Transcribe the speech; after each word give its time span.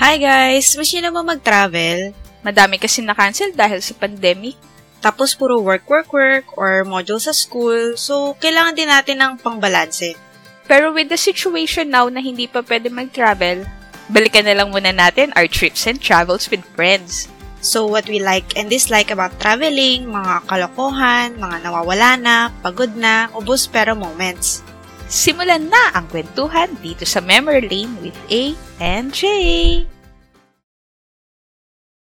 Hi 0.00 0.16
guys! 0.16 0.80
Masyado 0.80 1.12
mo 1.12 1.20
mag-travel? 1.20 2.16
Madami 2.40 2.80
kasi 2.80 3.04
na-cancel 3.04 3.52
dahil 3.52 3.84
sa 3.84 3.92
pandemic. 3.92 4.56
Tapos 5.04 5.36
puro 5.36 5.60
work, 5.60 5.84
work, 5.92 6.08
work, 6.16 6.56
or 6.56 6.88
module 6.88 7.20
sa 7.20 7.36
school. 7.36 8.00
So, 8.00 8.32
kailangan 8.40 8.80
din 8.80 8.88
natin 8.88 9.20
ng 9.20 9.44
pangbalanse. 9.44 10.16
Pero 10.64 10.96
with 10.96 11.12
the 11.12 11.20
situation 11.20 11.92
now 11.92 12.08
na 12.08 12.24
hindi 12.24 12.48
pa 12.48 12.64
pwede 12.64 12.88
mag-travel, 12.88 13.68
balikan 14.08 14.48
na 14.48 14.56
lang 14.56 14.72
muna 14.72 14.88
natin 14.88 15.36
our 15.36 15.44
trips 15.44 15.84
and 15.84 16.00
travels 16.00 16.48
with 16.48 16.64
friends. 16.72 17.28
So, 17.60 17.84
what 17.84 18.08
we 18.08 18.24
like 18.24 18.56
and 18.56 18.72
dislike 18.72 19.12
about 19.12 19.36
traveling, 19.36 20.08
mga 20.08 20.48
kalokohan, 20.48 21.36
mga 21.36 21.60
nawawala 21.60 22.16
na, 22.16 22.36
pagod 22.64 22.96
na, 22.96 23.28
ubos 23.36 23.68
pero 23.68 23.92
moments. 23.92 24.64
Simulan 25.10 25.66
na 25.66 25.90
ang 25.98 26.06
kwentuhan 26.06 26.70
dito 26.78 27.02
sa 27.02 27.18
Memory 27.18 27.66
Lane 27.66 27.98
with 27.98 28.14
A 28.30 28.54
and 28.78 29.10
J. 29.10 29.26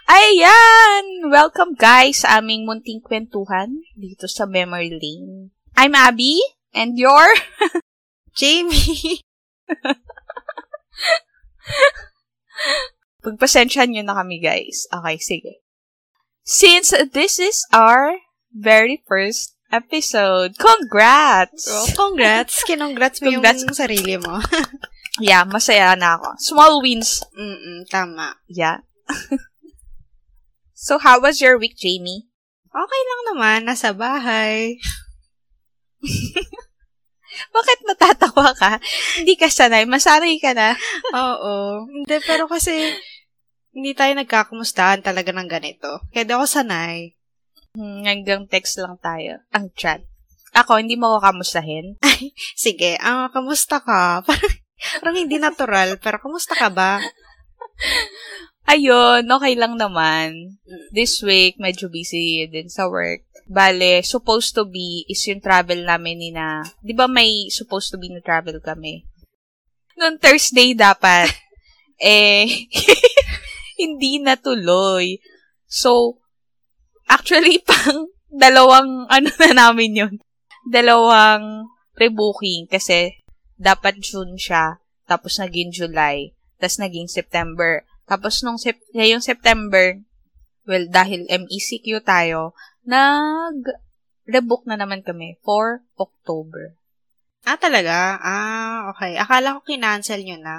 Ayan! 0.08 1.28
Welcome 1.28 1.76
guys 1.76 2.24
sa 2.24 2.40
aming 2.40 2.64
munting 2.64 3.04
kwentuhan 3.04 3.84
dito 3.92 4.24
sa 4.24 4.48
Memory 4.48 4.96
Lane. 4.96 5.52
I'm 5.76 5.92
Abby, 5.92 6.40
and 6.72 6.96
you're... 6.96 7.28
Jamie! 8.40 9.20
Pagpasensyahan 13.20 13.92
nyo 13.92 14.02
na 14.08 14.16
kami, 14.16 14.40
guys. 14.40 14.88
Okay, 14.88 15.20
sige. 15.20 15.60
Since 16.40 16.96
this 17.12 17.36
is 17.36 17.68
our 17.68 18.16
very 18.48 19.04
first 19.04 19.53
episode, 19.74 20.54
congrats! 20.54 21.66
Oh, 21.66 21.90
congrats! 21.90 22.62
Kinongrats 22.62 23.18
mo 23.18 23.34
Congrats. 23.34 23.66
yung 23.66 23.74
sarili 23.74 24.14
mo. 24.22 24.38
Yeah, 25.22 25.46
masaya 25.46 25.94
na 25.94 26.18
ako. 26.18 26.34
Small 26.42 26.82
wins. 26.82 27.22
Mm-mm, 27.38 27.86
tama. 27.86 28.34
Yeah. 28.50 28.82
so, 30.74 30.98
how 30.98 31.22
was 31.22 31.38
your 31.38 31.54
week, 31.54 31.78
Jamie? 31.78 32.26
Okay 32.66 33.02
lang 33.06 33.22
naman, 33.30 33.58
nasa 33.62 33.94
bahay. 33.94 34.82
Bakit 37.54 37.78
natatawa 37.86 38.50
ka? 38.58 38.82
Hindi 39.22 39.38
ka 39.38 39.46
sanay. 39.46 39.86
Masanay 39.86 40.34
ka 40.42 40.50
na. 40.50 40.74
Oo. 41.14 41.86
Hindi, 41.86 42.18
pero 42.26 42.50
kasi 42.50 42.90
hindi 43.74 43.94
tayo 43.94 44.14
nagkakumustahan 44.18 45.02
talaga 45.02 45.30
ng 45.30 45.46
ganito. 45.50 46.02
Kaya 46.10 46.26
di 46.26 46.34
ako 46.34 46.46
sanay. 46.46 47.14
Hmm, 47.74 48.06
hanggang 48.06 48.46
text 48.46 48.78
lang 48.78 48.94
tayo. 49.02 49.42
Ang 49.50 49.74
chat. 49.74 50.06
Ako, 50.54 50.78
hindi 50.78 50.94
mo 50.94 51.10
ako 51.10 51.34
kamustahin. 51.34 51.98
Sige, 52.54 52.94
ah, 53.02 53.26
kamusta 53.34 53.82
ka? 53.82 54.22
Parang, 54.26 54.54
parang 55.02 55.16
hindi 55.18 55.36
natural, 55.42 55.98
pero 55.98 56.22
kamusta 56.22 56.54
ka 56.54 56.70
ba? 56.70 57.02
Ayun, 58.64 59.26
okay 59.26 59.54
lang 59.58 59.74
naman. 59.74 60.56
This 60.94 61.20
week, 61.20 61.58
medyo 61.58 61.90
busy 61.90 62.46
din 62.48 62.70
sa 62.70 62.86
work. 62.86 63.26
Bale, 63.44 64.00
supposed 64.00 64.56
to 64.56 64.64
be 64.64 65.04
is 65.04 65.20
yung 65.28 65.44
travel 65.44 65.84
namin 65.84 66.16
ni 66.16 66.30
na, 66.32 66.64
di 66.80 66.96
ba 66.96 67.04
may 67.04 67.52
supposed 67.52 67.92
to 67.92 68.00
be 68.00 68.08
na 68.08 68.24
travel 68.24 68.56
kami? 68.62 69.04
Noong 70.00 70.16
Thursday 70.16 70.72
dapat. 70.72 71.28
eh, 72.00 72.48
hindi 73.76 74.16
natuloy. 74.22 75.20
So, 75.68 76.23
actually, 77.08 77.62
pang 77.68 78.10
dalawang, 78.30 79.06
ano 79.06 79.28
na 79.40 79.50
namin 79.54 79.90
yun, 79.94 80.14
dalawang 80.66 81.68
rebooking 81.94 82.66
kasi 82.66 83.22
dapat 83.54 84.02
June 84.02 84.34
siya, 84.34 84.82
tapos 85.06 85.38
naging 85.38 85.70
July, 85.70 86.34
tapos 86.58 86.80
naging 86.80 87.06
September. 87.06 87.86
Tapos 88.04 88.42
nung 88.44 88.60
sep- 88.60 88.82
ngayong 88.92 89.24
September, 89.24 89.96
well, 90.68 90.84
dahil 90.90 91.24
MECQ 91.28 92.04
tayo, 92.04 92.52
nag-rebook 92.84 94.68
na 94.68 94.76
naman 94.76 95.00
kami 95.00 95.40
for 95.40 95.84
October. 95.96 96.76
Ah, 97.44 97.60
talaga? 97.60 98.16
Ah, 98.24 98.88
okay. 98.92 99.20
Akala 99.20 99.60
ko 99.60 99.68
kinancel 99.68 100.24
nyo 100.24 100.40
na. 100.40 100.56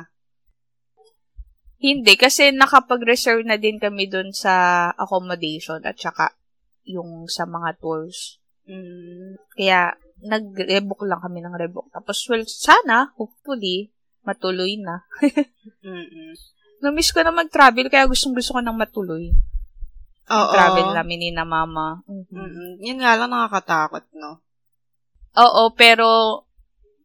Hindi, 1.86 2.18
kasi 2.18 2.50
nakapag-reserve 2.50 3.46
na 3.46 3.62
din 3.62 3.78
kami 3.78 4.10
dun 4.10 4.34
sa 4.34 4.90
accommodation 4.98 5.86
at 5.86 5.94
saka 5.94 6.34
yung 6.82 7.30
sa 7.30 7.46
mga 7.46 7.78
tours. 7.78 8.42
Mm, 8.66 9.38
Kaya, 9.54 9.94
nag-rebook 10.26 11.06
lang 11.06 11.22
kami 11.22 11.46
ng 11.46 11.54
rebook. 11.54 11.94
Tapos, 11.94 12.26
well, 12.26 12.42
sana, 12.50 13.14
hopefully, 13.14 13.94
matuloy 14.26 14.82
na. 14.82 15.06
Namiss 16.82 17.14
ko 17.14 17.22
na 17.22 17.30
mag-travel, 17.30 17.94
kaya 17.94 18.10
gustong 18.10 18.34
gusto 18.34 18.58
ko 18.58 18.66
nang 18.66 18.82
matuloy. 18.82 19.30
Oo. 20.34 20.52
Travel 20.58 20.90
namin 20.90 21.22
ni 21.22 21.30
na 21.30 21.46
mama. 21.46 22.02
Mhm. 22.10 22.34
Mm-mm. 22.34 22.72
Yun 22.82 22.98
nga 22.98 23.14
lang 23.14 23.30
nakakatakot, 23.30 24.10
no? 24.18 24.42
Oo, 25.38 25.70
pero, 25.78 26.42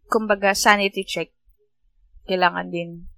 kumbaga, 0.09 0.57
sanity 0.57 1.05
check. 1.05 1.29
Kailangan 2.25 2.73
din 2.73 3.10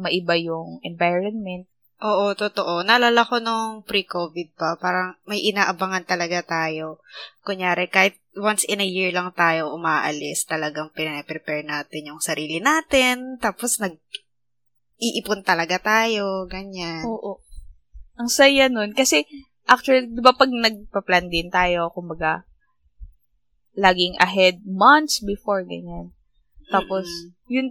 maiba 0.00 0.34
yung 0.40 0.80
environment. 0.82 1.68
Oo, 2.00 2.32
totoo. 2.32 2.80
Naalala 2.80 3.28
ko 3.28 3.44
nung 3.44 3.84
pre-COVID 3.84 4.56
pa, 4.56 4.80
parang 4.80 5.20
may 5.28 5.44
inaabangan 5.44 6.08
talaga 6.08 6.40
tayo. 6.40 7.04
Kunyari, 7.44 7.92
kahit 7.92 8.16
once 8.40 8.64
in 8.64 8.80
a 8.80 8.88
year 8.88 9.12
lang 9.12 9.36
tayo 9.36 9.76
umaalis, 9.76 10.48
talagang 10.48 10.88
pinaprepare 10.96 11.60
natin 11.60 12.08
yung 12.08 12.20
sarili 12.24 12.56
natin, 12.56 13.36
tapos 13.36 13.76
nag 13.84 14.00
iipon 14.96 15.44
talaga 15.44 15.76
tayo, 15.76 16.48
ganyan. 16.48 17.04
Oo. 17.04 17.40
Ang 18.16 18.32
saya 18.32 18.72
nun. 18.72 18.96
Kasi, 18.96 19.24
actually, 19.68 20.08
di 20.08 20.20
ba 20.24 20.32
pag 20.32 20.48
nagpa-plan 20.48 21.28
din 21.28 21.52
tayo, 21.52 21.92
kumbaga, 21.92 22.48
laging 23.76 24.16
ahead 24.20 24.60
months 24.64 25.20
before, 25.20 25.64
ganyan. 25.68 26.12
Tapos, 26.68 27.04
Mm-mm. 27.04 27.48
yun, 27.48 27.66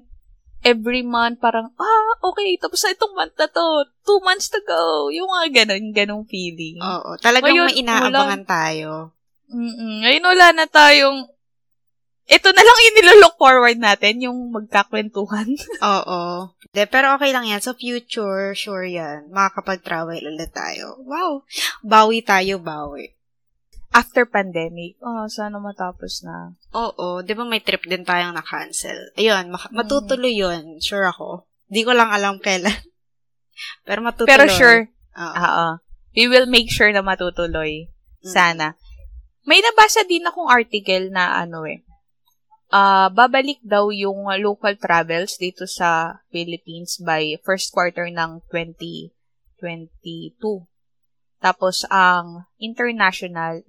every 0.70 1.02
month, 1.02 1.42
parang, 1.42 1.74
ah, 1.74 2.12
okay, 2.30 2.56
tapos 2.62 2.86
na 2.86 2.94
itong 2.94 3.14
month 3.18 3.36
na 3.36 3.50
to. 3.50 3.66
Two 4.06 4.22
months 4.22 4.48
to 4.54 4.62
go. 4.64 5.10
Yung 5.10 5.26
mga 5.26 5.66
ganun, 5.66 5.86
ganung 5.92 6.26
feeling. 6.30 6.78
Oo, 6.80 7.18
talagang 7.18 7.52
Ngayon, 7.52 7.68
may 7.74 7.82
inaabangan 7.82 8.44
tayo. 8.46 8.92
Mm-mm. 9.50 10.06
Ngayon, 10.06 10.26
wala 10.30 10.48
na 10.54 10.66
tayong, 10.70 11.26
ito 12.30 12.50
na 12.54 12.62
lang 12.62 12.78
yung 12.86 12.98
nilolook 13.02 13.36
forward 13.42 13.78
natin, 13.82 14.22
yung 14.22 14.54
magkakwentuhan. 14.54 15.50
Oo. 15.98 16.54
De, 16.70 16.86
pero 16.86 17.18
okay 17.18 17.34
lang 17.34 17.50
yan. 17.50 17.58
Sa 17.58 17.74
future, 17.74 18.54
sure 18.54 18.86
yan. 18.86 19.34
Makakapag-travel 19.34 20.22
ulit 20.22 20.54
tayo. 20.54 21.02
Wow. 21.02 21.42
Bawi 21.82 22.22
tayo, 22.22 22.62
bawi. 22.62 23.19
After 23.90 24.30
pandemic, 24.30 25.02
oh, 25.02 25.26
sana 25.26 25.58
matapos 25.58 26.22
na. 26.22 26.54
Oo. 26.78 27.26
Di 27.26 27.34
ba 27.34 27.42
may 27.42 27.58
trip 27.58 27.82
din 27.90 28.06
tayong 28.06 28.38
na-cancel? 28.38 29.18
Ayun, 29.18 29.50
mak- 29.50 29.74
Mm. 29.74 29.76
matutuloy 29.82 30.34
yun. 30.38 30.78
Sure 30.78 31.10
ako. 31.10 31.50
Di 31.66 31.82
ko 31.82 31.98
lang 31.98 32.14
alam 32.14 32.38
kailan. 32.38 32.70
pero 33.88 34.06
matutuloy. 34.06 34.30
Pero 34.30 34.46
sure, 34.46 34.82
Oo. 35.18 35.34
Oo. 35.34 35.68
We 36.14 36.30
will 36.30 36.46
make 36.46 36.70
sure 36.70 36.94
na 36.94 37.02
matutuloy. 37.02 37.90
Mm. 38.22 38.30
Sana. 38.30 38.68
May 39.50 39.66
nabasa 39.66 40.06
din 40.06 40.22
akong 40.22 40.54
article 40.54 41.10
na 41.10 41.42
ano 41.42 41.66
eh. 41.66 41.82
Ah, 42.70 43.10
babalik 43.10 43.58
daw 43.66 43.90
yung 43.90 44.30
local 44.38 44.78
travels 44.78 45.42
dito 45.42 45.66
sa 45.66 46.22
Philippines 46.30 47.02
by 47.02 47.42
first 47.42 47.74
quarter 47.74 48.06
ng 48.06 48.46
2022. 48.54 49.10
Tapos 51.42 51.82
ang 51.90 52.46
international 52.62 53.66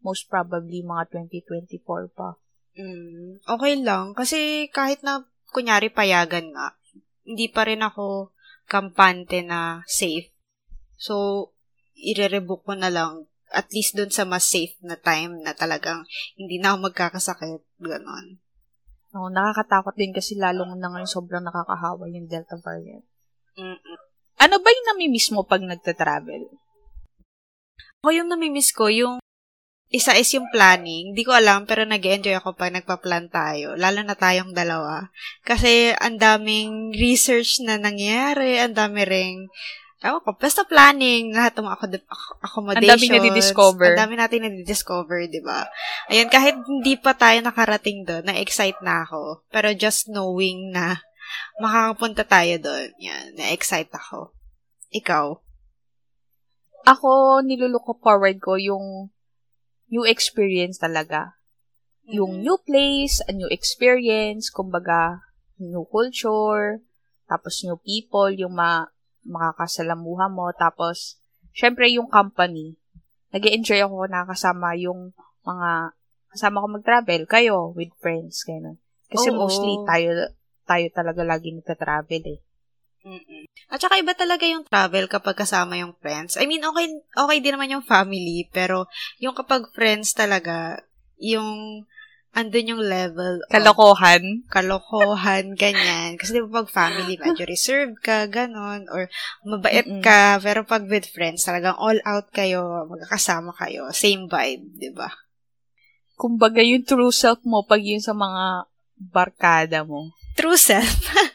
most 0.00 0.28
probably 0.28 0.84
mga 0.84 1.12
2024 1.30 2.10
pa. 2.12 2.36
Mm, 2.76 3.44
okay 3.44 3.74
lang. 3.80 4.16
Kasi 4.16 4.68
kahit 4.72 5.04
na, 5.04 5.24
kunyari, 5.52 5.92
payagan 5.92 6.52
nga, 6.52 6.76
hindi 7.24 7.46
pa 7.52 7.68
rin 7.68 7.84
ako 7.84 8.32
kampante 8.70 9.44
na 9.44 9.82
safe. 9.84 10.32
So, 10.96 11.50
irerebook 11.98 12.64
ko 12.64 12.74
na 12.78 12.88
lang 12.88 13.28
at 13.50 13.66
least 13.74 13.98
dun 13.98 14.14
sa 14.14 14.22
mas 14.22 14.46
safe 14.46 14.78
na 14.80 14.94
time 14.94 15.42
na 15.42 15.52
talagang 15.52 16.06
hindi 16.38 16.62
na 16.62 16.72
ako 16.74 16.90
magkakasakit. 16.90 17.62
Ganon. 17.82 18.38
No, 19.10 19.26
nakakatakot 19.26 19.98
din 19.98 20.14
kasi 20.14 20.38
lalong 20.38 20.78
na 20.78 20.86
ngayon 20.86 21.10
sobrang 21.10 21.42
nakakahawa 21.42 22.06
yung 22.06 22.30
Delta 22.30 22.54
variant. 22.62 23.02
Mm-mm. 23.58 23.98
Ano 24.38 24.56
ba 24.62 24.68
yung 24.70 24.86
namimiss 24.94 25.34
mo 25.34 25.42
pag 25.42 25.66
nagta-travel? 25.66 26.46
Ako 28.00 28.08
yung 28.14 28.30
namimiss 28.30 28.70
ko, 28.70 28.86
yung 28.86 29.18
isa 29.90 30.14
is 30.14 30.30
yung 30.32 30.46
planning. 30.54 31.12
Hindi 31.12 31.26
ko 31.26 31.34
alam, 31.34 31.66
pero 31.66 31.82
nag 31.82 31.98
enjoy 31.98 32.38
ako 32.38 32.54
pag 32.54 32.70
nagpa-plan 32.70 33.26
tayo. 33.26 33.74
Lalo 33.74 34.06
na 34.06 34.14
tayong 34.14 34.54
dalawa. 34.54 35.10
Kasi 35.42 35.90
ang 35.98 36.14
daming 36.16 36.94
research 36.94 37.58
na 37.66 37.74
nangyayari, 37.74 38.62
ang 38.62 38.78
dami 38.78 39.02
ring 39.02 39.50
Ewan 40.00 40.24
ko, 40.24 40.32
basta 40.32 40.64
planning, 40.64 41.36
lahat 41.36 41.60
ng 41.60 41.68
accommodations. 42.40 42.88
Ang 42.88 42.92
daming 42.96 43.14
nadidiscover. 43.20 43.92
Ang 43.92 44.00
dami 44.00 44.14
natin 44.16 44.48
nadidiscover, 44.48 45.28
di 45.28 45.44
ba? 45.44 45.68
Ayun, 46.08 46.32
kahit 46.32 46.56
hindi 46.56 46.96
pa 46.96 47.12
tayo 47.12 47.36
nakarating 47.44 48.08
doon, 48.08 48.24
na-excite 48.24 48.80
na 48.80 49.04
ako. 49.04 49.44
Pero 49.52 49.68
just 49.76 50.08
knowing 50.08 50.72
na 50.72 51.04
makakapunta 51.60 52.24
tayo 52.24 52.56
doon. 52.64 52.88
Yan, 52.96 53.36
na-excite 53.36 53.92
ako. 53.92 54.32
Ikaw? 54.88 55.36
Ako, 56.88 57.44
nilulook 57.44 57.84
ko 57.84 57.92
forward 58.00 58.40
ko 58.40 58.56
yung 58.56 59.12
new 59.90 60.06
experience 60.06 60.78
talaga. 60.78 61.34
Yung 62.10 62.42
new 62.42 62.58
place, 62.62 63.22
a 63.26 63.32
new 63.34 63.46
experience, 63.50 64.50
kumbaga, 64.50 65.22
new 65.60 65.86
culture, 65.86 66.82
tapos 67.30 67.62
new 67.62 67.78
people, 67.82 68.30
yung 68.34 68.54
ma 68.56 68.86
makakasalamuha 69.22 70.32
mo, 70.32 70.48
tapos, 70.56 71.20
syempre 71.52 71.86
yung 71.92 72.08
company. 72.08 72.80
nag 73.30 73.46
enjoy 73.46 73.78
ako 73.78 74.10
nakakasama 74.10 74.74
yung 74.80 75.14
mga 75.46 75.94
kasama 76.34 76.62
ko 76.62 76.66
mag-travel, 76.70 77.22
kayo, 77.30 77.70
with 77.74 77.90
friends, 78.02 78.42
gano'n. 78.46 78.78
Kasi 79.10 79.30
Oo. 79.30 79.38
mostly 79.38 79.78
tayo, 79.86 80.30
tayo 80.66 80.86
talaga 80.94 81.22
lagi 81.26 81.50
nagta-travel 81.54 82.22
eh. 82.26 82.40
Mm-mm. 83.00 83.44
At 83.72 83.80
saka 83.80 83.96
iba 83.96 84.12
talaga 84.12 84.44
yung 84.44 84.66
travel 84.68 85.08
kapag 85.08 85.38
kasama 85.40 85.80
yung 85.80 85.96
friends. 85.96 86.36
I 86.36 86.44
mean, 86.44 86.60
okay, 86.60 86.90
okay 87.16 87.38
din 87.40 87.56
naman 87.56 87.72
yung 87.72 87.86
family, 87.86 88.44
pero 88.52 88.84
yung 89.22 89.32
kapag 89.32 89.72
friends 89.72 90.12
talaga, 90.12 90.84
yung 91.16 91.82
andun 92.30 92.70
yung 92.76 92.82
level 92.84 93.42
of 93.42 93.50
Kalokohan. 93.50 94.22
kalokohan, 94.52 95.56
ganyan. 95.58 96.14
Kasi 96.14 96.38
di 96.38 96.40
ba 96.46 96.62
pag 96.62 96.70
family, 96.70 97.18
medyo 97.18 97.42
reserved 97.48 97.98
ka, 98.04 98.30
ganon, 98.30 98.86
or 98.92 99.10
mabait 99.42 99.82
Mm-mm. 99.82 100.02
ka, 100.04 100.38
pero 100.38 100.62
pag 100.62 100.86
with 100.86 101.08
friends, 101.10 101.42
talagang 101.42 101.74
all 101.74 101.98
out 102.06 102.30
kayo, 102.30 102.86
magkakasama 102.86 103.50
kayo, 103.58 103.90
same 103.90 104.30
vibe, 104.30 104.66
di 104.78 104.90
ba? 104.94 105.10
Kumbaga 106.20 106.60
yung 106.60 106.84
true 106.84 107.10
self 107.10 107.40
mo 107.48 107.64
pag 107.64 107.80
yun 107.82 108.02
sa 108.04 108.12
mga 108.12 108.68
barkada 109.00 109.82
mo. 109.88 110.12
True 110.36 110.58
self. 110.60 111.08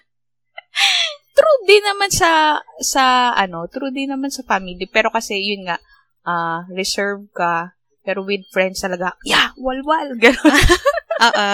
Din 1.65 1.81
naman 1.81 2.13
sa, 2.13 2.61
sa 2.79 3.33
ano, 3.33 3.65
true 3.65 3.89
din 3.89 4.13
naman 4.13 4.29
sa 4.29 4.45
family. 4.45 4.85
Pero 4.85 5.09
kasi 5.09 5.41
yun 5.41 5.65
nga, 5.65 5.81
ah 6.25 6.65
reserve 6.73 7.25
ka, 7.33 7.73
pero 8.05 8.21
with 8.21 8.45
friends 8.53 8.85
talaga, 8.85 9.17
yeah, 9.25 9.49
walwal, 9.57 10.13
gano'n. 10.23 10.61
Oo. 11.25 11.47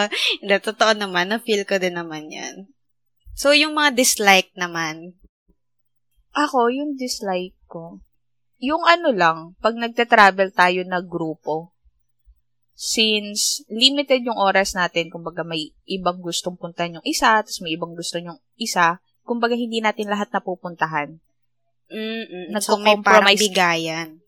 Hindi, 0.44 0.56
totoo 0.60 0.92
naman. 1.00 1.32
Na-feel 1.32 1.64
ko 1.64 1.80
din 1.80 1.96
naman 1.96 2.28
yan. 2.28 2.68
So, 3.38 3.56
yung 3.56 3.78
mga 3.78 3.96
dislike 3.96 4.52
naman, 4.60 5.16
Ako, 6.32 6.72
yung 6.72 6.96
dislike 6.96 7.60
ko, 7.68 8.00
yung 8.56 8.88
ano 8.88 9.12
lang, 9.12 9.38
pag 9.60 9.76
nagta-travel 9.76 10.56
tayo 10.56 10.80
na 10.88 11.04
grupo, 11.04 11.76
since 12.72 13.68
limited 13.68 14.24
yung 14.24 14.40
oras 14.40 14.72
natin, 14.72 15.12
kumbaga 15.12 15.44
may 15.44 15.76
ibang 15.84 16.24
gustong 16.24 16.56
puntahan 16.56 17.04
yung 17.04 17.08
isa, 17.08 17.44
tapos 17.44 17.60
may 17.60 17.76
ibang 17.76 17.92
gusto 18.00 18.16
yung 18.16 18.40
isa, 18.56 19.04
kumbaga 19.32 19.56
hindi 19.56 19.80
natin 19.80 20.12
lahat 20.12 20.28
napupuntahan. 20.36 21.16
mm 21.88 22.52
so 22.60 22.76
may 22.76 23.00
parang 23.00 23.32
bigayan. 23.32 24.20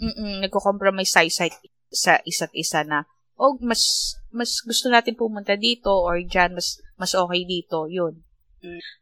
Mm-mm, 0.00 0.40
nagko-compromise 0.46 1.12
tayo 1.12 1.28
sa, 1.28 1.44
sa 1.92 2.12
isa't 2.24 2.54
isa 2.56 2.86
na, 2.86 3.04
oh, 3.36 3.60
mas, 3.60 4.14
mas 4.32 4.62
gusto 4.62 4.88
natin 4.88 5.18
pumunta 5.18 5.58
dito, 5.58 5.90
or 5.90 6.22
dyan, 6.22 6.56
mas, 6.56 6.80
mas 6.96 7.12
okay 7.12 7.42
dito, 7.44 7.90
yun. 7.90 8.22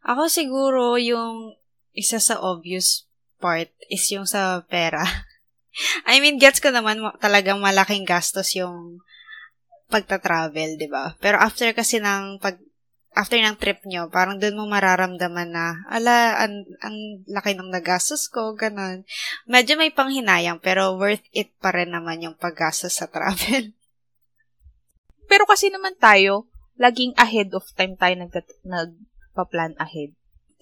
Ako 0.04 0.26
siguro 0.26 0.96
yung 0.96 1.52
isa 1.96 2.20
sa 2.20 2.40
obvious 2.40 3.08
part 3.40 3.72
is 3.88 4.04
yung 4.12 4.28
sa 4.28 4.64
pera. 4.64 5.04
I 6.10 6.20
mean, 6.24 6.40
gets 6.40 6.60
ko 6.60 6.72
naman 6.72 7.04
ma- 7.04 7.16
talagang 7.20 7.60
malaking 7.60 8.08
gastos 8.08 8.56
yung 8.56 9.04
pagta-travel, 9.92 10.80
di 10.80 10.88
ba? 10.88 11.14
Pero 11.20 11.38
after 11.38 11.70
kasi 11.76 12.00
ng 12.00 12.40
pag 12.40 12.58
after 13.16 13.40
ng 13.40 13.56
trip 13.56 13.80
nyo, 13.88 14.12
parang 14.12 14.36
doon 14.36 14.60
mo 14.60 14.64
mararamdaman 14.68 15.48
na, 15.48 15.88
ala, 15.88 16.36
ang, 16.44 16.68
ang 16.84 17.24
laki 17.24 17.56
ng 17.56 17.72
nagastos 17.72 18.28
ko, 18.28 18.52
ganun. 18.52 19.08
Medyo 19.48 19.80
may 19.80 19.88
panghinayang, 19.88 20.60
pero 20.60 21.00
worth 21.00 21.24
it 21.32 21.48
pa 21.56 21.72
rin 21.72 21.96
naman 21.96 22.20
yung 22.20 22.36
paggastos 22.36 23.00
sa 23.00 23.08
travel. 23.08 23.72
Pero 25.32 25.42
kasi 25.42 25.74
naman 25.74 25.98
tayo, 25.98 26.46
laging 26.78 27.10
ahead 27.18 27.50
of 27.50 27.66
time 27.74 27.98
tayo 27.98 28.14
nag, 28.14 28.30
nagpa-plan 28.62 29.74
ahead. 29.74 30.14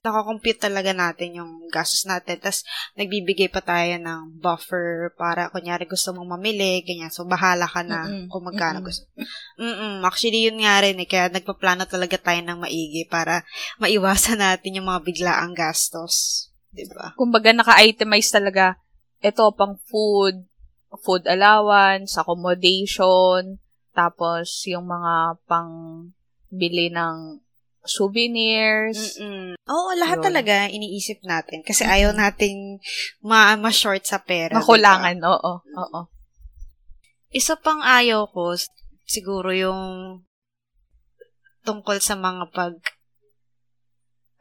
Nakakompute 0.05 0.61
talaga 0.61 0.93
natin 0.93 1.41
yung 1.41 1.53
gastos 1.73 2.05
natin. 2.05 2.37
Tapos, 2.37 2.61
nagbibigay 2.93 3.49
pa 3.49 3.65
tayo 3.65 3.97
ng 3.97 4.37
buffer 4.37 5.17
para, 5.17 5.49
kunyari, 5.49 5.89
gusto 5.89 6.13
mong 6.13 6.37
mamili, 6.37 6.85
ganyan. 6.85 7.09
So, 7.09 7.25
bahala 7.25 7.65
ka 7.65 7.81
na 7.81 8.05
Mm-mm. 8.05 8.29
kung 8.29 8.45
magkano 8.45 8.85
Mm-mm. 8.85 8.89
gusto. 8.93 9.09
Mm-mm. 9.57 10.05
Actually, 10.05 10.45
yun 10.45 10.61
nga 10.61 10.85
rin 10.85 11.01
eh. 11.01 11.09
Kaya 11.09 11.33
nagpaplano 11.33 11.89
talaga 11.89 12.21
tayo 12.21 12.45
ng 12.45 12.61
maigi 12.61 13.09
para 13.09 13.41
maiwasan 13.83 14.45
natin 14.45 14.77
yung 14.77 14.93
mga 14.93 15.01
biglaang 15.09 15.57
gastos. 15.57 16.47
Diba? 16.69 17.17
Kumbaga, 17.17 17.57
naka-itemize 17.57 18.29
talaga, 18.29 18.77
ito 19.25 19.41
pang 19.57 19.81
food, 19.89 20.45
food 21.01 21.25
allowance, 21.25 22.21
accommodation, 22.21 23.57
tapos 23.95 24.67
yung 24.67 24.91
mga 24.91 25.39
pang 25.47 25.73
bili 26.51 26.91
ng 26.91 27.41
souvenirs. 27.85 29.21
Mm-mm. 29.21 29.55
Oo, 29.69 29.91
lahat 29.97 30.21
Yun. 30.21 30.27
talaga 30.33 30.55
iniisip 30.73 31.21
natin. 31.25 31.61
Kasi 31.61 31.85
ayaw 31.85 32.17
nating 32.17 32.81
ma- 33.21 33.57
ma-short 33.61 34.05
sa 34.09 34.21
pera. 34.21 34.57
Makulangan, 34.57 35.21
diba? 35.21 35.29
oo, 35.37 35.53
oo. 35.61 36.01
Isa 37.31 37.61
pang 37.61 37.85
ayaw 37.85 38.31
ko, 38.33 38.57
siguro 39.05 39.53
yung 39.53 40.23
tungkol 41.65 42.01
sa 42.01 42.17
mga 42.17 42.53
pag 42.53 42.75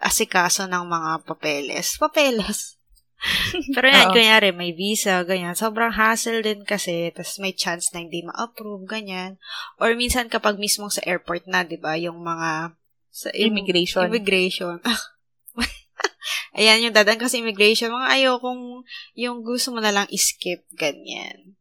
asikaso 0.03 0.67
ng 0.67 0.83
mga 0.83 1.11
papeles. 1.23 1.95
Papeles. 1.95 2.75
Pero 3.75 3.87
yan, 3.87 4.11
Oo. 4.11 4.13
kunyari, 4.19 4.51
may 4.51 4.75
visa, 4.75 5.23
ganyan. 5.23 5.55
Sobrang 5.55 5.95
hassle 5.95 6.43
din 6.43 6.67
kasi, 6.67 7.07
tapos 7.15 7.39
may 7.39 7.55
chance 7.55 7.87
na 7.95 8.03
hindi 8.03 8.19
ma-approve, 8.19 8.83
ganyan. 8.83 9.39
Or 9.79 9.95
minsan 9.95 10.27
kapag 10.27 10.59
mismo 10.59 10.91
sa 10.91 10.99
airport 11.07 11.47
na, 11.47 11.63
di 11.63 11.79
ba, 11.79 11.95
yung 11.95 12.19
mga 12.19 12.75
sa 13.13 13.29
im- 13.29 13.53
Immigration. 13.53 14.09
Immigration. 14.09 14.81
Ayan, 16.57 16.89
yung 16.89 16.95
dadan 16.97 17.21
kasi 17.21 17.41
immigration, 17.45 17.93
mga 17.93 18.09
ayaw 18.09 18.33
kung 18.41 18.81
yung 19.13 19.45
gusto 19.45 19.69
mo 19.73 19.81
na 19.81 19.93
lang 19.93 20.09
skip, 20.13 20.65
ganyan. 20.73 21.57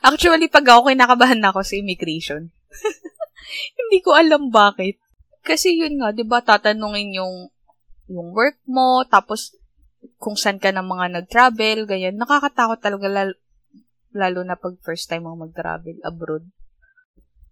Actually, 0.00 0.48
pag 0.48 0.64
ako 0.64 0.88
kinakabahan 0.92 1.40
na 1.40 1.52
ako 1.52 1.64
sa 1.64 1.76
immigration. 1.76 2.52
Hindi 3.80 3.98
ko 4.00 4.16
alam 4.16 4.48
bakit. 4.48 5.00
Kasi 5.44 5.76
yun 5.78 6.00
nga, 6.00 6.12
'di 6.12 6.24
ba, 6.28 6.42
tatanungin 6.44 7.16
yung 7.16 7.34
yung 8.10 8.32
work 8.32 8.58
mo, 8.68 9.02
tapos 9.08 9.56
kung 10.20 10.38
saan 10.38 10.60
ka 10.62 10.70
ng 10.70 10.86
mga 10.86 11.06
nag-travel, 11.20 11.88
ganyan. 11.88 12.16
Nakakatakot 12.20 12.78
talaga 12.78 13.06
lalo, 13.10 13.34
lalo 14.14 14.40
na 14.44 14.54
pag 14.54 14.76
first 14.84 15.08
time 15.10 15.26
mo 15.26 15.34
mag-travel 15.34 15.98
abroad. 16.04 16.44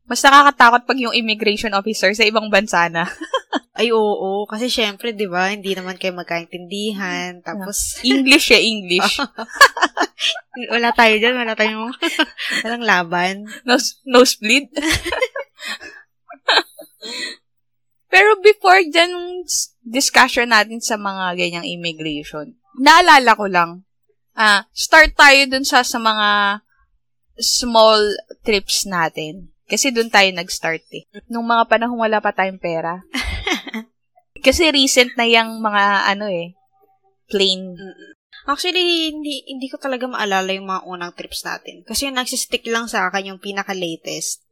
Mas 0.04 0.20
nakakatakot 0.20 0.84
pag 0.84 0.99
yung 1.00 1.16
immigration 1.16 1.73
officer 1.73 2.12
sa 2.12 2.28
ibang 2.28 2.52
bansa 2.52 2.92
na. 2.92 3.08
Ay, 3.78 3.90
oo. 3.90 4.46
Kasi 4.46 4.70
syempre, 4.70 5.11
di 5.11 5.26
ba, 5.26 5.50
hindi 5.50 5.75
naman 5.75 5.99
kayo 5.99 6.14
magkaintindihan. 6.14 7.42
Tapos, 7.42 7.96
English 8.06 8.54
eh, 8.54 8.62
English. 8.62 9.18
wala 10.75 10.94
tayo 10.94 11.18
dyan. 11.18 11.34
Wala 11.34 11.58
tayong, 11.58 11.90
walang 12.62 12.84
laban. 12.87 13.34
Nose, 13.66 13.99
nosebleed. 14.06 14.70
Pero 18.14 18.38
before 18.38 18.78
dyan 18.87 19.42
discussion 19.82 20.54
natin 20.54 20.78
sa 20.78 20.94
mga 20.94 21.34
ganyang 21.34 21.66
immigration, 21.66 22.54
naalala 22.78 23.34
ko 23.34 23.50
lang, 23.50 23.82
ah, 24.38 24.70
start 24.70 25.18
tayo 25.18 25.50
dun 25.50 25.66
sa, 25.66 25.82
sa 25.82 25.99
mga 25.99 26.62
small 27.42 28.14
trips 28.46 28.87
natin. 28.87 29.53
Kasi 29.64 29.88
dun 29.90 30.12
tayo 30.12 30.28
nag-start 30.28 30.85
eh. 30.92 31.09
Nung 31.33 31.49
mga 31.49 31.64
panahon 31.68 31.97
wala 31.97 32.21
pa 32.21 32.37
tayong 32.37 32.61
pera. 32.61 33.00
Kasi 34.44 34.68
recent 34.68 35.16
na 35.16 35.25
yung 35.25 35.64
mga 35.64 36.12
ano 36.12 36.28
eh, 36.28 36.52
plane. 37.33 37.73
Actually, 38.44 39.09
hindi 39.09 39.40
hindi 39.49 39.73
ko 39.73 39.80
talaga 39.80 40.04
maalala 40.04 40.52
yung 40.52 40.68
mga 40.68 40.85
unang 40.85 41.12
trips 41.16 41.49
natin. 41.49 41.80
Kasi 41.80 42.12
yung 42.12 42.21
nagsistick 42.21 42.68
lang 42.68 42.85
sa 42.92 43.09
akin 43.09 43.33
yung 43.33 43.40
pinaka-latest. 43.40 44.44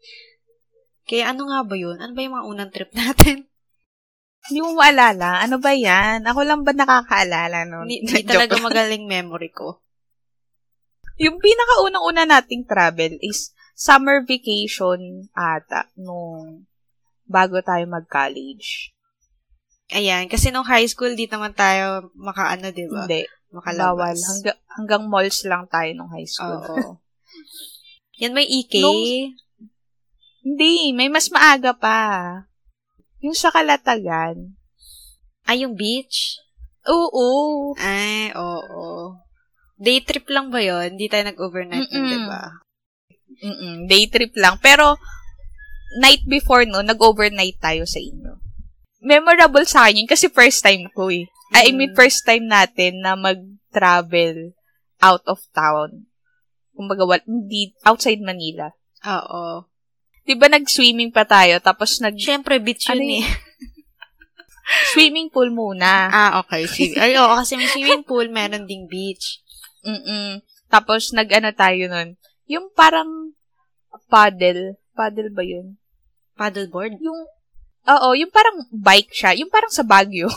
Kaya 1.04 1.36
ano 1.36 1.52
nga 1.52 1.60
ba 1.60 1.76
yun? 1.76 2.00
Ano 2.00 2.16
ba 2.16 2.20
yung 2.24 2.34
mga 2.40 2.48
unang 2.48 2.70
trip 2.72 2.92
natin? 3.04 3.52
Hindi 4.48 4.58
mo 4.64 4.74
maalala? 4.74 5.44
Ano 5.44 5.60
ba 5.60 5.70
yan? 5.76 6.24
Ako 6.24 6.40
lang 6.42 6.64
ba 6.64 6.72
nakakaalala 6.72 7.68
nun? 7.68 7.86
Hindi, 7.86 8.24
talaga 8.32 8.58
magaling 8.58 9.04
memory 9.04 9.52
ko. 9.52 9.84
Yung 11.20 11.36
pinakaunang-una 11.36 12.24
nating 12.24 12.64
travel 12.64 13.20
is 13.20 13.52
summer 13.82 14.22
vacation 14.22 15.26
ata 15.34 15.90
nung 15.98 16.70
bago 17.26 17.58
tayo 17.58 17.82
mag-college. 17.90 18.94
Ayan, 19.90 20.30
kasi 20.30 20.54
nung 20.54 20.64
high 20.64 20.86
school, 20.86 21.12
di 21.18 21.26
naman 21.26 21.52
tayo 21.52 22.14
makaano, 22.14 22.70
di 22.70 22.86
ba? 22.86 23.04
Hindi, 23.04 23.26
Makalabas. 23.50 23.90
bawal. 23.98 24.16
Hangga, 24.16 24.52
hanggang 24.78 25.02
malls 25.10 25.42
lang 25.44 25.66
tayo 25.66 25.90
nung 25.92 26.08
high 26.14 26.30
school. 26.30 26.62
Oo. 26.62 27.02
Yan 28.22 28.32
may 28.32 28.46
EK. 28.46 28.78
Nung- 28.78 29.34
Hindi, 30.42 30.94
may 30.94 31.10
mas 31.10 31.30
maaga 31.30 31.74
pa. 31.74 31.98
Yung 33.22 33.34
sa 33.34 33.50
Kalatagan, 33.50 34.58
Ay, 35.42 35.66
yung 35.66 35.74
beach? 35.74 36.38
Oo. 36.86 37.74
Ay, 37.78 38.30
oo. 38.34 39.18
Day 39.74 39.98
trip 40.02 40.30
lang 40.30 40.54
ba 40.54 40.62
yon? 40.62 40.94
Hindi 40.94 41.10
tayo 41.10 41.26
nag-overnight 41.26 41.90
nun, 41.90 42.06
di 42.06 42.18
ba? 42.30 42.62
Mm-mm, 43.42 43.90
day 43.90 44.06
trip 44.06 44.32
lang. 44.38 44.56
Pero, 44.58 44.96
night 45.98 46.22
before 46.24 46.64
no, 46.64 46.80
nag-overnight 46.80 47.58
tayo 47.58 47.82
sa 47.84 47.98
inyo. 47.98 48.38
Memorable 49.02 49.66
sa 49.66 49.84
akin 49.84 50.06
yun 50.06 50.08
kasi 50.08 50.30
first 50.30 50.62
time 50.62 50.86
ko 50.94 51.10
eh. 51.10 51.26
I 51.52 51.74
mean, 51.74 51.92
Mm. 51.92 51.98
first 51.98 52.24
time 52.24 52.46
natin 52.46 53.02
na 53.02 53.12
mag-travel 53.12 54.54
out 55.02 55.26
of 55.26 55.42
town. 55.52 56.06
Kumbaga, 56.72 57.04
wal- 57.04 57.26
hindi, 57.28 57.74
outside 57.82 58.22
Manila. 58.22 58.72
Oo. 59.04 59.66
Di 60.22 60.32
ba 60.32 60.46
nag-swimming 60.46 61.10
pa 61.10 61.26
tayo, 61.26 61.58
tapos 61.58 61.98
Siyempre, 62.14 62.62
beach 62.62 62.86
yun 62.88 63.02
Ano 63.02 63.04
eh. 63.20 63.26
nag-swimming 64.72 65.28
pool 65.28 65.50
muna. 65.50 66.08
Ah, 66.08 66.32
okay. 66.40 66.64
Swim- 66.64 66.96
Ay, 66.96 67.18
oo, 67.18 67.34
kasi 67.34 67.58
may 67.58 67.68
swimming 67.68 68.06
pool, 68.06 68.30
meron 68.30 68.64
ding 68.64 68.86
beach. 68.86 69.42
Mm-mm. 69.82 70.40
Tapos, 70.70 71.10
nag-ano 71.12 71.50
tayo 71.52 71.90
nun. 71.90 72.16
Yung 72.46 72.70
parang 72.72 73.31
paddle. 74.12 74.76
Paddle 74.92 75.32
ba 75.32 75.40
yun? 75.40 75.80
Paddleboard? 76.36 77.00
Yung, 77.00 77.20
oo, 77.88 78.08
yung 78.12 78.28
parang 78.28 78.60
bike 78.68 79.12
siya. 79.12 79.32
Yung 79.40 79.48
parang 79.48 79.72
sa 79.72 79.80
Baguio. 79.80 80.28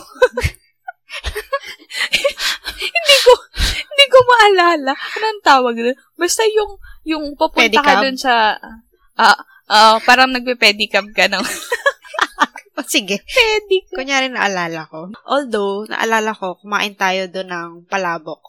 hindi 2.86 3.16
ko, 3.24 3.32
hindi 3.84 4.06
ko 4.08 4.18
maalala. 4.24 4.94
Anong 4.96 5.44
tawag 5.44 5.76
doon? 5.76 5.98
Basta 6.16 6.44
yung, 6.48 6.72
yung 7.04 7.24
papunta 7.36 7.84
ka 7.84 7.84
Pedicab? 7.84 8.04
doon 8.04 8.18
sa, 8.20 8.56
ah, 9.20 9.40
ah, 9.68 9.98
parang 10.08 10.32
nagpe-pedicab 10.32 11.12
ka 11.12 11.28
ng 11.28 11.44
O, 12.76 12.84
sige. 12.84 13.24
pedicab. 13.24 13.96
Kunyari, 13.96 14.28
naalala 14.28 14.84
ko. 14.92 15.08
Although, 15.24 15.88
naalala 15.88 16.36
ko, 16.36 16.60
kumain 16.60 16.92
tayo 16.92 17.32
doon 17.32 17.48
ng 17.48 17.70
palabok. 17.88 18.44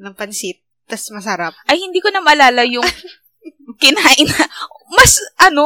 Ng 0.00 0.16
pansit. 0.16 0.64
Tapos 0.88 1.12
masarap. 1.12 1.52
Ay, 1.68 1.84
hindi 1.84 2.00
ko 2.00 2.08
na 2.08 2.24
maalala 2.24 2.64
yung 2.64 2.80
kinain 3.78 4.26
na. 4.28 4.44
Mas, 4.88 5.20
ano, 5.36 5.64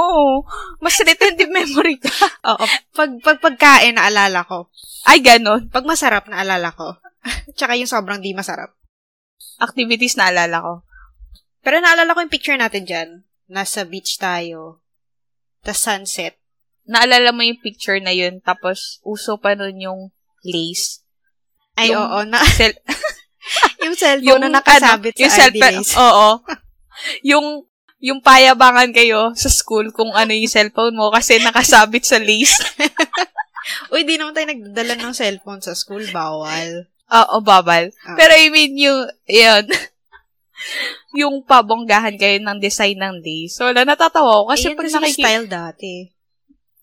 mas 0.82 0.98
retentive 0.98 1.50
memory 1.50 1.98
ka. 2.02 2.10
Oo. 2.50 2.64
Pag, 2.92 3.10
pag 3.22 3.38
pagkain, 3.38 3.94
naalala 3.94 4.42
ko. 4.46 4.68
Ay, 5.06 5.22
ganon. 5.22 5.70
Pag 5.70 5.86
masarap, 5.86 6.26
naalala 6.26 6.74
ko. 6.74 6.98
Tsaka 7.58 7.78
yung 7.78 7.90
sobrang 7.90 8.18
di 8.18 8.34
masarap. 8.34 8.74
Activities 9.62 10.18
na 10.18 10.34
alala 10.34 10.58
ko. 10.58 10.74
Pero 11.62 11.78
naalala 11.78 12.14
ko 12.14 12.18
yung 12.22 12.34
picture 12.34 12.58
natin 12.58 12.82
dyan. 12.82 13.08
Nasa 13.46 13.86
beach 13.86 14.18
tayo. 14.18 14.82
Tapos 15.62 15.82
sunset. 15.82 16.34
Naalala 16.82 17.30
mo 17.30 17.46
yung 17.46 17.62
picture 17.62 18.02
na 18.02 18.10
yun, 18.10 18.42
tapos 18.42 18.98
uso 19.06 19.38
pa 19.38 19.54
nun 19.54 19.78
yung 19.78 20.00
lace. 20.42 21.06
Ay, 21.78 21.94
Yung 21.94 22.02
oo. 22.02 22.18
Na, 22.26 22.42
Cell, 22.42 22.74
yung 23.86 23.94
cellphone 23.94 24.42
na 24.50 24.58
nakasabit 24.58 25.14
ano, 25.14 25.22
yung 25.22 25.32
sa 25.32 25.46
cellphone, 25.46 25.62
ID 25.62 25.78
lace. 25.78 25.94
Oo. 25.94 26.28
yung, 27.22 27.46
yung 28.02 28.18
payabangan 28.18 28.90
kayo 28.90 29.30
sa 29.32 29.46
school 29.46 29.94
kung 29.94 30.10
ano 30.10 30.34
yung 30.34 30.50
cellphone 30.50 30.92
mo 30.92 31.14
kasi 31.14 31.38
nakasabit 31.38 32.02
sa 32.02 32.18
lace. 32.18 32.58
Uy, 33.94 34.02
di 34.02 34.18
naman 34.18 34.34
tayo 34.34 34.50
nagdadala 34.50 34.98
ng 34.98 35.14
cellphone 35.14 35.62
sa 35.62 35.70
school. 35.72 36.02
Bawal. 36.10 36.90
Oo, 37.08 37.36
babal. 37.38 37.94
Ah. 38.02 38.18
Pero 38.18 38.34
I 38.34 38.50
mean, 38.50 38.74
yung, 38.74 39.06
yun, 39.24 39.64
yung 41.22 41.34
pabonggahan 41.46 42.18
kayo 42.18 42.42
ng 42.42 42.58
design 42.58 42.98
ng 42.98 43.22
lace. 43.22 43.54
So, 43.54 43.70
wala, 43.70 43.86
natatawa 43.86 44.42
ko 44.42 44.44
kasi 44.50 44.66
Kasi 44.66 44.74
pag 44.74 44.82
kasi 44.82 44.90
yung 44.90 45.04
nakiki- 45.06 45.22
style 45.22 45.46
dati. 45.46 45.92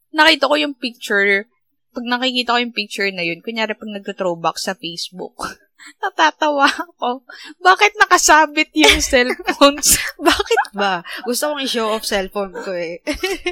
nakita 0.09 0.47
ko 0.47 0.55
yung 0.55 0.73
picture, 0.73 1.45
pag 1.91 2.05
nakikita 2.07 2.55
ko 2.55 2.59
yung 2.63 2.71
picture 2.71 3.09
na 3.11 3.27
yun, 3.27 3.43
kunyari 3.43 3.75
pag 3.75 3.91
nagto-throwback 3.91 4.55
sa 4.55 4.71
Facebook, 4.71 5.35
natatawa 6.03 6.67
ako. 6.67 7.23
Bakit 7.59 7.95
nakasabit 7.99 8.69
yung 8.75 8.99
cellphones? 9.09 9.99
Bakit 10.19 10.63
ba? 10.75 11.01
Gusto 11.23 11.53
kong 11.53 11.63
i-show 11.63 11.87
off 11.89 12.07
cellphone 12.07 12.53
ko 12.53 12.71
eh. 12.75 12.99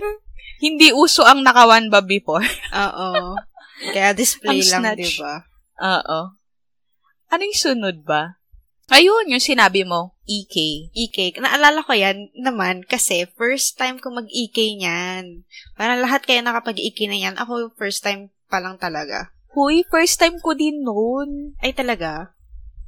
Hindi 0.66 0.90
uso 0.90 1.22
ang 1.22 1.46
nakawan 1.46 1.94
ba 1.94 2.02
before? 2.02 2.46
Oo. 2.74 3.38
Kaya 3.94 4.18
display 4.18 4.66
Ang 4.74 4.82
lang, 4.82 4.98
di 4.98 5.10
ba? 5.22 5.46
Oo. 5.78 6.20
Ano 7.30 7.42
yung 7.46 7.60
sunod 7.60 8.02
ba? 8.02 8.42
Ayun, 8.88 9.28
yung 9.28 9.44
sinabi 9.44 9.84
mo, 9.84 10.16
EK. 10.26 10.88
E-cake. 10.96 11.44
Naalala 11.44 11.84
ko 11.84 11.92
yan 11.92 12.32
naman 12.40 12.88
kasi 12.88 13.28
first 13.36 13.76
time 13.76 14.00
ko 14.00 14.16
mag-EK 14.16 14.80
niyan. 14.80 15.44
Parang 15.76 16.00
lahat 16.00 16.24
kayo 16.24 16.40
nakapag-EK 16.40 17.12
na 17.12 17.20
yan. 17.20 17.36
Ako 17.36 17.76
first 17.76 18.00
time 18.00 18.32
pa 18.48 18.64
lang 18.64 18.80
talaga. 18.80 19.36
Huy, 19.58 19.82
first 19.90 20.22
time 20.22 20.38
ko 20.38 20.54
din 20.54 20.86
noon. 20.86 21.58
Ay 21.58 21.74
talaga? 21.74 22.38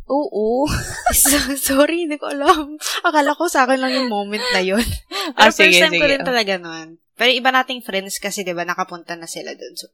Oo. 0.05 0.69
So- 1.17 1.57
Sorry, 1.57 2.05
hindi 2.05 2.21
ko 2.21 2.29
alam. 2.29 2.77
Akala 3.01 3.33
ko 3.33 3.49
sa 3.49 3.65
akin 3.65 3.81
lang 3.81 3.93
yung 3.93 4.05
moment 4.05 4.45
na 4.53 4.61
yun. 4.61 4.85
Ah, 5.29 5.49
Pero 5.49 5.61
first 5.61 5.77
sige, 5.77 5.81
time 5.81 5.97
ko 5.97 6.05
sige. 6.05 6.13
rin 6.13 6.23
talaga 6.25 6.53
nun. 6.57 6.87
Pero 7.13 7.29
iba 7.29 7.49
nating 7.49 7.81
friends 7.81 8.17
kasi, 8.17 8.41
di 8.41 8.49
ba, 8.49 8.65
nakapunta 8.65 9.13
na 9.13 9.25
sila 9.25 9.53
dun. 9.53 9.73
So, 9.73 9.89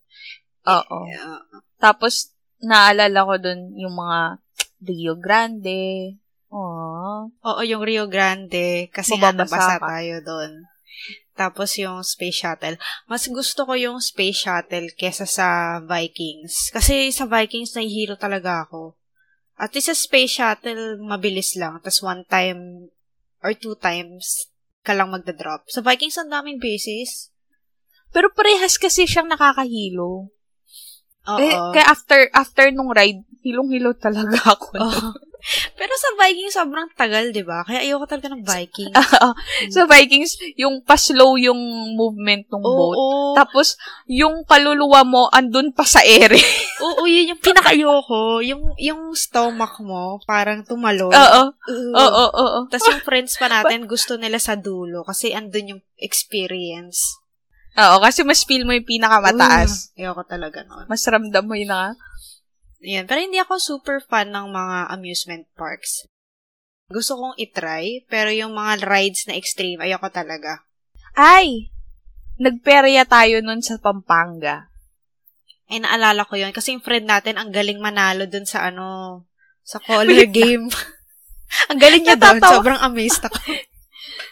Oo. 0.66 1.08
yeah. 1.08 1.44
Tapos, 1.76 2.32
naalala 2.60 3.24
ko 3.24 3.36
dun 3.36 3.76
yung 3.76 3.96
mga 3.96 4.40
Rio 4.80 5.14
Grande. 5.20 6.16
Aww. 6.48 7.36
Oo, 7.36 7.62
yung 7.68 7.84
Rio 7.84 8.08
Grande. 8.08 8.88
Kasi 8.92 9.16
Mababasa 9.16 9.44
nabasa 9.44 9.76
ka. 9.76 9.88
tayo 9.92 10.16
doon. 10.24 10.52
Tapos 11.36 11.76
yung 11.76 12.00
Space 12.02 12.48
Shuttle. 12.48 12.80
Mas 13.12 13.28
gusto 13.28 13.68
ko 13.68 13.76
yung 13.76 14.00
Space 14.00 14.48
Shuttle 14.48 14.96
kesa 14.96 15.28
sa 15.28 15.80
Vikings. 15.84 16.72
Kasi 16.72 17.12
sa 17.12 17.28
Vikings, 17.28 17.76
nahihilo 17.76 18.16
talaga 18.16 18.64
ako. 18.64 18.96
At 19.60 19.76
least 19.76 19.92
sa 19.92 19.96
Space 19.96 20.40
Shuttle, 20.40 21.00
mabilis 21.04 21.60
lang. 21.60 21.84
Tapos 21.84 22.00
one 22.00 22.24
time 22.28 22.88
or 23.44 23.52
two 23.52 23.76
times 23.76 24.48
ka 24.82 24.96
lang 24.96 25.12
magda-drop. 25.12 25.68
Sa 25.68 25.84
Vikings, 25.84 26.16
ang 26.16 26.32
daming 26.32 26.58
bases. 26.58 27.36
Pero 28.16 28.32
parehas 28.32 28.80
kasi 28.80 29.04
siyang 29.04 29.28
nakakahilo. 29.28 30.32
Oo. 31.26 31.40
Eh, 31.42 31.52
kaya 31.74 31.86
after 31.90 32.30
after 32.32 32.70
nung 32.72 32.94
ride, 32.94 33.26
hilong-hilo 33.44 33.98
talaga 33.98 34.56
ako. 34.56 34.78
Oo. 34.78 35.10
Pero 35.80 35.94
sa 35.94 36.10
Vikings, 36.18 36.56
sobrang 36.58 36.88
tagal, 36.98 37.30
di 37.30 37.46
ba? 37.46 37.62
Kaya 37.66 37.86
ayoko 37.86 38.06
talaga 38.10 38.34
ng 38.34 38.44
Vikings. 38.44 38.96
sa 39.76 39.84
Vikings, 39.86 40.38
yung 40.58 40.82
pa-slow 40.82 41.38
yung 41.38 41.58
movement 41.94 42.50
ng 42.50 42.64
boat. 42.64 42.98
Oo. 42.98 43.34
Tapos, 43.38 43.78
yung 44.10 44.42
kaluluwa 44.46 45.06
mo, 45.06 45.30
andun 45.30 45.72
pa 45.72 45.86
sa 45.86 46.02
ere. 46.02 46.40
Oo, 46.86 47.06
yun 47.06 47.36
yung 47.36 47.42
pinakayoko. 47.42 48.42
Yung, 48.42 48.74
yung 48.82 49.14
stomach 49.14 49.78
mo, 49.82 50.18
parang 50.26 50.66
tumalon. 50.66 51.14
Oo. 51.14 51.44
Oo. 51.54 51.92
Oo, 51.94 52.26
oo. 52.34 52.60
Tapos 52.70 52.88
yung 52.90 53.04
friends 53.06 53.38
pa 53.38 53.48
natin, 53.50 53.86
gusto 53.86 54.18
nila 54.18 54.42
sa 54.42 54.58
dulo 54.58 55.06
kasi 55.06 55.32
andun 55.32 55.78
yung 55.78 55.82
experience. 56.02 57.22
Oo, 57.76 58.00
kasi 58.00 58.24
mas 58.24 58.48
feel 58.48 58.64
mo 58.64 58.72
yung 58.72 58.88
pinakamataas. 58.88 59.92
Uh, 60.00 60.08
ayoko 60.08 60.24
talaga 60.24 60.64
nun. 60.64 60.88
Mas 60.88 61.04
ramdam 61.04 61.44
mo 61.44 61.60
yun 61.60 61.68
na, 61.68 61.92
Yan. 62.86 63.10
Pero 63.10 63.20
hindi 63.20 63.42
ako 63.42 63.58
super 63.58 63.98
fan 64.00 64.30
ng 64.30 64.54
mga 64.54 64.78
amusement 64.94 65.46
parks. 65.58 66.06
Gusto 66.86 67.18
kong 67.18 67.36
itry, 67.42 68.06
pero 68.06 68.30
yung 68.30 68.54
mga 68.54 68.86
rides 68.86 69.26
na 69.26 69.34
extreme, 69.34 69.82
ayoko 69.82 70.06
talaga. 70.14 70.62
ay, 71.18 71.74
nagperya 72.38 73.08
tayo 73.10 73.42
nun 73.42 73.64
sa 73.66 73.82
Pampanga. 73.82 74.70
Ay, 75.66 75.82
naalala 75.82 76.28
ko 76.30 76.38
yun. 76.38 76.54
Kasi 76.54 76.78
yung 76.78 76.86
friend 76.86 77.10
natin, 77.10 77.42
ang 77.42 77.50
galing 77.50 77.82
manalo 77.82 78.30
dun 78.30 78.46
sa 78.46 78.70
ano, 78.70 79.26
sa 79.66 79.82
color 79.88 80.30
game. 80.30 80.70
ang 81.72 81.80
galing 81.82 82.06
niya 82.06 82.20
doon. 82.20 82.38
Sobrang 82.38 82.82
amazed 82.86 83.26
ako. 83.26 83.40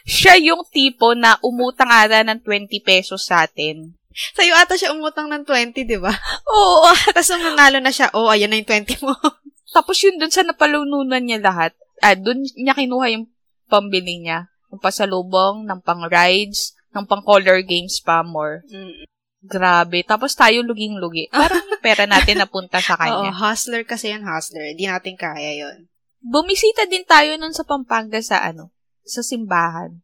Siya 0.03 0.35
yung 0.35 0.67
tipo 0.67 1.15
na 1.15 1.39
umutang 1.39 1.89
ata 1.89 2.21
ng 2.21 2.43
20 2.43 2.69
pesos 2.83 3.23
sa 3.23 3.47
atin. 3.47 3.95
Sa'yo 4.37 4.53
ata 4.55 4.77
siya 4.77 4.93
umutang 4.93 5.27
ng 5.29 5.43
20, 5.45 5.89
di 5.89 5.97
ba? 5.97 6.13
Oo. 6.47 6.89
Tapos 7.15 7.29
nung 7.33 7.53
nanalo 7.53 7.81
na 7.81 7.89
siya, 7.89 8.13
oh, 8.13 8.29
ayan 8.29 8.53
na 8.53 8.61
yung 8.61 8.69
20 8.69 9.05
mo. 9.05 9.13
Tapos 9.75 9.97
yun 10.05 10.21
dun 10.21 10.29
sa 10.29 10.45
napalununan 10.45 11.21
niya 11.21 11.41
lahat, 11.41 11.73
ah, 12.05 12.13
dun 12.13 12.45
niya 12.57 12.77
kinuha 12.77 13.09
yung 13.13 13.25
pambili 13.67 14.21
niya. 14.21 14.49
Yung 14.69 14.81
pasalubong, 14.81 15.65
ng 15.65 15.81
pang-rides, 15.81 16.77
ng 16.93 17.05
pang-color 17.09 17.65
games 17.65 18.01
pa 18.01 18.21
more. 18.21 18.61
Mm. 18.69 19.09
Grabe. 19.43 20.07
Tapos 20.07 20.37
tayo 20.37 20.63
luging-lugi. 20.63 21.27
Parang 21.33 21.65
yung 21.67 21.83
pera 21.85 22.07
natin 22.07 22.39
napunta 22.39 22.79
sa 22.79 22.95
Oo, 22.95 23.01
kanya. 23.01 23.31
hustler 23.35 23.83
kasi 23.83 24.13
yan, 24.13 24.23
hustler. 24.23 24.71
Di 24.77 24.87
natin 24.87 25.19
kaya 25.19 25.57
yon. 25.57 25.91
Bumisita 26.23 26.87
din 26.87 27.03
tayo 27.03 27.35
nun 27.35 27.51
sa 27.51 27.67
Pampanga 27.67 28.23
sa 28.23 28.39
ano, 28.39 28.71
sa 29.03 29.19
simbahan. 29.19 29.99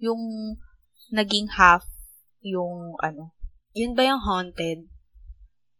Yung 0.00 0.56
naging 1.12 1.52
half 1.52 1.84
yung 2.42 2.96
ano. 3.02 3.34
Yun 3.78 3.94
ba 3.94 4.02
yung 4.02 4.22
haunted? 4.26 4.90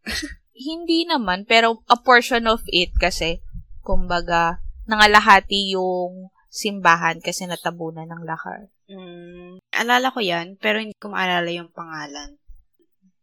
Hindi 0.55 1.02
naman, 1.02 1.50
pero 1.50 1.83
a 1.90 1.99
portion 1.99 2.47
of 2.47 2.62
it 2.71 2.95
kasi, 2.95 3.43
kumbaga, 3.83 4.62
nangalahati 4.87 5.75
yung 5.75 6.31
simbahan 6.47 7.19
kasi 7.19 7.50
natabunan 7.50 8.07
ng 8.07 8.23
lahar. 8.23 8.71
Mm, 8.87 9.59
alala 9.75 10.14
ko 10.14 10.23
yan, 10.23 10.57
pero 10.57 10.81
hindi 10.81 10.97
ko 10.97 11.12
maalala 11.12 11.50
yung 11.52 11.69
pangalan. 11.71 12.40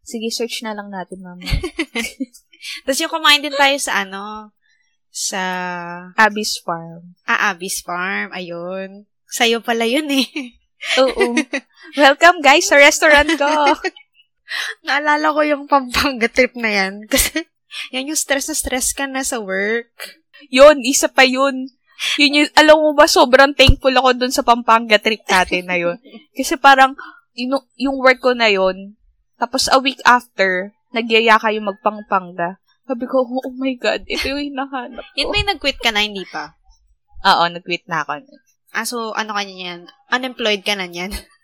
Sige, 0.05 0.29
search 0.29 0.62
na 0.62 0.77
lang 0.77 0.94
natin, 0.94 1.25
mama. 1.25 1.41
Tapos 2.86 3.00
yung 3.01 3.10
kumain 3.10 3.41
din 3.41 3.55
tayo 3.58 3.74
sa 3.82 4.05
ano, 4.05 4.53
sa 5.10 5.41
Abby's 6.20 6.62
Farm. 6.62 7.17
ah, 7.25 7.50
Abby's 7.50 7.82
Farm. 7.82 8.29
Ayun. 8.36 9.10
Sa'yo 9.25 9.65
pala 9.65 9.89
yun 9.89 10.05
eh. 10.13 10.27
Oo. 11.01 11.34
Welcome 12.00 12.46
guys 12.46 12.70
sa 12.70 12.77
restaurant 12.77 13.32
ko. 13.39 13.50
Naalala 14.86 15.34
ko 15.34 15.42
yung 15.42 15.64
Pampanga 15.66 16.30
trip 16.30 16.54
na 16.58 16.70
yan. 16.70 17.04
Kasi, 17.12 17.46
yan 17.92 18.14
yung 18.14 18.20
stress 18.20 18.48
na 18.50 18.56
stress 18.56 18.94
ka 18.94 19.10
na 19.10 19.25
sa 19.25 19.42
work. 19.42 19.92
yun, 20.54 20.82
isa 20.86 21.10
pa 21.10 21.25
yun. 21.25 21.70
Yun 22.20 22.44
yung, 22.44 22.50
alam 22.60 22.78
mo 22.80 22.92
ba, 22.92 23.08
sobrang 23.08 23.56
thankful 23.56 23.94
ako 23.96 24.10
dun 24.16 24.34
sa 24.34 24.44
Pampanga 24.44 25.00
trip 25.00 25.24
natin 25.25 25.66
na 25.68 25.78
yun. 25.80 25.98
Kasi 26.38 26.60
parang, 26.60 26.94
yung, 27.36 27.64
yung 27.75 27.98
work 28.00 28.22
ko 28.24 28.32
na 28.36 28.48
yun, 28.52 28.96
tapos 29.36 29.68
a 29.68 29.80
week 29.80 30.00
after, 30.08 30.72
nagyaya 30.96 31.36
kayo 31.40 31.60
magpangpanga. 31.60 32.60
Sabi 32.86 33.06
ko, 33.10 33.25
oh, 33.25 33.52
my 33.58 33.74
God, 33.82 34.06
ito 34.06 34.30
yung 34.30 34.54
hinahanap 34.54 35.02
ko. 35.02 35.16
Yun 35.18 35.34
may 35.34 35.44
nag-quit 35.44 35.82
ka 35.82 35.90
na, 35.90 36.06
hindi 36.06 36.24
pa? 36.30 36.54
Oo, 37.25 37.44
nag-quit 37.50 37.90
na 37.90 38.06
ako. 38.06 38.22
Ah, 38.75 38.86
so, 38.86 39.12
ano 39.18 39.34
ka 39.34 39.42
niyan? 39.42 39.90
Unemployed 40.14 40.62
ka 40.62 40.78
na 40.78 40.86
niyan? 40.86 41.10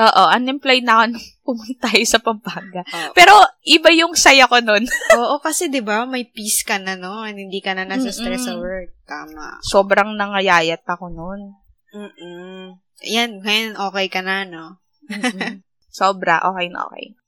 Oo, 0.00 0.22
unemployed 0.32 0.84
na 0.86 1.04
ako 1.04 1.20
pumunta 1.44 1.92
tayo 1.92 2.04
sa 2.08 2.18
Pampanga. 2.22 2.82
Oo. 2.86 3.12
Pero, 3.12 3.34
iba 3.68 3.92
yung 3.92 4.16
saya 4.16 4.48
ko 4.48 4.56
nun. 4.64 4.88
Oo, 5.20 5.36
kasi 5.44 5.68
'di 5.68 5.84
ba 5.84 6.08
may 6.08 6.24
peace 6.24 6.64
ka 6.64 6.80
na 6.80 6.96
no, 6.96 7.26
hindi 7.28 7.60
ka 7.60 7.76
na 7.76 7.84
nasa 7.84 8.08
stress 8.08 8.48
sa 8.48 8.56
work. 8.56 8.96
Tama. 9.04 9.60
Sobrang 9.60 10.16
nangayayat 10.16 10.86
ako 10.88 11.12
nun. 11.12 11.40
Mm. 11.92 12.80
Yan, 13.10 13.30
ngayon 13.44 13.74
okay 13.76 14.06
ka 14.08 14.24
na 14.24 14.48
no. 14.48 14.80
Mm-mm. 15.10 15.60
Sobra, 15.98 16.38
okay 16.46 16.70
na 16.70 16.86
okay. 16.86 17.18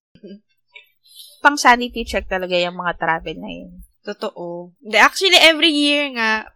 Pang 1.43 1.59
sanity 1.59 2.07
check 2.07 2.31
talaga 2.31 2.55
yung 2.55 2.79
mga 2.79 2.95
travel 2.95 3.37
na 3.43 3.51
yun. 3.51 3.83
Totoo. 4.07 4.79
Hindi, 4.79 4.97
actually 5.03 5.39
every 5.43 5.75
year 5.75 6.15
nga 6.15 6.47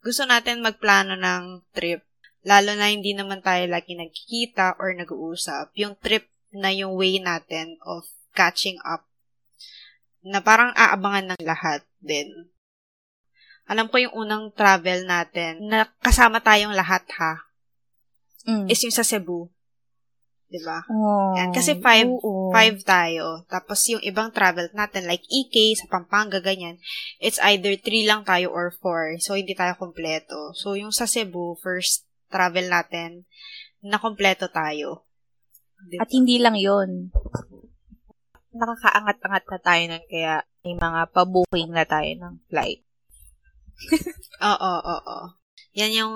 gusto 0.00 0.24
natin 0.24 0.64
magplano 0.64 1.20
ng 1.20 1.68
trip. 1.76 2.07
Lalo 2.46 2.74
na 2.78 2.90
hindi 2.90 3.12
naman 3.12 3.42
tayo 3.42 3.66
lagi 3.66 3.98
nagkikita 3.98 4.78
or 4.78 4.94
nag-uusap. 4.94 5.74
Yung 5.74 5.98
trip 5.98 6.30
na 6.54 6.70
yung 6.70 6.94
way 6.94 7.18
natin 7.18 7.76
of 7.84 8.06
catching 8.32 8.78
up 8.86 9.04
na 10.22 10.38
parang 10.38 10.70
aabangan 10.74 11.34
ng 11.34 11.42
lahat 11.42 11.82
din. 11.98 12.30
Alam 13.68 13.90
ko 13.92 14.00
yung 14.00 14.14
unang 14.16 14.48
travel 14.56 15.04
natin 15.04 15.60
na 15.68 15.90
kasama 16.00 16.40
tayong 16.40 16.72
lahat 16.72 17.04
ha, 17.20 17.44
Mm. 18.48 18.64
is 18.72 18.80
yung 18.80 18.96
sa 18.96 19.04
Cebu. 19.04 19.52
'Di 20.48 20.64
ba? 20.64 20.80
Oh, 20.88 21.36
Yan, 21.36 21.52
kasi 21.52 21.76
five- 21.76 22.08
oo. 22.08 22.48
Five 22.48 22.80
tayo. 22.80 23.44
Tapos 23.44 23.84
yung 23.92 24.00
ibang 24.00 24.32
travel 24.32 24.72
natin, 24.72 25.04
like 25.04 25.20
EK, 25.28 25.76
sa 25.76 25.84
Pampanga, 25.92 26.40
ganyan, 26.40 26.80
it's 27.20 27.36
either 27.44 27.76
three 27.76 28.08
lang 28.08 28.24
tayo 28.24 28.48
or 28.48 28.72
four. 28.72 29.20
So, 29.20 29.36
hindi 29.36 29.52
tayo 29.52 29.76
kompleto. 29.76 30.56
So, 30.56 30.72
yung 30.72 30.88
sa 30.96 31.04
Cebu, 31.04 31.60
first 31.60 32.07
travel 32.28 32.68
natin, 32.68 33.24
na 33.82 33.98
kompleto 34.00 34.48
tayo. 34.52 35.08
Di 35.86 35.98
ba? 35.98 36.06
At 36.06 36.10
hindi 36.10 36.36
lang 36.42 36.58
yun. 36.58 37.12
Nakakaangat-angat 38.54 39.44
na 39.46 39.58
tayo 39.60 39.82
nun, 39.86 40.04
kaya 40.10 40.34
may 40.66 40.74
mga 40.74 41.00
pabuking 41.14 41.70
na 41.70 41.84
tayo 41.86 42.10
ng 42.18 42.34
flight. 42.50 42.82
Oo, 44.50 44.72
oo. 44.82 45.18
Yan 45.78 45.92
yung, 45.94 46.14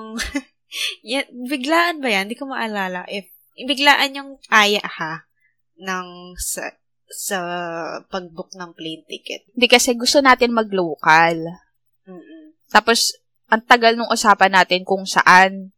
yan, 1.06 1.26
biglaan 1.46 2.02
ba 2.02 2.10
yan? 2.10 2.26
Hindi 2.26 2.38
ko 2.38 2.50
maalala. 2.50 3.06
If, 3.06 3.30
biglaan 3.54 4.18
yung 4.18 4.30
aya 4.50 4.82
ha, 4.82 5.30
ng, 5.78 6.34
sa, 6.34 6.74
sa 7.06 7.38
pag-book 8.10 8.50
ng 8.58 8.74
plane 8.74 9.06
ticket. 9.06 9.46
Hindi 9.54 9.66
kasi 9.70 9.94
gusto 9.94 10.18
natin 10.18 10.50
mag-local. 10.50 11.38
Mm-mm. 12.08 12.58
Tapos, 12.66 13.14
ang 13.52 13.62
tagal 13.62 13.94
nung 13.94 14.10
usapan 14.10 14.58
natin 14.58 14.82
kung 14.82 15.04
saan. 15.04 15.76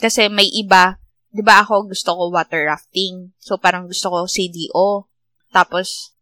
Kasi 0.00 0.32
may 0.32 0.48
iba, 0.48 0.96
di 1.28 1.44
ba 1.44 1.60
ako 1.60 1.92
gusto 1.92 2.16
ko 2.16 2.32
water 2.32 2.66
rafting. 2.66 3.36
So, 3.36 3.60
parang 3.60 3.86
gusto 3.86 4.08
ko 4.08 4.24
CDO. 4.24 5.06
Tapos, 5.52 6.16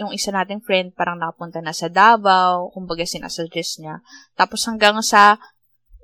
yung 0.00 0.12
isa 0.12 0.32
nating 0.32 0.64
friend 0.64 0.96
parang 0.96 1.20
nakapunta 1.20 1.60
na 1.60 1.76
sa 1.76 1.88
Davao, 1.92 2.72
kumbaga 2.72 3.04
sinasuggest 3.04 3.80
niya. 3.84 4.00
Tapos 4.32 4.64
hanggang 4.64 4.96
sa, 5.04 5.36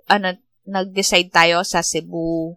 ano, 0.08 0.36
nag-decide 0.68 1.32
tayo 1.32 1.64
sa 1.64 1.80
Cebu. 1.80 2.56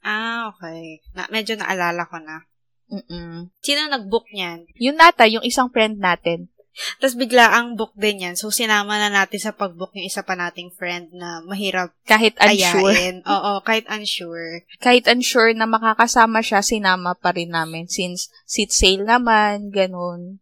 Ah, 0.00 0.48
okay. 0.48 1.04
Na, 1.12 1.28
medyo 1.28 1.60
naalala 1.60 2.08
ko 2.08 2.16
na. 2.16 2.48
Mm-mm. 2.90 3.52
Sino 3.60 3.80
nag-book 3.86 4.32
niyan? 4.32 4.64
Yun 4.80 4.96
nata, 4.96 5.28
yung 5.28 5.44
isang 5.44 5.68
friend 5.68 6.00
natin. 6.00 6.48
Tapos 6.96 7.18
bigla 7.18 7.50
ang 7.50 7.74
book 7.74 7.92
din 7.98 8.24
yan. 8.24 8.34
So, 8.38 8.48
sinama 8.54 8.96
na 8.96 9.10
natin 9.10 9.42
sa 9.42 9.52
pag-book 9.52 9.90
yung 9.92 10.06
isa 10.06 10.22
pa 10.22 10.38
nating 10.38 10.70
friend 10.72 11.10
na 11.12 11.42
mahirap 11.42 11.92
Kahit 12.06 12.38
unsure. 12.38 12.94
ayain. 12.94 13.16
Oo, 13.34 13.60
kahit 13.60 13.90
unsure. 13.90 14.64
Kahit 14.78 15.04
unsure 15.10 15.52
na 15.52 15.66
makakasama 15.66 16.40
siya, 16.40 16.62
sinama 16.62 17.18
pa 17.18 17.34
rin 17.34 17.50
namin. 17.52 17.90
Since 17.90 18.30
seat 18.46 18.70
sale 18.70 19.02
naman, 19.04 19.74
ganun. 19.74 20.40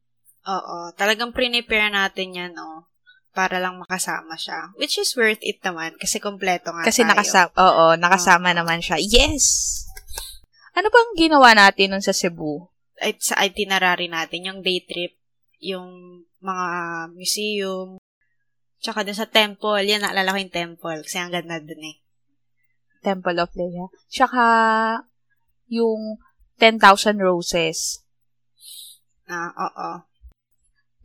Oo, 0.49 0.79
talagang 0.97 1.33
prepare 1.33 1.93
natin 1.93 2.33
yan, 2.33 2.53
oh, 2.57 2.88
para 3.37 3.61
lang 3.61 3.77
makasama 3.77 4.33
siya. 4.37 4.73
Which 4.81 4.97
is 4.97 5.12
worth 5.12 5.45
it 5.45 5.61
naman, 5.61 5.93
kasi 6.01 6.17
kompleto 6.17 6.73
nga 6.73 6.88
Kasi 6.88 7.05
tayo. 7.05 7.12
nakasama, 7.12 7.51
oo, 7.53 7.85
nakasama 8.01 8.49
Oo. 8.53 8.59
naman 8.64 8.81
siya. 8.81 8.97
Yes! 8.97 9.45
Ano 10.73 10.88
bang 10.88 11.11
ginawa 11.19 11.53
natin 11.53 11.93
nun 11.93 12.05
sa 12.05 12.14
Cebu? 12.17 12.71
At 12.97 13.19
sa 13.21 13.37
itinerary 13.43 14.09
natin, 14.09 14.49
yung 14.49 14.61
day 14.64 14.81
trip, 14.81 15.17
yung 15.59 16.23
mga 16.38 16.68
museum, 17.14 17.99
tsaka 18.79 19.03
dun 19.03 19.18
sa 19.18 19.31
temple, 19.31 19.83
yan, 19.83 20.03
naalala 20.03 20.35
ko 20.35 20.38
yung 20.38 20.55
temple, 20.55 21.01
kasi 21.03 21.18
ang 21.18 21.35
ganda 21.35 21.59
dun 21.59 21.83
eh. 21.83 21.97
Temple 23.03 23.38
of 23.38 23.55
Leia. 23.55 23.87
Tsaka, 24.11 24.44
yung 25.71 26.18
10,000 26.59 27.18
roses. 27.23 28.03
Ah, 29.31 29.55
oo. 29.55 29.90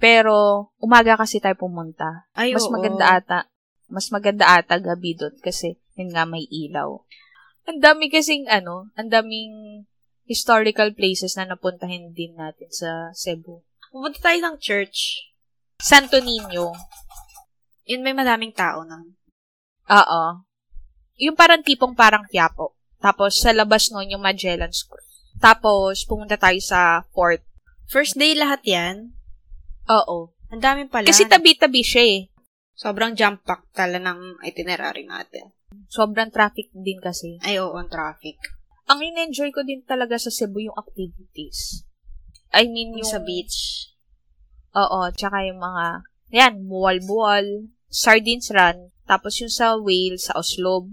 Pero, 0.02 0.68
umaga 0.82 1.16
kasi 1.16 1.38
tayo 1.39 1.56
pumunta. 1.56 2.28
Ay, 2.34 2.52
Mas 2.52 2.66
oo. 2.66 2.74
maganda 2.74 3.13
ata. 3.13 3.39
Mas 3.88 4.10
maganda 4.10 4.50
ata 4.58 4.82
gabi 4.82 5.13
doon 5.13 5.38
kasi 5.38 5.78
yun 5.94 6.10
nga 6.10 6.26
may 6.26 6.44
ilaw. 6.50 6.98
Ang 7.70 7.80
dami 7.80 8.10
kasing 8.10 8.50
ano, 8.50 8.89
ang 8.98 9.08
daming 9.08 9.86
historical 10.28 10.92
places 10.98 11.38
na 11.38 11.48
napuntahin 11.48 12.12
din 12.12 12.36
natin 12.36 12.68
sa 12.74 13.13
Cebu. 13.13 13.63
Pumunta 13.94 14.18
tayo 14.26 14.42
ng 14.42 14.58
church. 14.58 15.30
Santo 15.78 16.18
Niño. 16.18 16.74
Yun 17.86 18.02
may 18.02 18.18
madaming 18.18 18.50
tao 18.50 18.82
na. 18.82 19.06
Oo. 19.94 20.42
Yung 21.22 21.38
parang 21.38 21.62
tipong 21.62 21.94
parang 21.94 22.26
Quiapo. 22.26 22.74
Tapos 22.98 23.38
sa 23.38 23.54
labas 23.54 23.94
nun 23.94 24.10
yung 24.10 24.26
Magellan 24.26 24.74
Square. 24.74 25.06
Tapos 25.38 26.10
pumunta 26.10 26.42
tayo 26.42 26.58
sa 26.58 27.06
fort. 27.14 27.46
First 27.86 28.18
day 28.18 28.34
lahat 28.34 28.66
yan. 28.66 29.14
Oo. 29.86 30.34
Ang 30.50 30.62
dami 30.66 30.90
pala. 30.90 31.14
Kasi 31.14 31.30
tabi-tabi 31.30 31.86
siya 31.86 32.02
eh. 32.02 32.22
Sobrang 32.74 33.14
jump-pack 33.14 33.70
tala 33.78 34.02
ng 34.02 34.42
itinerary 34.42 35.06
natin. 35.06 35.54
Sobrang 35.86 36.34
traffic 36.34 36.74
din 36.74 36.98
kasi. 36.98 37.38
Ay, 37.46 37.62
oo, 37.62 37.78
ang 37.78 37.94
traffic. 37.94 38.42
Ang 38.90 39.06
in-enjoy 39.06 39.54
ko 39.54 39.62
din 39.62 39.86
talaga 39.86 40.18
sa 40.18 40.34
Cebu 40.34 40.66
yung 40.66 40.78
activities. 40.82 41.86
I 42.54 42.70
mean, 42.70 42.94
yung... 42.94 43.10
Sa 43.10 43.20
beach. 43.20 43.89
Oo, 44.78 45.10
tsaka 45.10 45.44
yung 45.50 45.58
mga... 45.58 46.06
Yan, 46.34 46.54
buwal-buwal. 46.70 47.70
Sardines 47.89 48.50
Run. 48.54 48.94
Tapos 49.06 49.38
yung 49.42 49.52
sa 49.52 49.78
whale, 49.78 50.18
sa 50.22 50.38
Oslob. 50.38 50.89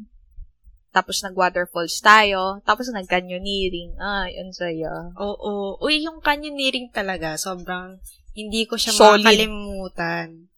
Tapos 0.90 1.22
nag-waterfalls 1.22 2.02
tayo. 2.02 2.58
Tapos 2.66 2.90
nag-canyoneering. 2.90 3.94
Ay, 4.00 4.36
ang 4.40 4.50
saya. 4.50 5.14
Oo. 5.16 5.78
Uy, 5.78 6.02
yung 6.02 6.18
canyoneering 6.18 6.90
talaga, 6.90 7.38
sobrang 7.38 8.02
hindi 8.34 8.66
ko 8.66 8.74
siya 8.74 8.92
Solid. 8.96 9.22
makakalimutan. 9.22 10.50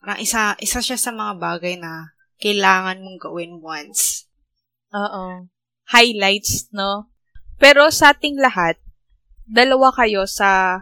Parang 0.00 0.18
isa, 0.22 0.56
isa 0.62 0.80
siya 0.80 0.96
sa 0.96 1.12
mga 1.12 1.36
bagay 1.36 1.76
na 1.76 2.16
kailangan 2.40 3.02
mong 3.02 3.18
gawin 3.20 3.60
once. 3.60 4.30
Oo. 4.94 5.50
Highlights, 5.90 6.72
no? 6.72 7.12
Pero 7.60 7.90
sa 7.92 8.14
ating 8.16 8.38
lahat, 8.38 8.78
dalawa 9.48 9.90
kayo 9.96 10.28
sa 10.28 10.80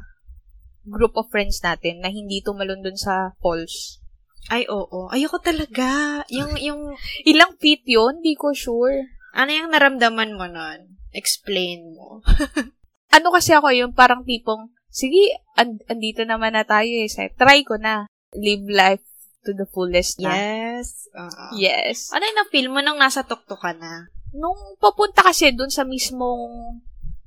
group 0.86 1.14
of 1.18 1.30
friends 1.30 1.62
natin 1.62 2.02
na 2.02 2.10
hindi 2.10 2.42
tumalon 2.42 2.82
dun 2.82 2.98
sa 2.98 3.34
falls. 3.42 4.02
Ay, 4.46 4.66
oo. 4.70 5.10
Ayoko 5.10 5.42
talaga. 5.42 6.22
Yung, 6.30 6.54
yung, 6.58 6.94
Ilang 7.26 7.58
feet 7.58 7.82
yun? 7.86 8.22
Di 8.22 8.38
ko 8.38 8.54
sure. 8.54 9.10
ano 9.34 9.50
yung 9.50 9.74
naramdaman 9.74 10.38
mo 10.38 10.46
nun? 10.46 10.98
Explain 11.10 11.94
mo. 11.94 12.22
Ano 13.06 13.32
kasi 13.32 13.56
ako 13.56 13.72
yung 13.72 13.96
parang 13.96 14.28
tipong, 14.28 14.68
sige, 14.92 15.40
and, 15.56 15.80
andito 15.88 16.20
naman 16.26 16.52
na 16.52 16.68
tayo 16.68 16.90
eh. 16.90 17.08
Say, 17.08 17.32
try 17.32 17.64
ko 17.64 17.80
na. 17.80 18.04
Live 18.36 18.66
life 18.68 19.06
to 19.46 19.56
the 19.56 19.64
fullest 19.64 20.20
na. 20.20 20.36
Yes. 20.36 21.08
Oo. 21.16 21.44
Yes. 21.56 22.12
Ano 22.12 22.28
yung 22.28 22.38
na-feel 22.44 22.68
mo 22.68 22.82
nung 22.84 23.00
nasa 23.00 23.24
tuktok 23.24 23.62
ka 23.62 23.72
na? 23.72 24.10
Nung 24.36 24.76
papunta 24.76 25.24
kasi 25.24 25.54
dun 25.54 25.72
sa 25.72 25.86
mismong 25.86 26.76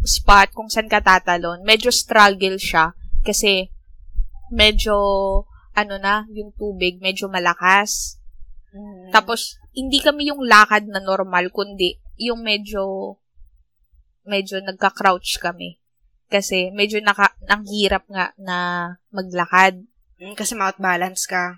spot 0.04 0.56
kung 0.56 0.72
saan 0.72 0.88
ka 0.88 1.04
tatalon, 1.04 1.64
medyo 1.64 1.92
struggle 1.92 2.60
siya. 2.60 2.96
Kasi 3.24 3.68
medyo 4.50 4.96
ano 5.80 5.96
na, 5.96 6.28
yung 6.36 6.52
tubig 6.56 7.00
medyo 7.00 7.32
malakas. 7.32 8.20
Mm. 8.76 9.16
Tapos, 9.16 9.56
hindi 9.72 10.04
kami 10.04 10.28
yung 10.28 10.44
lakad 10.44 10.92
na 10.92 11.00
normal, 11.00 11.48
kundi 11.56 11.96
yung 12.20 12.44
medyo, 12.44 13.16
medyo 14.28 14.60
nagka-crouch 14.60 15.40
kami. 15.40 15.80
Kasi 16.30 16.70
medyo 16.76 17.00
naka, 17.02 17.34
ang 17.48 17.66
hirap 17.66 18.06
nga 18.12 18.36
na 18.38 18.58
maglakad. 19.10 19.82
Mm, 20.20 20.36
kasi 20.36 20.54
mouth 20.54 20.78
balance 20.78 21.26
ka. 21.26 21.58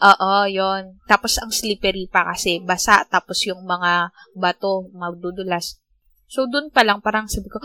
Oo, 0.00 0.48
yon. 0.48 0.96
Tapos 1.04 1.36
ang 1.36 1.52
slippery 1.52 2.08
pa 2.08 2.24
kasi 2.32 2.56
basa 2.64 3.04
tapos 3.04 3.44
yung 3.44 3.60
mga 3.68 4.08
bato 4.32 4.88
magdudulas. 4.96 5.76
So 6.30 6.46
doon 6.46 6.70
pa 6.70 6.86
lang 6.86 7.02
parang 7.02 7.26
sabi 7.26 7.50
ko, 7.50 7.58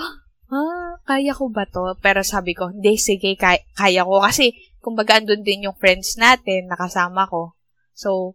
ah, 0.50 0.98
kaya 1.06 1.38
ko 1.38 1.54
ba 1.54 1.70
to? 1.70 1.94
Pero 2.02 2.26
sabi 2.26 2.58
ko, 2.58 2.74
hindi, 2.74 2.98
sige, 2.98 3.38
kaya, 3.38 3.62
kaya 3.78 4.02
ko. 4.02 4.26
Kasi, 4.26 4.58
kumbaga, 4.82 5.22
andun 5.22 5.46
din 5.46 5.70
yung 5.70 5.78
friends 5.78 6.18
natin, 6.18 6.66
nakasama 6.66 7.30
ko. 7.30 7.54
So, 7.94 8.34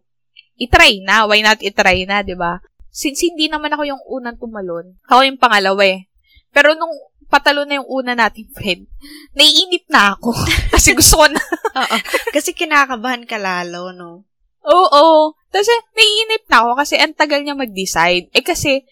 itry 0.55 1.03
na. 1.03 1.27
Why 1.27 1.43
not 1.43 1.59
itry 1.59 2.07
na, 2.07 2.23
di 2.23 2.35
ba? 2.35 2.63
Since 2.91 3.27
hindi 3.27 3.47
naman 3.47 3.71
ako 3.71 3.83
yung 3.87 4.03
unang 4.07 4.39
tumalon, 4.39 4.99
ako 5.07 5.23
yung 5.23 5.39
pangalawa 5.39 5.83
eh. 5.83 6.11
Pero 6.51 6.75
nung 6.75 6.91
patalo 7.31 7.63
na 7.63 7.79
yung 7.79 7.87
una 7.87 8.11
nating 8.15 8.51
friend, 8.51 8.83
naiinip 9.37 9.87
na 9.87 10.15
ako. 10.15 10.35
kasi 10.75 10.91
gusto 10.95 11.23
ko 11.23 11.25
na. 11.27 11.43
Oo. 11.75 11.97
Kasi 12.35 12.51
kinakabahan 12.51 13.23
ka 13.23 13.39
lalo, 13.39 13.95
no? 13.95 14.27
Oo. 14.67 15.35
Kasi 15.51 15.71
naiinip 15.95 16.47
na 16.51 16.57
ako 16.63 16.69
kasi 16.79 16.95
ang 16.99 17.15
tagal 17.15 17.39
niya 17.43 17.55
mag-decide. 17.55 18.27
Eh 18.35 18.43
kasi, 18.43 18.83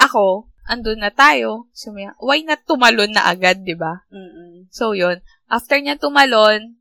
ako, 0.00 0.51
andun 0.64 0.98
na 0.98 1.10
tayo. 1.10 1.66
So, 1.72 1.90
why 2.18 2.40
not 2.40 2.62
tumalon 2.62 3.10
na 3.10 3.26
agad, 3.26 3.62
di 3.62 3.74
ba? 3.74 4.06
Mm-mm. 4.08 4.68
So, 4.68 4.92
yun. 4.92 5.18
After 5.46 5.76
niya 5.76 5.96
tumalon, 5.96 6.78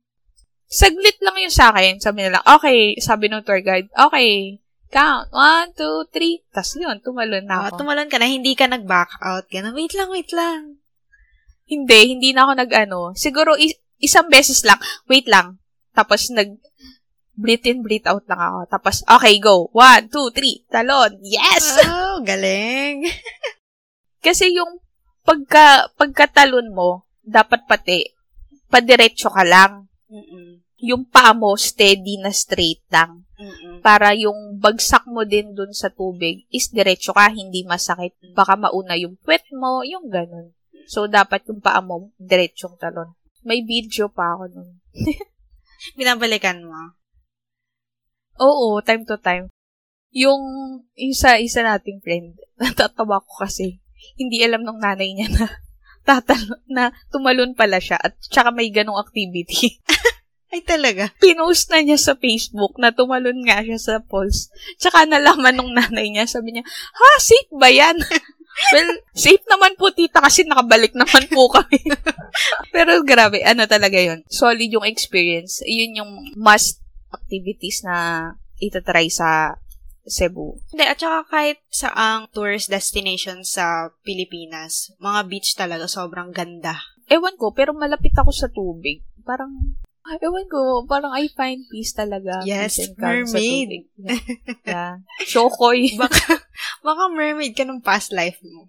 saglit 0.66 1.20
lang 1.20 1.36
yun 1.36 1.52
sa 1.52 1.70
akin. 1.70 1.98
Sabi 1.98 2.24
nila, 2.24 2.40
okay, 2.46 2.96
sabi 2.98 3.28
ng 3.28 3.42
tour 3.42 3.60
guide, 3.60 3.92
okay, 3.92 4.62
count, 4.88 5.28
one, 5.30 5.72
two, 5.74 6.08
three. 6.10 6.44
Tapos 6.50 6.76
yun, 6.76 7.00
tumalon 7.00 7.44
na 7.44 7.56
Ah, 7.58 7.64
ako. 7.68 7.84
tumalon 7.84 8.08
ka 8.08 8.16
na, 8.16 8.28
hindi 8.28 8.54
ka 8.54 8.68
nag-back 8.68 9.20
out. 9.20 9.48
Ganun, 9.48 9.74
wait 9.74 9.92
lang, 9.92 10.10
wait 10.10 10.32
lang. 10.32 10.78
hindi, 11.64 12.12
hindi 12.12 12.36
na 12.36 12.44
ako 12.44 12.52
nag-ano. 12.60 13.00
Siguro, 13.16 13.56
is- 13.56 13.80
isang 13.96 14.28
beses 14.28 14.60
lang. 14.62 14.76
Wait 15.08 15.24
lang. 15.24 15.56
Tapos, 15.96 16.28
nag, 16.28 16.60
breathe 17.32 17.64
in, 17.64 17.80
breathe 17.80 18.04
out 18.06 18.28
lang 18.28 18.44
ako. 18.44 18.60
Tapos, 18.68 18.96
okay, 19.08 19.40
go. 19.40 19.72
One, 19.72 20.12
two, 20.12 20.36
three. 20.36 20.68
Talon. 20.68 21.24
Yes! 21.24 21.80
Wow, 21.80 22.20
galing. 22.28 23.08
Kasi 24.22 24.54
yung 24.54 24.80
pagka, 25.26 25.90
pagkatalon 25.98 26.70
mo, 26.70 27.10
dapat 27.26 27.66
pati, 27.66 28.06
padiretso 28.70 29.34
ka 29.34 29.42
lang. 29.42 29.90
Mm-mm. 30.08 30.62
Yung 30.82 31.06
paa 31.06 31.34
mo, 31.34 31.54
steady 31.58 32.18
na 32.22 32.34
straight 32.34 32.82
lang. 32.90 33.26
Mm-mm. 33.38 33.82
Para 33.82 34.14
yung 34.14 34.62
bagsak 34.62 35.10
mo 35.10 35.26
din 35.26 35.58
dun 35.58 35.74
sa 35.74 35.90
tubig 35.90 36.46
is 36.54 36.70
diretso 36.70 37.14
ka, 37.14 37.34
hindi 37.34 37.66
masakit. 37.66 38.14
Baka 38.38 38.58
mauna 38.58 38.94
yung 38.98 39.18
puwet 39.22 39.46
mo, 39.58 39.82
yung 39.82 40.10
ganun. 40.10 40.54
So, 40.86 41.10
dapat 41.10 41.46
yung 41.50 41.62
paa 41.62 41.82
mo, 41.82 42.14
diretsong 42.22 42.78
talon. 42.78 43.14
May 43.42 43.66
video 43.66 44.10
pa 44.10 44.38
ako 44.38 44.54
nun. 44.54 44.70
Binabalikan 45.98 46.62
mo. 46.62 46.98
Oo, 48.42 48.82
time 48.86 49.06
to 49.06 49.18
time. 49.18 49.50
Yung 50.14 50.42
isa, 50.94 51.42
isa 51.42 51.66
nating 51.66 52.02
friend, 52.06 52.38
natatawa 52.62 53.22
ko 53.22 53.46
kasi, 53.46 53.81
hindi 54.18 54.42
alam 54.42 54.64
ng 54.64 54.80
nanay 54.80 55.10
niya 55.16 55.28
na 55.34 55.46
tatalo, 56.08 56.58
na 56.66 56.90
tumalon 57.14 57.54
pala 57.54 57.78
siya 57.78 58.02
at 58.02 58.18
tsaka 58.18 58.50
may 58.50 58.74
ganong 58.74 58.98
activity. 58.98 59.78
Ay, 60.52 60.60
talaga. 60.68 61.08
Pinost 61.24 61.72
na 61.72 61.80
niya 61.80 61.96
sa 61.96 62.14
Facebook 62.20 62.76
na 62.76 62.92
tumalon 62.92 63.40
nga 63.48 63.64
siya 63.64 63.80
sa 63.80 63.96
pulse. 64.04 64.52
Tsaka 64.76 65.08
nalaman 65.08 65.56
nung 65.56 65.72
nanay 65.72 66.12
niya, 66.12 66.28
sabi 66.28 66.52
niya, 66.52 66.68
ha, 66.68 67.08
safe 67.24 67.48
ba 67.56 67.72
yan? 67.72 67.96
well, 68.76 68.92
safe 69.16 69.40
naman 69.48 69.80
po 69.80 69.96
tita 69.96 70.20
kasi 70.20 70.44
nakabalik 70.44 70.92
naman 70.92 71.24
po 71.32 71.48
kami. 71.48 71.80
Pero 72.76 73.00
grabe, 73.08 73.40
ano 73.48 73.64
talaga 73.64 73.96
yon 73.96 74.28
Solid 74.28 74.68
yung 74.68 74.84
experience. 74.84 75.64
Yun 75.64 76.04
yung 76.04 76.12
must 76.36 76.84
activities 77.16 77.88
na 77.88 78.28
itatry 78.60 79.08
sa 79.08 79.56
Cebu. 80.06 80.58
Hindi, 80.74 80.86
at 80.88 80.98
saka 80.98 81.30
kahit 81.30 81.58
sa 81.70 81.94
ang 81.94 82.26
tourist 82.34 82.74
destination 82.74 83.46
sa 83.46 83.94
Pilipinas, 84.02 84.94
mga 84.98 85.22
beach 85.30 85.54
talaga 85.54 85.86
sobrang 85.86 86.34
ganda. 86.34 86.82
Ewan 87.12 87.38
ko, 87.38 87.54
pero 87.54 87.76
malapit 87.76 88.16
ako 88.18 88.32
sa 88.34 88.50
tubig. 88.50 89.04
Parang, 89.22 89.52
ah, 90.08 90.18
ewan 90.18 90.48
ko, 90.50 90.88
parang 90.90 91.14
I 91.14 91.30
find 91.30 91.68
peace 91.70 91.94
talaga. 91.94 92.42
Yes, 92.48 92.82
peace 92.82 92.96
calm 92.98 93.30
sa 93.30 93.38
mermaid. 93.38 93.68
tubig. 93.70 93.84
Yeah. 94.02 94.22
yeah. 94.66 94.94
Shokoy. 95.28 95.94
Baka, 96.02 96.42
baka 96.82 97.04
mermaid 97.14 97.54
ka 97.54 97.68
nung 97.68 97.84
past 97.84 98.10
life 98.10 98.42
mo. 98.42 98.66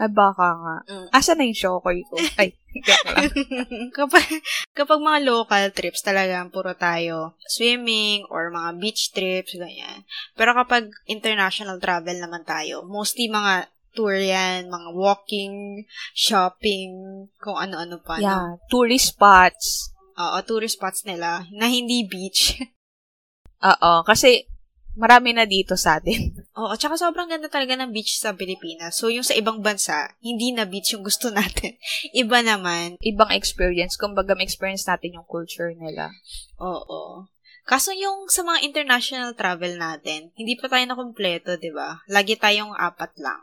Ah, 0.00 0.08
baka 0.08 0.48
nga. 0.56 0.76
Mm. 0.88 1.08
Asa 1.12 1.32
na 1.36 1.44
yung 1.44 1.58
shokoy 1.58 2.02
ko? 2.08 2.16
Ay, 2.40 2.56
kapag, 3.98 4.24
kapag 4.72 5.00
mga 5.00 5.20
local 5.28 5.64
trips 5.76 6.00
talagang 6.00 6.48
puro 6.48 6.72
tayo 6.72 7.36
swimming 7.44 8.24
or 8.32 8.48
mga 8.48 8.80
beach 8.80 9.12
trips, 9.12 9.52
ganyan. 9.52 10.08
Pero 10.32 10.56
kapag 10.56 10.88
international 11.04 11.76
travel 11.76 12.16
naman 12.16 12.42
tayo, 12.48 12.82
mostly 12.88 13.28
mga 13.28 13.68
tour 13.92 14.16
yan, 14.16 14.72
mga 14.72 14.88
walking, 14.96 15.84
shopping, 16.16 17.28
kung 17.36 17.60
ano-ano 17.60 18.00
pa. 18.00 18.16
no? 18.16 18.24
Yeah, 18.24 18.48
tourist 18.72 19.12
spots. 19.12 19.92
Oo, 20.16 20.36
tourist 20.44 20.80
spots 20.80 21.04
nila 21.04 21.44
na 21.52 21.68
hindi 21.68 22.04
beach. 22.08 22.56
Oo, 23.70 24.02
kasi 24.02 24.48
marami 24.94 25.32
na 25.32 25.48
dito 25.48 25.76
sa 25.76 25.98
atin. 25.98 26.32
Oo, 26.60 26.74
tsaka 26.76 27.00
sobrang 27.00 27.28
ganda 27.28 27.48
talaga 27.48 27.76
ng 27.78 27.92
beach 27.92 28.20
sa 28.20 28.36
Pilipinas. 28.36 28.96
So, 28.96 29.08
yung 29.08 29.24
sa 29.24 29.36
ibang 29.36 29.64
bansa, 29.64 30.12
hindi 30.20 30.52
na 30.52 30.68
beach 30.68 30.92
yung 30.92 31.04
gusto 31.04 31.32
natin. 31.34 31.76
Iba 32.12 32.44
naman. 32.44 33.00
Ibang 33.00 33.32
experience. 33.32 33.96
Kumbaga, 33.96 34.36
ma-experience 34.36 34.84
natin 34.84 35.16
yung 35.20 35.26
culture 35.28 35.72
nila. 35.72 36.12
Oo. 36.60 37.28
Kaso 37.62 37.94
yung 37.94 38.26
sa 38.26 38.42
mga 38.42 38.66
international 38.66 39.38
travel 39.38 39.78
natin, 39.78 40.34
hindi 40.34 40.58
pa 40.58 40.66
tayo 40.66 40.82
na 40.82 40.98
kumpleto, 40.98 41.54
di 41.62 41.70
ba? 41.70 42.02
Lagi 42.10 42.34
tayong 42.34 42.74
apat 42.74 43.14
lang. 43.22 43.38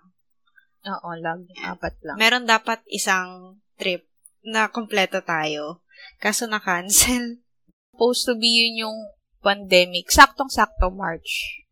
Oo, 0.88 1.10
lagi. 1.16 1.56
Apat 1.64 2.04
lang. 2.04 2.20
Meron 2.20 2.44
dapat 2.44 2.84
isang 2.92 3.60
trip 3.80 4.08
na 4.44 4.68
kumpleto 4.68 5.24
tayo. 5.24 5.84
Kaso 6.20 6.48
na-cancel. 6.48 7.40
Supposed 7.96 8.24
to 8.28 8.34
be 8.40 8.48
yun 8.48 8.88
yung 8.88 8.98
pandemic. 9.40 10.12
Saktong-sakto 10.12 10.92
March. 10.92 11.64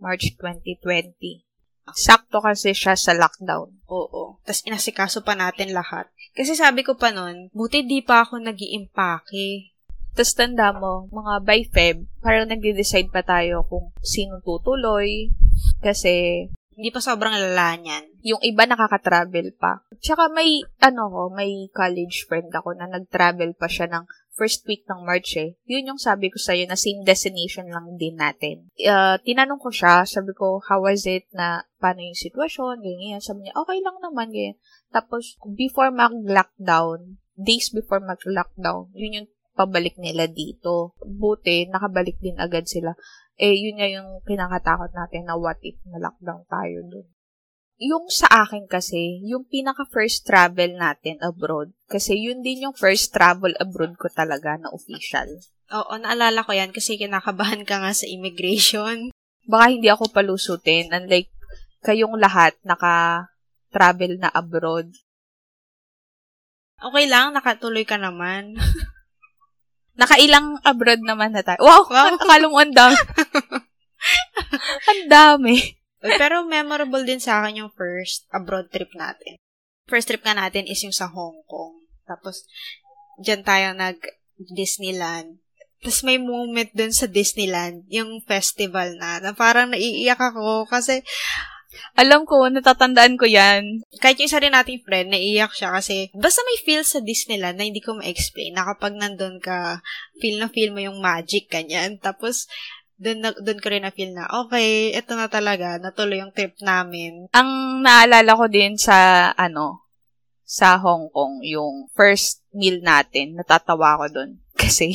March 0.00 0.32
2020. 0.40 1.44
Sakto 1.90 2.38
kasi 2.38 2.70
siya 2.70 2.94
sa 2.94 3.12
lockdown. 3.12 3.82
Oo. 3.90 4.38
Tapos 4.46 4.62
inasikaso 4.62 5.26
pa 5.26 5.34
natin 5.34 5.74
lahat. 5.74 6.06
Kasi 6.32 6.54
sabi 6.54 6.86
ko 6.86 6.94
pa 6.94 7.10
nun, 7.10 7.50
buti 7.50 7.82
di 7.82 8.00
pa 8.00 8.22
ako 8.22 8.38
nag 8.38 8.54
iimpake 8.54 9.74
Tapos 10.14 10.34
tanda 10.34 10.74
mo, 10.74 11.06
mga 11.10 11.34
by 11.46 11.60
Feb, 11.70 11.96
parang 12.18 12.50
nagde-decide 12.50 13.10
pa 13.14 13.22
tayo 13.22 13.62
kung 13.66 13.94
sino 14.02 14.42
tutuloy. 14.42 15.30
Kasi 15.78 16.46
Hindi 16.80 16.96
pa 16.96 17.04
sobrang 17.04 17.36
lala 17.36 17.76
niyan. 17.76 18.24
yung 18.24 18.40
iba 18.40 18.64
nakaka-travel 18.64 19.52
pa. 19.60 19.84
Tsaka 20.00 20.32
may, 20.32 20.64
ano 20.80 21.12
ko, 21.12 21.20
may 21.28 21.68
college 21.72 22.24
friend 22.24 22.48
ako 22.52 22.72
na 22.72 22.88
nag-travel 22.88 23.52
pa 23.52 23.68
siya 23.68 23.88
ng 23.92 24.04
first 24.32 24.64
week 24.64 24.88
ng 24.88 25.04
March 25.04 25.36
eh. 25.36 25.60
Yun 25.68 25.92
yung 25.92 26.00
sabi 26.00 26.32
ko 26.32 26.40
sa'yo 26.40 26.64
na 26.64 26.76
same 26.76 27.04
destination 27.04 27.68
lang 27.68 28.00
din 28.00 28.16
natin. 28.16 28.72
Uh, 28.80 29.20
tinanong 29.20 29.60
ko 29.60 29.68
siya, 29.68 30.08
sabi 30.08 30.32
ko, 30.32 30.64
how 30.64 30.80
was 30.80 31.04
it 31.04 31.28
na, 31.36 31.68
paano 31.76 32.00
yung 32.00 32.16
sitwasyon, 32.16 32.80
ganyan. 32.80 33.20
Sabi 33.20 33.44
niya, 33.44 33.56
okay 33.60 33.80
lang 33.84 34.00
naman, 34.00 34.32
ganyan. 34.32 34.56
Tapos, 34.88 35.36
before 35.44 35.92
mag-lockdown, 35.92 37.20
days 37.36 37.68
before 37.68 38.00
mag-lockdown, 38.00 38.88
yun 38.96 39.20
yung 39.20 39.28
pabalik 39.52 40.00
nila 40.00 40.24
dito. 40.24 40.96
Buti, 41.04 41.68
nakabalik 41.68 42.16
din 42.24 42.40
agad 42.40 42.64
sila. 42.64 42.96
Eh, 43.40 43.56
yun 43.56 43.80
nga 43.80 43.88
yung 43.88 44.20
kinakatakot 44.28 44.92
natin 44.92 45.24
na 45.24 45.34
what 45.40 45.56
if 45.64 45.80
na-lockdown 45.88 46.44
tayo 46.44 46.84
dun 46.84 47.08
yung 47.80 48.12
sa 48.12 48.28
akin 48.44 48.68
kasi, 48.68 49.24
yung 49.24 49.48
pinaka 49.48 49.88
first 49.88 50.28
travel 50.28 50.76
natin 50.76 51.16
abroad, 51.24 51.72
kasi 51.88 52.12
yun 52.12 52.44
din 52.44 52.68
yung 52.68 52.76
first 52.76 53.08
travel 53.08 53.56
abroad 53.56 53.96
ko 53.96 54.12
talaga 54.12 54.60
na 54.60 54.68
official. 54.68 55.40
Oo, 55.72 55.96
naalala 55.96 56.44
ko 56.44 56.52
yan 56.52 56.76
kasi 56.76 57.00
kinakabahan 57.00 57.64
ka 57.64 57.80
nga 57.80 57.96
sa 57.96 58.04
immigration. 58.04 59.08
Baka 59.48 59.72
hindi 59.72 59.88
ako 59.88 60.12
palusutin, 60.12 60.92
unlike 60.92 61.32
kayong 61.80 62.20
lahat 62.20 62.52
naka-travel 62.68 64.20
na 64.20 64.28
abroad. 64.28 64.92
Okay 66.84 67.08
lang, 67.08 67.32
nakatuloy 67.32 67.88
ka 67.88 67.96
naman. 67.96 68.60
Nakailang 70.00 70.56
abroad 70.64 71.04
naman 71.04 71.36
na 71.36 71.44
tayo. 71.44 71.60
Wow! 71.60 71.84
Wow. 71.92 72.16
Akala 72.16 72.48
mo 72.48 72.56
ang 72.56 72.72
dami. 72.72 72.96
ang 74.90 75.02
dami. 75.12 75.54
Pero 76.00 76.48
memorable 76.48 77.04
din 77.04 77.20
sa 77.20 77.44
akin 77.44 77.60
yung 77.60 77.72
first 77.76 78.24
abroad 78.32 78.72
trip 78.72 78.88
natin. 78.96 79.36
First 79.84 80.08
trip 80.08 80.24
nga 80.24 80.32
natin 80.32 80.64
is 80.64 80.80
yung 80.80 80.96
sa 80.96 81.12
Hong 81.12 81.44
Kong. 81.44 81.84
Tapos, 82.08 82.48
dyan 83.20 83.44
tayo 83.44 83.76
nag 83.76 84.00
Disneyland. 84.40 85.36
Tapos 85.80 86.00
may 86.04 86.16
moment 86.16 86.68
dun 86.72 86.92
sa 86.92 87.04
Disneyland, 87.08 87.84
yung 87.88 88.24
festival 88.24 88.96
na, 88.96 89.20
na 89.20 89.32
parang 89.36 89.72
naiiyak 89.72 90.20
ako 90.20 90.68
kasi 90.68 91.04
Alam 91.94 92.26
ko, 92.26 92.50
natatandaan 92.50 93.14
ko 93.14 93.26
yan. 93.26 93.82
kahit 94.02 94.18
yung 94.18 94.30
isa 94.30 94.42
rin 94.42 94.54
nating 94.54 94.82
friend, 94.82 95.14
naiiyak 95.14 95.54
siya 95.54 95.74
kasi 95.74 96.10
basta 96.16 96.42
may 96.42 96.58
feel 96.62 96.82
sa 96.82 96.98
Disneyland 96.98 97.58
na 97.58 97.66
hindi 97.66 97.82
ko 97.82 97.98
ma-explain 97.98 98.54
na 98.54 98.66
kapag 98.66 98.98
nandun 98.98 99.38
ka, 99.38 99.78
feel 100.18 100.42
na 100.42 100.50
feel 100.50 100.74
mo 100.74 100.82
yung 100.82 100.98
magic, 100.98 101.46
ganyan. 101.46 101.98
Tapos, 102.02 102.50
dun, 103.00 103.24
na, 103.24 103.32
dun 103.32 103.58
ko 103.62 103.72
rin 103.72 103.86
na 103.86 103.94
feel 103.94 104.12
na, 104.12 104.28
okay, 104.28 104.92
ito 104.92 105.16
na 105.16 105.30
talaga, 105.32 105.80
natuloy 105.80 106.20
yung 106.20 106.36
trip 106.36 106.58
namin. 106.60 107.32
Ang 107.32 107.80
naalala 107.80 108.36
ko 108.36 108.44
din 108.50 108.76
sa, 108.76 109.30
ano, 109.38 109.88
sa 110.44 110.76
Hong 110.82 111.08
Kong, 111.14 111.46
yung 111.46 111.86
first 111.94 112.42
meal 112.50 112.82
natin, 112.82 113.38
natatawa 113.38 114.02
ko 114.02 114.06
dun. 114.10 114.30
Kasi, 114.60 114.90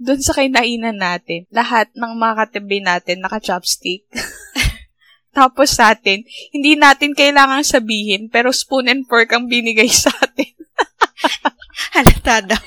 dun 0.00 0.18
sa 0.18 0.34
kinainan 0.34 0.98
natin, 0.98 1.46
lahat 1.54 1.92
ng 1.94 2.12
mga 2.16 2.34
katabi 2.40 2.80
natin 2.80 3.22
naka-chopstick. 3.22 4.08
Tapos 5.32 5.72
sa 5.72 5.96
atin, 5.96 6.20
hindi 6.52 6.76
natin 6.76 7.16
kailangang 7.16 7.64
sabihin, 7.64 8.28
pero 8.28 8.52
spoon 8.52 8.92
and 8.92 9.02
fork 9.08 9.32
ang 9.32 9.48
binigay 9.48 9.88
sa 9.88 10.12
atin. 10.12 10.52
Halata 11.96 12.52
daw. 12.52 12.64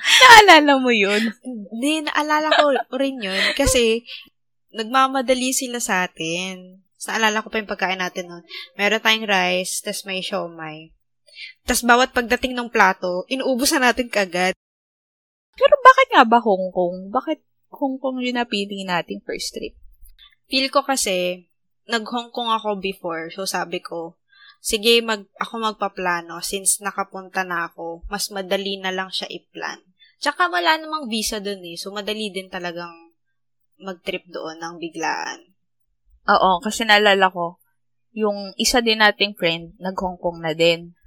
Naalala 0.22 0.78
mo 0.78 0.94
yun? 0.94 1.34
Hindi, 1.44 2.06
naalala 2.06 2.48
ko 2.56 2.72
rin 2.96 3.20
yun 3.20 3.52
kasi 3.52 4.06
nagmamadali 4.72 5.52
sila 5.52 5.82
sa 5.82 6.08
atin. 6.08 6.80
Naalala 7.04 7.42
ko 7.42 7.52
pa 7.52 7.60
yung 7.60 7.68
pagkain 7.68 8.00
natin 8.00 8.30
nun. 8.30 8.44
Meron 8.78 9.02
tayong 9.02 9.28
rice, 9.28 9.82
tas 9.84 10.06
may 10.06 10.24
siomay. 10.24 10.94
Tas 11.64 11.82
bawat 11.84 12.12
pagdating 12.12 12.52
ng 12.52 12.68
plato, 12.68 13.24
inuubos 13.28 13.72
na 13.76 13.90
natin 13.90 14.08
kagad. 14.08 14.54
Pero 15.56 15.74
bakit 15.84 16.08
nga 16.12 16.24
ba 16.24 16.38
Hong 16.40 16.72
Kong? 16.72 17.12
Bakit 17.12 17.40
Hong 17.72 17.96
Kong 18.00 18.20
yung 18.24 18.40
napili 18.40 18.84
nating 18.84 19.24
first 19.24 19.52
trip? 19.56 19.76
Feel 20.50 20.66
ko 20.68 20.82
kasi, 20.82 21.46
nag-Hong 21.86 22.34
Kong 22.34 22.50
ako 22.50 22.82
before, 22.82 23.30
so 23.30 23.46
sabi 23.46 23.78
ko, 23.78 24.18
sige, 24.58 24.98
mag, 24.98 25.30
ako 25.38 25.62
magpaplano 25.62 26.42
since 26.42 26.82
nakapunta 26.82 27.46
na 27.46 27.70
ako, 27.70 28.02
mas 28.10 28.28
madali 28.34 28.82
na 28.82 28.90
lang 28.90 29.14
siya 29.14 29.30
i-plan. 29.30 29.78
Tsaka 30.18 30.50
wala 30.50 30.76
namang 30.76 31.06
visa 31.06 31.38
dun 31.38 31.62
eh, 31.62 31.78
so 31.78 31.94
madali 31.94 32.34
din 32.34 32.50
talagang 32.50 32.92
mag-trip 33.80 34.26
doon 34.28 34.58
ng 34.58 34.74
biglaan. 34.76 35.40
Oo, 36.28 36.60
kasi 36.60 36.84
naalala 36.84 37.30
ko, 37.30 37.62
yung 38.12 38.52
isa 38.58 38.82
din 38.82 39.00
nating 39.00 39.38
friend, 39.38 39.78
nag-Hong 39.78 40.18
Kong 40.18 40.42
na 40.42 40.52
din. 40.52 40.98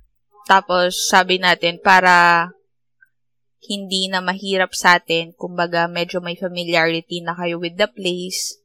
Tapos, 0.47 1.11
sabi 1.11 1.37
natin, 1.37 1.83
para 1.83 2.47
hindi 3.63 4.07
na 4.07 4.19
mahirap 4.19 4.71
sa 4.75 4.99
atin, 4.99 5.31
kumbaga 5.35 5.87
medyo 5.87 6.19
may 6.19 6.35
familiarity 6.35 7.23
na 7.23 7.35
kayo 7.35 7.59
with 7.59 7.75
the 7.79 7.87
place. 7.87 8.62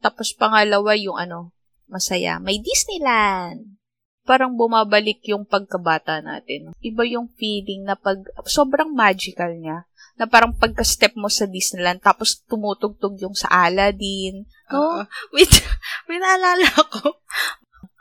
Tapos, 0.00 0.32
pangalawa, 0.32 0.96
yung 0.96 1.20
ano, 1.20 1.52
masaya. 1.84 2.40
May 2.40 2.60
Disneyland! 2.60 3.76
Parang 4.24 4.56
bumabalik 4.56 5.24
yung 5.28 5.48
pagkabata 5.48 6.20
natin. 6.20 6.72
Iba 6.80 7.04
yung 7.08 7.28
feeling 7.36 7.84
na 7.84 7.96
pag, 7.96 8.20
sobrang 8.48 8.92
magical 8.92 9.52
niya. 9.56 9.88
Na 10.20 10.28
parang 10.28 10.52
pagka-step 10.52 11.16
mo 11.16 11.32
sa 11.32 11.48
Disneyland, 11.48 12.04
tapos 12.04 12.44
tumutugtog 12.44 13.16
yung 13.20 13.36
sa 13.36 13.48
Aladdin. 13.48 14.44
Oo. 14.72 15.04
Wait, 15.32 15.52
may 16.08 16.20
naalala 16.20 16.68
ko. 16.92 17.20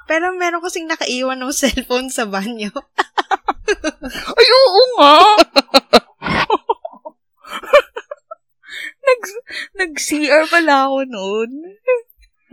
Pero 0.09 0.33
meron 0.35 0.65
kasing 0.65 0.89
nakaiwan 0.89 1.37
ng 1.37 1.53
cellphone 1.53 2.09
sa 2.09 2.25
banyo. 2.25 2.73
Ay, 4.39 4.47
oo 4.49 4.81
nga! 4.97 5.13
nag, 9.05 9.21
nag-CR 9.77 10.49
pala 10.49 10.89
ako 10.89 11.05
noon. 11.05 11.51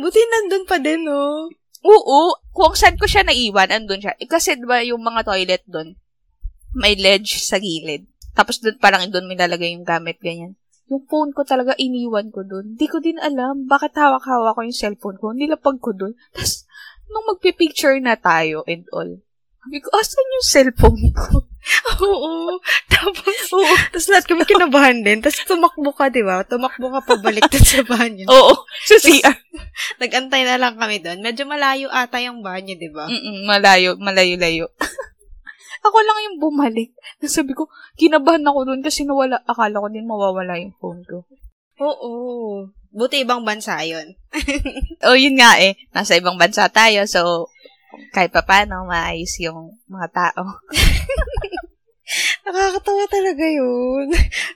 Buti 0.06 0.22
nandun 0.22 0.70
pa 0.70 0.78
din, 0.78 1.02
no? 1.02 1.50
Oo, 1.82 2.18
kung 2.54 2.78
saan 2.78 2.94
ko 2.94 3.10
siya 3.10 3.26
naiwan, 3.26 3.74
andun 3.74 3.98
siya. 3.98 4.14
Eh, 4.22 4.30
kasi 4.30 4.54
diba 4.54 4.78
yung 4.86 5.02
mga 5.02 5.26
toilet 5.26 5.66
doon, 5.66 5.98
may 6.78 6.94
ledge 6.94 7.42
sa 7.42 7.58
gilid. 7.58 8.06
Tapos 8.30 8.62
doon 8.62 8.78
parang 8.78 9.02
doon 9.10 9.26
may 9.26 9.34
lalagay 9.34 9.74
yung 9.74 9.82
gamit, 9.82 10.22
ganyan. 10.22 10.54
Yung 10.86 11.02
phone 11.10 11.34
ko 11.34 11.42
talaga, 11.42 11.74
iniwan 11.74 12.30
ko 12.30 12.46
doon. 12.46 12.78
Hindi 12.78 12.86
ko 12.86 13.02
din 13.02 13.18
alam 13.18 13.66
bakit 13.66 13.98
hawak-hawak 13.98 14.54
ko 14.54 14.62
yung 14.62 14.78
cellphone 14.78 15.18
ko. 15.18 15.34
Nilapag 15.34 15.82
ko 15.82 15.90
doon. 15.90 16.14
Tapos, 16.30 16.70
nung 17.10 17.26
magpipicture 17.26 17.98
na 17.98 18.14
tayo 18.14 18.62
and 18.70 18.86
all, 18.94 19.10
sabi 19.66 19.82
ko, 19.82 19.90
asan 19.98 20.34
yung 20.38 20.46
cellphone 20.46 21.02
ko? 21.10 21.50
Oo. 22.02 22.58
Tapos, 22.90 23.36
oo. 23.52 23.74
Tapos 23.90 24.08
lahat 24.10 24.24
kami 24.26 24.42
kinabahan 24.46 24.98
din. 25.02 25.18
Tapos 25.20 25.42
tumakbo 25.44 25.90
ka, 25.92 26.08
di 26.10 26.22
ba? 26.22 26.46
Tumakbo 26.46 26.92
ka 26.94 27.00
pabalik 27.14 27.46
dun 27.50 27.66
sa 27.66 27.82
banyo. 27.82 28.26
Oo, 28.30 28.54
sa 28.86 28.96
CR. 29.02 29.36
Nagantay 30.02 30.46
na 30.46 30.60
lang 30.60 30.78
kami 30.78 31.02
doon. 31.02 31.20
Medyo 31.22 31.44
malayo 31.44 31.90
ata 31.90 32.22
yung 32.22 32.40
banyo, 32.40 32.74
di 32.78 32.90
ba? 32.90 33.10
Mm-mm, 33.10 33.46
malayo, 33.46 33.98
malayo-layo. 33.98 34.70
ako 35.86 35.98
lang 36.02 36.18
yung 36.30 36.38
bumalik. 36.42 36.90
Sabi 37.26 37.54
ko, 37.54 37.70
kinabahan 37.98 38.46
ako 38.46 38.66
doon 38.66 38.82
kasi 38.82 39.06
nawala, 39.06 39.42
akala 39.46 39.82
ko 39.82 39.88
din 39.90 40.06
mawawala 40.06 40.58
yung 40.58 40.74
phone 40.78 41.02
ko. 41.06 41.26
Oo. 41.82 42.12
Buti 42.96 43.28
ibang 43.28 43.44
bansa 43.44 43.76
yun. 43.84 44.16
O, 45.06 45.12
yun 45.12 45.36
nga 45.36 45.60
eh. 45.60 45.76
Nasa 45.92 46.16
ibang 46.16 46.40
bansa 46.40 46.64
tayo, 46.72 47.04
so, 47.04 47.52
kahit 48.12 48.32
pa 48.32 48.42
paano, 48.42 48.86
maayos 48.88 49.36
yung 49.42 49.76
mga 49.88 50.08
tao. 50.12 50.42
Nakakatawa 52.46 53.04
talaga 53.10 53.42
yun. 53.42 54.06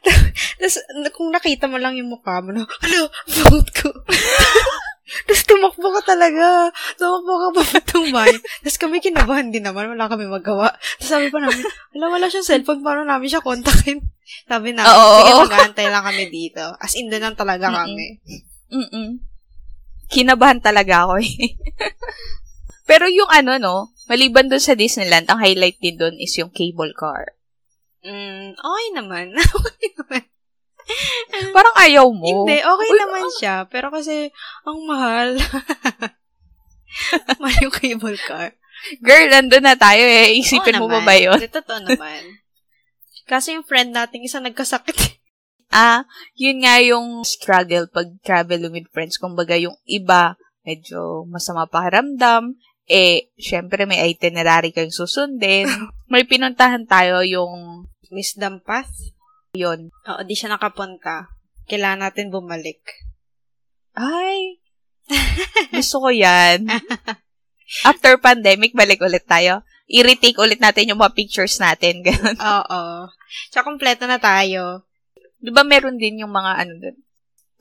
Tapos, 0.62 0.76
kung 1.10 1.34
nakita 1.34 1.66
mo 1.66 1.82
lang 1.82 1.98
yung 1.98 2.14
mukha 2.14 2.38
mo, 2.38 2.54
no, 2.54 2.62
ano, 2.62 2.98
vote 3.26 3.70
ko. 3.74 3.90
Tapos 5.26 5.42
tumakbo 5.42 5.90
ka 5.98 6.14
talaga. 6.14 6.70
Tumakbo 6.94 7.34
ka 7.34 7.48
pa 7.50 7.62
patong 7.74 8.14
bahay. 8.14 8.30
Tapos 8.62 8.78
kami 8.78 9.02
kinabahan 9.02 9.50
din 9.50 9.66
naman. 9.66 9.90
Wala 9.90 10.06
kami 10.06 10.30
magawa. 10.30 10.70
Tapos 10.70 11.10
sabi 11.10 11.34
pa 11.34 11.42
namin, 11.42 11.66
wala, 11.98 12.06
wala 12.14 12.26
siyang 12.30 12.46
cellphone. 12.46 12.78
Paano 12.78 13.02
namin 13.02 13.26
siya 13.26 13.42
kontakin? 13.42 13.98
Sabi 14.46 14.70
namin, 14.70 14.86
Oo, 14.86 15.18
sige, 15.18 15.32
mag-aantay 15.50 15.86
lang 15.90 16.06
kami 16.06 16.30
dito. 16.30 16.62
As 16.78 16.94
in, 16.94 17.10
doon 17.10 17.26
lang 17.26 17.34
talaga 17.34 17.66
Mm-mm. 17.66 17.78
kami. 17.82 18.06
Mm-mm. 18.70 19.08
Kinabahan 20.10 20.62
talaga 20.62 21.10
ako 21.10 21.18
eh. 21.26 21.58
Pero 22.90 23.06
yung 23.06 23.30
ano, 23.30 23.54
no, 23.62 23.94
maliban 24.10 24.50
doon 24.50 24.58
sa 24.58 24.74
Disneyland, 24.74 25.30
ang 25.30 25.38
highlight 25.38 25.78
din 25.78 25.94
doon 25.94 26.18
is 26.18 26.34
yung 26.34 26.50
cable 26.50 26.90
car. 26.98 27.38
Mm, 28.02 28.58
okay 28.58 28.86
naman. 28.98 29.30
okay 29.62 29.88
naman. 29.94 30.22
Parang 31.56 31.76
ayaw 31.78 32.10
mo. 32.10 32.50
Hindi, 32.50 32.58
okay 32.58 32.90
Uy, 32.90 32.98
naman 32.98 33.24
siya. 33.38 33.56
Pero 33.70 33.94
kasi, 33.94 34.34
ang 34.66 34.78
mahal. 34.90 35.38
mahal 37.40 37.58
yung 37.62 37.76
cable 37.78 38.18
car. 38.26 38.58
Girl, 38.98 39.30
nandun 39.30 39.70
na 39.70 39.78
tayo 39.78 40.02
eh. 40.02 40.34
Isipin 40.34 40.82
Oo 40.82 40.82
mo 40.82 40.86
ba 40.90 40.98
naman. 40.98 41.06
ba 41.06 41.14
yun? 41.14 41.38
Hindi, 41.38 41.52
Totoo 41.52 41.78
naman. 41.86 42.42
Kasi 43.30 43.54
yung 43.54 43.62
friend 43.62 43.94
nating 43.94 44.26
isa 44.26 44.42
nagkasakit. 44.42 44.98
Ah, 45.70 46.02
yun 46.34 46.66
nga 46.66 46.82
yung 46.82 47.22
struggle 47.22 47.86
pag 47.86 48.10
travel 48.26 48.74
with 48.74 48.90
friends. 48.90 49.14
Kumbaga, 49.14 49.54
yung 49.54 49.78
iba, 49.86 50.34
medyo 50.66 51.22
masama 51.30 51.70
pakiramdam. 51.70 52.58
Eh, 52.86 53.30
syempre, 53.38 53.84
may 53.86 54.02
itinerary 54.12 54.70
kayong 54.70 54.94
susundin. 54.94 55.68
May 56.10 56.26
pinuntahan 56.26 56.90
tayo 56.90 57.22
yung 57.22 57.86
Wisdom 58.10 58.58
Path. 58.66 58.90
yun. 59.54 59.94
Oo, 60.10 60.20
di 60.26 60.34
siya 60.34 60.50
nakapunta. 60.50 61.30
Kailangan 61.70 62.10
natin 62.10 62.34
bumalik. 62.34 62.82
Ay, 63.94 64.58
gusto 65.70 66.02
ko 66.02 66.08
yan. 66.10 66.66
After 67.90 68.18
pandemic, 68.18 68.74
balik 68.74 68.98
ulit 69.02 69.26
tayo. 69.26 69.62
I-retake 69.90 70.38
ulit 70.38 70.58
natin 70.58 70.90
yung 70.90 71.02
mga 71.02 71.14
pictures 71.14 71.58
natin. 71.62 72.02
Ganun. 72.06 72.38
Oo. 72.38 73.06
Tsaka 73.50 73.66
kompleto 73.66 74.06
na 74.06 74.18
tayo. 74.18 74.86
Di 75.38 75.50
ba 75.54 75.62
meron 75.62 75.98
din 75.98 76.22
yung 76.22 76.34
mga 76.34 76.52
ano 76.66 76.72
dun, 76.78 76.96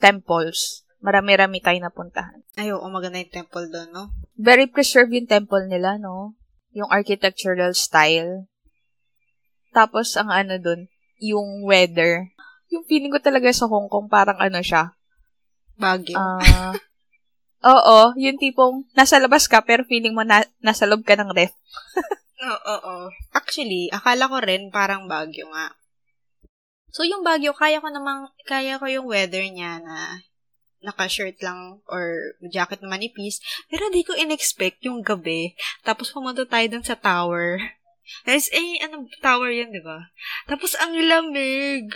temples. 0.02 0.82
Marami-rami 1.00 1.64
tayo 1.64 1.78
napuntahan. 1.80 2.44
Ay, 2.60 2.74
oo, 2.76 2.84
maganda 2.92 3.16
yung 3.16 3.32
temple 3.32 3.72
doon, 3.72 3.88
no? 3.88 4.04
Very 4.40 4.64
preserved 4.64 5.12
yung 5.12 5.28
temple 5.28 5.68
nila, 5.68 6.00
no? 6.00 6.32
Yung 6.72 6.88
architectural 6.88 7.76
style. 7.76 8.48
Tapos, 9.76 10.16
ang 10.16 10.32
ano 10.32 10.56
dun, 10.56 10.88
yung 11.20 11.60
weather. 11.60 12.32
Yung 12.72 12.88
feeling 12.88 13.12
ko 13.12 13.20
talaga 13.20 13.52
sa 13.52 13.68
Hong 13.68 13.92
Kong, 13.92 14.08
parang 14.08 14.40
ano 14.40 14.64
siya. 14.64 14.96
Baguio. 15.76 16.16
Ah, 16.16 16.72
oo, 17.76 18.16
yung 18.16 18.40
tipong 18.40 18.88
nasa 18.96 19.20
labas 19.20 19.44
ka, 19.44 19.60
pero 19.60 19.84
feeling 19.84 20.16
mo 20.16 20.24
na, 20.24 20.40
nasa 20.64 20.88
loob 20.88 21.04
ka 21.04 21.20
ng 21.20 21.36
ref. 21.36 21.52
Oo, 22.40 22.56
oo. 22.72 23.12
Actually, 23.36 23.92
akala 23.92 24.24
ko 24.24 24.40
rin 24.40 24.72
parang 24.72 25.04
Baguio 25.04 25.52
nga. 25.52 25.76
So, 26.88 27.04
yung 27.04 27.20
Baguio, 27.20 27.52
kaya 27.52 27.84
ko 27.84 27.92
namang, 27.92 28.32
kaya 28.48 28.80
ko 28.80 28.88
yung 28.88 29.04
weather 29.04 29.44
niya 29.44 29.76
na 29.84 30.24
naka-shirt 30.80 31.36
lang 31.44 31.84
or 31.88 32.36
jacket 32.48 32.80
na 32.80 32.88
manipis. 32.88 33.40
Pero 33.68 33.88
di 33.92 34.04
ko 34.04 34.16
in-expect 34.16 34.84
yung 34.84 35.04
gabi. 35.04 35.54
Tapos 35.84 36.12
pumunta 36.12 36.44
tayo 36.48 36.66
dun 36.68 36.84
sa 36.84 36.96
tower. 36.96 37.60
Tapos, 38.26 38.50
eh, 38.50 38.82
anong 38.82 39.06
tower 39.22 39.54
yun, 39.54 39.70
di 39.70 39.78
ba? 39.78 40.10
Tapos, 40.50 40.74
ang 40.74 40.90
lamig. 40.98 41.94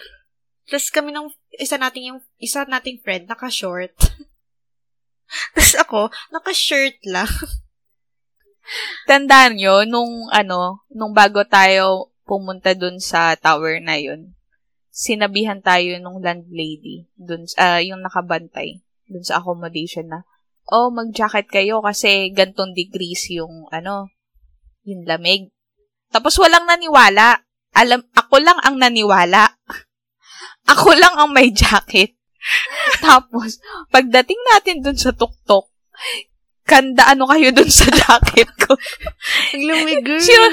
Tapos 0.64 0.88
kami 0.88 1.12
ng 1.12 1.29
isa 1.61 1.77
nating 1.77 2.14
yung 2.14 2.20
isa 2.40 2.64
nating 2.64 3.03
friend 3.05 3.29
naka-short. 3.29 3.92
Tapos 5.55 5.75
ako, 5.77 6.01
naka-shirt 6.33 6.97
lang. 7.05 7.29
Tandaan 9.11 9.61
nyo, 9.61 9.85
nung 9.85 10.33
ano, 10.33 10.88
nung 10.88 11.12
bago 11.12 11.44
tayo 11.44 12.14
pumunta 12.25 12.73
dun 12.73 12.97
sa 12.97 13.37
tower 13.37 13.77
na 13.85 14.01
yun, 14.01 14.33
sinabihan 14.95 15.59
tayo 15.59 15.99
nung 15.99 16.23
landlady, 16.23 17.11
dun, 17.19 17.51
uh, 17.59 17.83
yung 17.83 17.99
nakabantay, 17.99 18.87
dun 19.11 19.27
sa 19.27 19.43
accommodation 19.43 20.07
na, 20.07 20.23
oh, 20.71 20.95
mag-jacket 20.95 21.51
kayo 21.51 21.83
kasi 21.83 22.31
gantong 22.31 22.71
degrees 22.79 23.27
yung, 23.35 23.67
ano, 23.75 24.15
yung 24.87 25.03
lamig. 25.03 25.51
Tapos 26.15 26.39
walang 26.39 26.71
naniwala. 26.71 27.43
Alam, 27.75 28.07
ako 28.15 28.39
lang 28.39 28.59
ang 28.63 28.79
naniwala. 28.79 29.51
Ako 30.73 30.97
lang 30.97 31.13
ang 31.19 31.29
may 31.35 31.53
jacket. 31.53 32.17
Tapos, 33.05 33.61
pagdating 33.93 34.41
natin 34.55 34.81
dun 34.81 34.97
sa 34.97 35.13
tuktok, 35.13 35.69
kanda 36.65 37.05
ano 37.05 37.29
kayo 37.29 37.53
dun 37.53 37.69
sa 37.69 37.91
jacket 38.01 38.49
ko. 38.57 38.73
Ang 39.53 39.63
lamig, 39.69 40.01
girl. 40.01 40.23
Sino, 40.23 40.47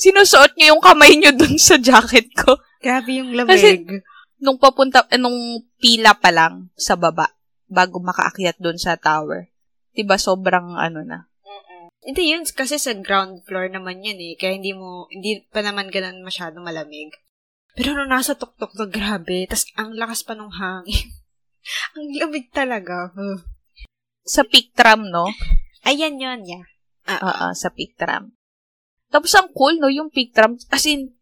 sinusuot 0.00 0.56
niyo 0.56 0.72
yung 0.72 0.80
kamay 0.80 1.20
niyo 1.20 1.36
dun 1.36 1.60
sa 1.60 1.76
jacket 1.76 2.32
ko. 2.32 2.56
Grabe 2.80 3.20
yung 3.20 3.36
lamig. 3.36 3.52
Kasi, 3.52 3.70
nung 4.40 4.56
papunta, 4.56 5.04
eh, 5.12 5.20
nung 5.20 5.64
pila 5.76 6.16
pa 6.16 6.32
lang 6.32 6.72
sa 6.74 6.96
baba, 6.96 7.36
bago 7.70 8.00
makaakyat 8.02 8.58
dun 8.58 8.80
sa 8.80 8.96
tower, 8.96 9.52
diba 9.92 10.16
sobrang 10.16 10.74
ano 10.80 11.04
na. 11.04 11.30
Hindi 12.00 12.32
yun, 12.32 12.48
kasi 12.48 12.80
sa 12.80 12.96
ground 12.96 13.44
floor 13.44 13.68
naman 13.68 14.00
yun 14.00 14.16
eh. 14.16 14.32
Kaya 14.40 14.56
hindi 14.56 14.72
mo, 14.72 15.04
hindi 15.12 15.44
pa 15.52 15.60
naman 15.60 15.92
ganun 15.92 16.24
masyadong 16.24 16.64
malamig. 16.64 17.12
Pero 17.76 17.92
nung 17.92 18.08
nasa 18.08 18.32
tuktok 18.32 18.72
to, 18.72 18.88
grabe. 18.88 19.44
Tapos 19.44 19.68
ang 19.76 19.92
lakas 19.92 20.24
pa 20.24 20.32
ng 20.32 20.48
hangin. 20.48 21.06
ang 21.94 22.06
lamig 22.16 22.48
talaga. 22.50 23.12
Sa 24.24 24.48
peak 24.48 24.72
tram, 24.72 25.12
no? 25.12 25.28
Ayan 25.84 26.16
yun, 26.16 26.40
yeah. 26.48 26.64
Oo, 27.20 27.28
uh, 27.28 27.36
uh, 27.48 27.52
sa 27.52 27.68
peak 27.68 28.00
tram. 28.00 28.32
Tapos 29.12 29.36
ang 29.36 29.52
cool, 29.52 29.76
no, 29.76 29.92
yung 29.92 30.08
peak 30.08 30.32
tram. 30.32 30.56
As 30.72 30.88
in, 30.88 31.19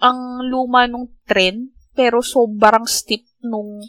ang 0.00 0.44
luma 0.44 0.84
nung 0.88 1.12
tren, 1.24 1.72
pero 1.96 2.20
sobrang 2.20 2.84
steep 2.84 3.24
nung, 3.40 3.80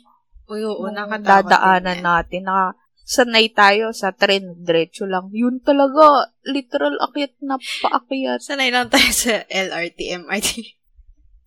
Uy, 0.48 0.64
oo, 0.64 0.88
nung 0.88 1.12
dadaanan 1.20 2.00
natin. 2.00 2.48
Na, 2.48 2.72
sanay 3.08 3.52
tayo 3.56 3.96
sa 3.96 4.12
tren, 4.12 4.60
diretso 4.64 5.08
lang. 5.08 5.32
Yun 5.32 5.64
talaga, 5.64 6.32
literal 6.44 7.00
akyat 7.08 7.40
na 7.44 7.56
paakyat. 7.60 8.44
Sanay 8.44 8.72
lang 8.72 8.92
tayo 8.92 9.08
sa 9.12 9.44
LRT, 9.48 10.00
MRT. 10.28 10.50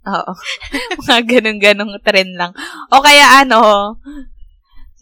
Oo. 0.08 0.32
Mga 1.04 1.22
ganun-ganong 1.28 2.00
trend 2.00 2.32
lang. 2.32 2.52
O 2.88 3.04
kaya 3.04 3.44
ano, 3.44 3.60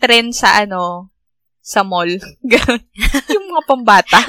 trend 0.03 0.35
sa 0.35 0.59
ano, 0.59 1.15
sa 1.63 1.87
mall. 1.87 2.11
Ganun. 2.53 2.83
yung 3.29 3.47
mga 3.53 3.63
pambata. 3.69 4.21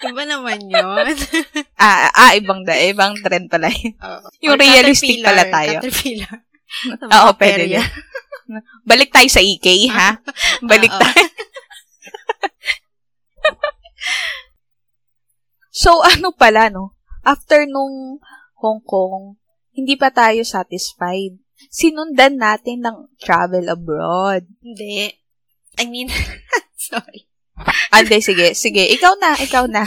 Iba 0.00 0.22
naman 0.24 0.58
yun. 0.64 1.14
ah, 1.80 2.08
ah, 2.12 2.32
ibang 2.34 2.64
da, 2.64 2.74
ibang 2.78 3.14
trend 3.20 3.52
pala 3.52 3.68
yun. 3.68 3.94
Oh. 4.00 4.24
Yung 4.40 4.56
Or 4.56 4.60
realistic 4.60 5.20
pala 5.20 5.44
tayo. 5.48 5.78
Caterpillar. 5.80 6.36
Oo, 7.16 7.30
pwede 7.36 7.64
din. 7.68 7.84
Balik 8.88 9.12
tayo 9.12 9.28
sa 9.28 9.44
EK, 9.44 9.92
ha? 9.92 10.16
Balik 10.70 10.92
tayo. 10.92 11.24
so, 15.68 16.00
ano 16.00 16.32
pala, 16.32 16.72
no? 16.72 16.96
After 17.24 17.68
nung 17.68 18.20
Hong 18.58 18.80
Kong, 18.80 19.36
hindi 19.76 19.94
pa 20.00 20.08
tayo 20.08 20.42
satisfied. 20.42 21.36
Sinundan 21.68 22.40
natin 22.40 22.82
ng 22.82 23.12
travel 23.20 23.68
abroad. 23.68 24.48
Hindi. 24.64 25.12
I 25.78 25.84
mean, 25.86 26.08
sorry. 26.88 27.28
Ande, 27.96 28.18
sige. 28.22 28.54
Sige, 28.54 28.82
ikaw 28.94 29.14
na, 29.18 29.34
ikaw 29.38 29.64
na. 29.66 29.84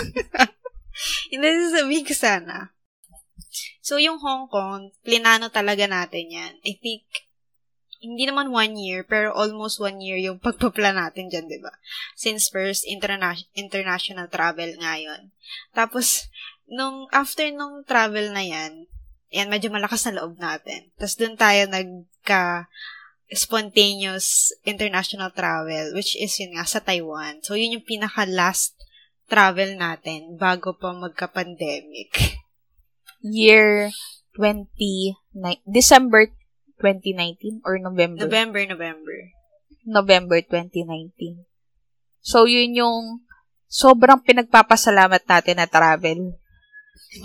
Hindi, 1.32 1.48
sasabihin 1.72 2.06
ko 2.06 2.14
sana. 2.14 2.76
So, 3.82 3.98
yung 3.98 4.22
Hong 4.22 4.48
Kong, 4.48 4.94
plinano 5.02 5.50
talaga 5.50 5.90
natin 5.90 6.30
yan. 6.30 6.54
I 6.62 6.78
think, 6.78 7.04
hindi 8.02 8.26
naman 8.26 8.50
one 8.50 8.74
year, 8.82 9.06
pero 9.06 9.30
almost 9.30 9.78
one 9.78 10.02
year 10.02 10.18
yung 10.18 10.42
pagpaplan 10.42 10.98
natin 10.98 11.30
dyan, 11.30 11.46
di 11.46 11.62
ba? 11.62 11.70
Since 12.18 12.50
first, 12.50 12.82
interna- 12.90 13.50
international 13.54 14.26
travel 14.30 14.74
ngayon. 14.78 15.30
Tapos, 15.74 16.30
nung, 16.66 17.06
after 17.14 17.46
nung 17.54 17.86
travel 17.86 18.34
na 18.34 18.42
yan, 18.42 18.90
yan, 19.30 19.48
medyo 19.48 19.70
malakas 19.70 20.10
na 20.10 20.18
loob 20.22 20.38
natin. 20.42 20.90
Tapos, 20.98 21.14
dun 21.14 21.38
tayo 21.38 21.70
nagka, 21.70 22.68
spontaneous 23.32 24.52
international 24.68 25.32
travel, 25.32 25.96
which 25.96 26.20
is 26.20 26.36
yun 26.40 26.60
nga, 26.60 26.68
sa 26.68 26.84
Taiwan. 26.84 27.40
So, 27.42 27.56
yun 27.56 27.80
yung 27.80 27.88
pinaka-last 27.88 28.76
travel 29.32 29.80
natin 29.80 30.36
bago 30.36 30.76
pa 30.76 30.92
magka-pandemic. 30.92 32.12
Year 33.24 33.92
20, 34.36 35.16
December 35.64 36.28
2019 36.84 37.64
or 37.64 37.80
November? 37.80 38.28
November, 38.28 38.62
November. 38.68 39.18
November 39.88 40.38
2019. 40.44 41.48
So, 42.22 42.46
yun 42.46 42.76
yung 42.76 43.26
sobrang 43.72 44.20
pinagpapasalamat 44.22 45.24
natin 45.24 45.56
na 45.58 45.68
travel. 45.72 46.36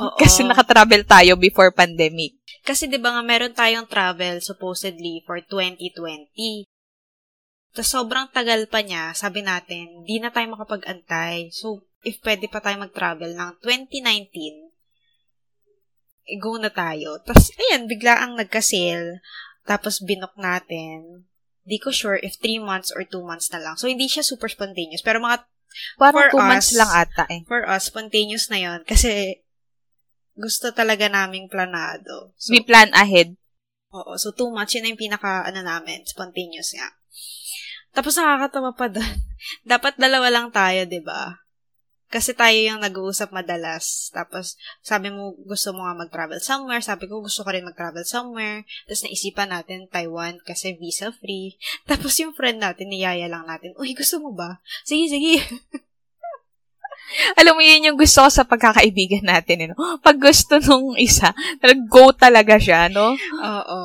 Oo. 0.01 0.19
Kasi 0.19 0.43
nakatravel 0.43 1.07
tayo 1.07 1.39
before 1.39 1.71
pandemic. 1.71 2.35
Kasi 2.67 2.91
'di 2.91 2.99
ba 2.99 3.15
nga 3.15 3.23
meron 3.23 3.55
tayong 3.55 3.87
travel 3.87 4.43
supposedly 4.43 5.23
for 5.23 5.39
2020. 5.39 6.67
Tapos 7.77 7.93
sobrang 7.93 8.27
tagal 8.33 8.65
pa 8.73 8.81
niya, 8.81 9.13
sabi 9.13 9.45
natin, 9.45 10.03
di 10.09 10.17
na 10.17 10.33
tayo 10.33 10.49
makapag-antay. 10.57 11.53
So, 11.53 11.85
if 12.01 12.25
pwede 12.25 12.49
pa 12.49 12.65
tayo 12.65 12.81
mag-travel 12.81 13.37
ng 13.37 13.61
2019, 13.61 14.73
eh, 16.25 16.41
go 16.41 16.57
na 16.57 16.73
tayo. 16.73 17.21
Tapos, 17.21 17.53
ayan, 17.61 17.85
bigla 17.85 18.25
ang 18.25 18.33
nagka-sale. 18.41 19.21
Tapos, 19.69 20.01
binok 20.01 20.33
natin. 20.41 21.29
Di 21.69 21.77
ko 21.77 21.93
sure 21.93 22.17
if 22.25 22.41
3 22.41 22.65
months 22.65 22.97
or 22.97 23.05
2 23.05 23.21
months 23.21 23.53
na 23.53 23.61
lang. 23.61 23.77
So, 23.77 23.93
hindi 23.93 24.09
siya 24.09 24.25
super 24.25 24.49
spontaneous. 24.49 25.05
Pero 25.05 25.21
mga, 25.21 25.45
Parang 26.01 26.33
2 26.33 26.41
months 26.41 26.73
lang 26.73 26.89
ata 26.89 27.29
eh. 27.29 27.45
For 27.45 27.69
us, 27.69 27.93
spontaneous 27.93 28.49
na 28.49 28.57
yon 28.57 28.81
Kasi, 28.89 29.45
gusto 30.37 30.70
talaga 30.70 31.09
naming 31.09 31.49
planado. 31.49 32.37
So, 32.37 32.53
We 32.53 32.61
plan 32.62 32.92
ahead. 32.92 33.35
Oo. 33.90 34.14
So, 34.20 34.37
too 34.37 34.53
much. 34.53 34.77
Yun 34.77 34.85
na 34.85 34.90
yung 34.92 35.01
pinaka, 35.01 35.49
ano 35.49 35.64
namin, 35.64 36.05
spontaneous 36.05 36.77
nga. 36.77 36.92
Tapos 37.96 38.20
nakakatawa 38.20 38.77
pa 38.77 38.92
doon. 38.92 39.16
Dapat 39.72 39.96
dalawa 39.96 40.29
lang 40.29 40.53
tayo, 40.53 40.85
di 40.85 41.01
ba? 41.01 41.40
Kasi 42.07 42.38
tayo 42.38 42.55
yung 42.55 42.85
nag-uusap 42.85 43.35
madalas. 43.35 44.12
Tapos, 44.14 44.55
sabi 44.79 45.11
mo, 45.11 45.35
gusto 45.42 45.75
mo 45.75 45.83
nga 45.88 45.96
mag-travel 45.96 46.38
somewhere. 46.38 46.79
Sabi 46.79 47.11
ko, 47.11 47.18
gusto 47.18 47.42
ko 47.42 47.51
rin 47.51 47.66
mag-travel 47.66 48.07
somewhere. 48.07 48.62
Tapos, 48.87 49.03
naisipan 49.03 49.51
natin 49.51 49.90
Taiwan 49.90 50.38
kasi 50.44 50.79
visa-free. 50.79 51.59
Tapos, 51.90 52.14
yung 52.22 52.37
friend 52.37 52.62
natin, 52.62 52.92
niyaya 52.92 53.27
lang 53.27 53.49
natin, 53.49 53.75
Uy, 53.75 53.96
gusto 53.96 54.22
mo 54.22 54.31
ba? 54.37 54.62
Sige, 54.87 55.11
sige. 55.11 55.40
Alam 57.38 57.59
mo, 57.59 57.62
yun 57.62 57.92
yung 57.92 57.99
gusto 57.99 58.27
ko 58.27 58.29
sa 58.31 58.45
pagkakaibigan 58.45 59.25
natin. 59.25 59.66
Eh, 59.66 59.69
no? 59.71 59.99
Pag 60.03 60.19
gusto 60.19 60.59
nung 60.59 60.99
isa, 60.99 61.33
go 61.87 62.11
talaga 62.12 62.59
siya, 62.59 62.90
no? 62.90 63.14
Oo. 63.40 63.83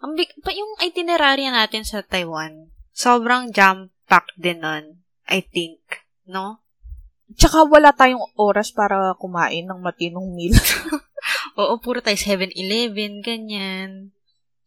Ang 0.00 0.12
big, 0.16 0.32
pa 0.40 0.52
yung 0.52 0.80
itinerary 0.80 1.44
natin 1.48 1.84
sa 1.84 2.00
Taiwan, 2.00 2.72
sobrang 2.96 3.52
jam-packed 3.52 4.36
din 4.40 4.64
nun, 4.64 5.04
I 5.28 5.44
think. 5.44 5.80
No? 6.24 6.64
Tsaka 7.36 7.68
wala 7.68 7.92
tayong 7.92 8.32
oras 8.40 8.72
para 8.72 9.12
kumain 9.20 9.68
ng 9.68 9.80
matinong 9.80 10.32
meal. 10.32 10.56
Oo, 11.60 11.76
puro 11.84 12.00
tayo 12.00 12.16
7-Eleven, 12.16 13.20
ganyan. 13.20 14.16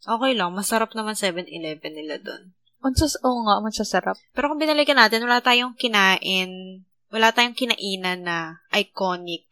Okay 0.06 0.38
lang, 0.38 0.54
masarap 0.54 0.94
naman 0.94 1.18
7-Eleven 1.18 1.94
nila 1.98 2.22
doon. 2.22 2.54
Mansas, 2.84 3.16
oo 3.24 3.48
nga, 3.48 3.64
mansasarap. 3.64 4.20
Pero 4.36 4.52
kung 4.52 4.60
binalikan 4.60 5.00
natin, 5.00 5.24
wala 5.24 5.40
tayong 5.40 5.74
kinain 5.80 6.84
wala 7.14 7.30
tayong 7.30 7.54
kinainan 7.54 8.26
na 8.26 8.66
iconic. 8.74 9.46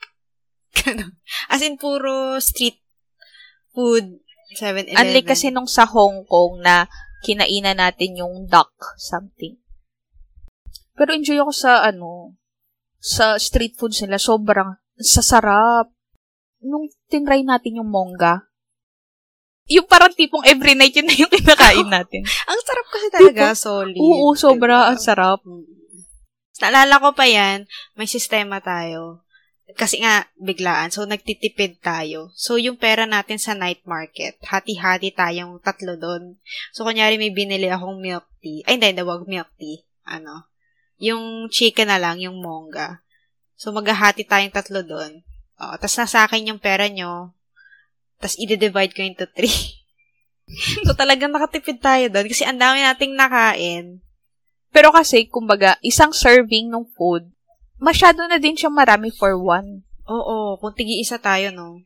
As 1.54 1.62
in, 1.62 1.78
puro 1.78 2.42
street 2.42 2.82
food, 3.70 4.18
7-Eleven. 4.58 4.98
Unlike 4.98 5.30
kasi 5.38 5.54
nung 5.54 5.70
sa 5.70 5.86
Hong 5.86 6.26
Kong 6.26 6.66
na 6.66 6.90
kinainan 7.22 7.78
natin 7.78 8.18
yung 8.18 8.50
duck 8.50 8.74
something. 8.98 9.62
Pero 10.98 11.14
enjoy 11.14 11.38
ako 11.38 11.54
sa 11.54 11.86
ano, 11.86 12.34
sa 12.98 13.38
street 13.38 13.78
foods 13.78 14.02
nila. 14.02 14.18
Sobrang 14.18 14.82
sasarap. 14.98 15.94
Nung 16.66 16.90
tinry 17.10 17.46
natin 17.46 17.78
yung 17.78 17.90
monga, 17.94 18.52
yung 19.70 19.88
parang 19.88 20.12
tipong 20.12 20.44
every 20.50 20.74
night 20.74 20.94
yun 20.98 21.08
na 21.08 21.16
yung 21.16 21.32
kinakain 21.38 21.88
natin. 22.02 22.22
ang 22.26 22.60
sarap 22.66 22.88
kasi 22.90 23.08
talaga, 23.14 23.54
diba? 23.54 23.58
solid. 23.58 23.98
Oo, 24.02 24.34
sobra. 24.34 24.90
Diba? 24.90 24.90
Ang 24.94 25.00
sarap. 25.00 25.40
Naalala 26.62 27.02
ko 27.02 27.18
pa 27.18 27.26
yan, 27.26 27.66
may 27.98 28.06
sistema 28.06 28.62
tayo. 28.62 29.26
kasi 29.72 30.04
nga, 30.04 30.28
biglaan. 30.36 30.92
So, 30.92 31.08
nagtitipid 31.08 31.80
tayo. 31.80 32.28
So, 32.36 32.60
yung 32.60 32.76
pera 32.76 33.08
natin 33.08 33.40
sa 33.40 33.56
night 33.56 33.80
market, 33.88 34.36
hati-hati 34.44 35.16
tayong 35.16 35.64
tatlo 35.64 35.96
doon. 35.96 36.36
So, 36.76 36.84
kunyari 36.84 37.16
may 37.16 37.32
binili 37.32 37.72
akong 37.72 38.04
milk 38.04 38.28
tea. 38.44 38.68
Ay, 38.68 38.76
hindi, 38.76 38.92
hindi, 38.92 39.04
wag 39.08 39.24
milk 39.32 39.48
tea. 39.56 39.80
Ano? 40.04 40.52
Yung 41.00 41.48
chicken 41.48 41.88
na 41.88 42.04
lang, 42.04 42.20
yung 42.20 42.44
monga. 42.44 43.00
So, 43.56 43.72
maghahati 43.72 44.28
tayong 44.28 44.52
tatlo 44.52 44.84
doon. 44.84 45.24
O, 45.56 45.78
tapos 45.80 45.96
nasa 45.96 46.28
akin 46.28 46.52
yung 46.52 46.60
pera 46.60 46.92
nyo. 46.92 47.32
Tapos, 48.20 48.36
i-divide 48.44 48.92
ko 48.92 49.08
into 49.08 49.24
three. 49.32 49.80
so, 50.86 50.92
talagang 51.00 51.32
nakatipid 51.32 51.80
tayo 51.80 52.12
doon. 52.12 52.28
Kasi 52.28 52.44
ang 52.44 52.60
dami 52.60 52.84
nating 52.84 53.16
nakain. 53.16 54.04
Pero 54.72 54.90
kasi, 54.96 55.28
kumbaga, 55.28 55.76
isang 55.84 56.16
serving 56.16 56.72
ng 56.72 56.88
food, 56.96 57.28
masyado 57.78 58.24
na 58.26 58.40
din 58.40 58.56
siyang 58.56 58.74
marami 58.76 59.12
for 59.12 59.36
one. 59.36 59.84
Oo, 60.08 60.56
kung 60.58 60.74
tigi-isa 60.74 61.20
tayo, 61.20 61.52
no? 61.52 61.84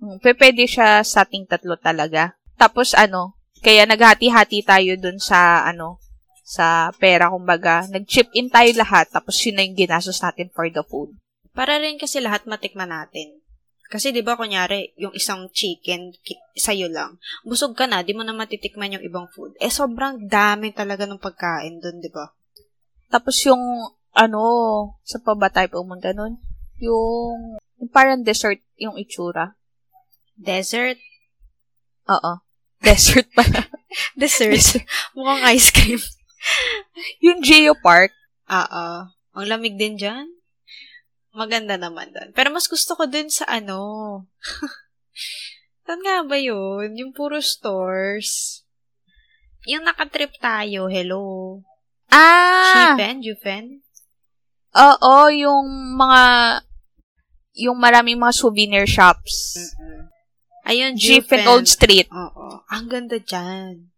Hmm, 0.00 0.20
pwede 0.20 0.64
siya 0.68 1.00
sa 1.04 1.24
ating 1.24 1.48
tatlo 1.48 1.76
talaga. 1.80 2.36
Tapos 2.56 2.92
ano, 2.92 3.36
kaya 3.64 3.88
naghati-hati 3.88 4.64
tayo 4.64 4.92
dun 5.00 5.16
sa 5.20 5.64
ano, 5.64 6.00
sa 6.44 6.92
pera 6.96 7.32
kumbaga. 7.32 7.88
Nag-chip 7.88 8.32
in 8.36 8.52
tayo 8.52 8.68
lahat 8.76 9.08
tapos 9.12 9.40
yun 9.44 9.56
na 9.56 9.64
yung 9.64 9.76
ginastos 9.76 10.20
natin 10.20 10.52
for 10.52 10.68
the 10.68 10.84
food. 10.84 11.16
Para 11.56 11.80
rin 11.80 11.96
kasi 11.96 12.20
lahat 12.20 12.44
matikman 12.44 12.92
natin. 12.92 13.40
Kasi 13.86 14.10
'di 14.10 14.26
ba 14.26 14.34
kunyari, 14.34 14.94
yung 14.98 15.14
isang 15.14 15.46
chicken 15.54 16.10
sa'yo 16.58 16.90
lang. 16.90 17.22
Busog 17.46 17.78
ka 17.78 17.86
na, 17.86 18.02
di 18.02 18.12
mo 18.12 18.26
na 18.26 18.34
matitikman 18.34 18.98
yung 18.98 19.06
ibang 19.06 19.30
food. 19.30 19.54
Eh 19.62 19.70
sobrang 19.70 20.26
dami 20.26 20.74
talaga 20.74 21.06
ng 21.06 21.22
pagkain 21.22 21.78
doon, 21.78 22.02
'di 22.02 22.10
ba? 22.10 22.26
Tapos 23.06 23.38
yung 23.46 23.62
ano, 24.16 24.42
sa 25.04 25.20
pa 25.20 25.36
ba 25.36 25.52
tayo 25.52 25.68
pumunta 25.70 26.10
nun? 26.16 26.40
Yung, 26.80 27.60
yung 27.78 27.90
parang 27.92 28.24
dessert 28.24 28.60
yung 28.80 28.96
itsura. 28.96 29.56
Desert? 30.36 31.00
Oo. 32.08 32.44
Dessert 32.80 33.28
pala. 33.32 33.68
dessert? 34.20 34.84
Mukhang 35.16 35.42
ice 35.52 35.72
cream. 35.72 36.00
yung 37.24 37.40
Geo 37.40 37.72
Park. 37.80 38.12
Oo. 38.48 38.86
Ang 39.36 39.46
lamig 39.48 39.76
din 39.76 39.96
dyan. 39.96 40.35
Maganda 41.36 41.76
naman 41.76 42.08
doon. 42.16 42.32
Pero 42.32 42.48
mas 42.48 42.64
gusto 42.64 42.96
ko 42.96 43.04
dun 43.04 43.28
sa 43.28 43.44
ano. 43.44 43.78
Saan 45.84 46.00
nga 46.00 46.24
ba 46.24 46.40
yun? 46.40 46.96
Yung 46.96 47.12
puro 47.12 47.38
stores. 47.44 48.64
Yung 49.68 49.84
nakatrip 49.84 50.32
tayo, 50.40 50.88
hello. 50.88 51.60
Ah! 52.08 52.96
Chipen? 52.96 53.20
Jufen? 53.20 53.64
Oo, 54.76 55.28
yung 55.32 55.66
mga 55.96 56.22
yung 57.56 57.76
maraming 57.80 58.20
mga 58.20 58.34
souvenir 58.36 58.84
shops. 58.84 59.56
Mm-mm. 59.56 60.12
Ayun, 60.66 60.92
Jeep 60.98 61.30
and 61.32 61.48
Old 61.48 61.68
Street. 61.70 62.10
Oo. 62.12 62.60
Ang 62.68 62.86
ganda 62.90 63.16
dyan. 63.16 63.95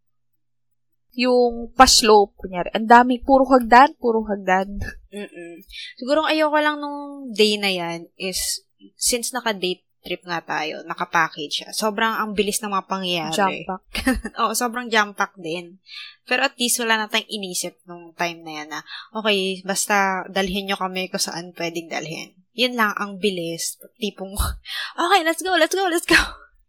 Yung 1.19 1.75
pa-slope, 1.75 2.39
kunyari. 2.39 2.71
Ang 2.79 2.87
dami, 2.87 3.19
puro 3.19 3.43
hagdan, 3.51 3.99
puro 3.99 4.23
hagdan. 4.23 4.79
Mm-mm. 5.11 5.66
Siguro 5.99 6.23
ayoko 6.23 6.59
lang 6.62 6.79
nung 6.79 7.35
day 7.35 7.59
na 7.59 7.75
yan 7.75 8.07
is, 8.14 8.62
since 8.95 9.35
naka-date 9.35 9.83
trip 9.99 10.23
nga 10.23 10.41
tayo, 10.41 10.87
naka-package 10.87 11.55
siya. 11.62 11.69
Sobrang 11.75 12.14
ang 12.16 12.33
bilis 12.33 12.62
ng 12.62 12.71
mga 12.71 12.87
pangyayari. 12.87 13.35
Jump 13.35 13.59
pack. 13.66 13.85
Oo, 14.41 14.53
sobrang 14.55 14.87
jump 14.87 15.19
pack 15.19 15.35
din. 15.37 15.83
Pero 16.25 16.47
at 16.47 16.55
least 16.57 16.79
wala 16.79 16.97
na 16.97 17.11
tayong 17.11 17.29
inisip 17.29 17.83
nung 17.85 18.14
time 18.14 18.41
na 18.47 18.53
yan 18.62 18.69
na, 18.71 18.81
okay, 19.12 19.61
basta 19.66 20.25
dalhin 20.31 20.71
nyo 20.71 20.79
kami 20.79 21.11
kung 21.11 21.21
saan 21.21 21.51
pwedeng 21.59 21.91
dalhin. 21.91 22.33
Yun 22.55 22.79
lang, 22.79 22.95
ang 22.95 23.19
bilis. 23.19 23.79
Tipong, 23.99 24.33
okay, 25.03 25.21
let's 25.27 25.43
go, 25.43 25.53
let's 25.59 25.75
go, 25.75 25.85
let's 25.91 26.07
go. 26.07 26.19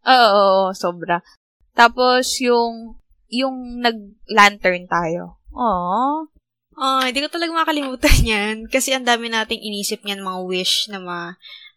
Oo, 0.09 0.73
sobra. 0.73 1.21
Tapos, 1.77 2.41
yung, 2.41 2.97
yung 3.29 3.81
nag-lantern 3.81 4.89
tayo. 4.89 5.39
Aww. 5.53 6.29
Oh, 6.79 7.03
hindi 7.03 7.19
ko 7.19 7.27
talaga 7.27 7.51
makalimutan 7.51 8.19
yan. 8.33 8.55
Kasi 8.71 8.95
ang 8.95 9.03
dami 9.05 9.27
nating 9.27 9.59
inisip 9.59 10.01
niyan 10.03 10.23
mga 10.23 10.41
wish 10.47 10.87
na 10.87 10.99
mga 11.03 11.27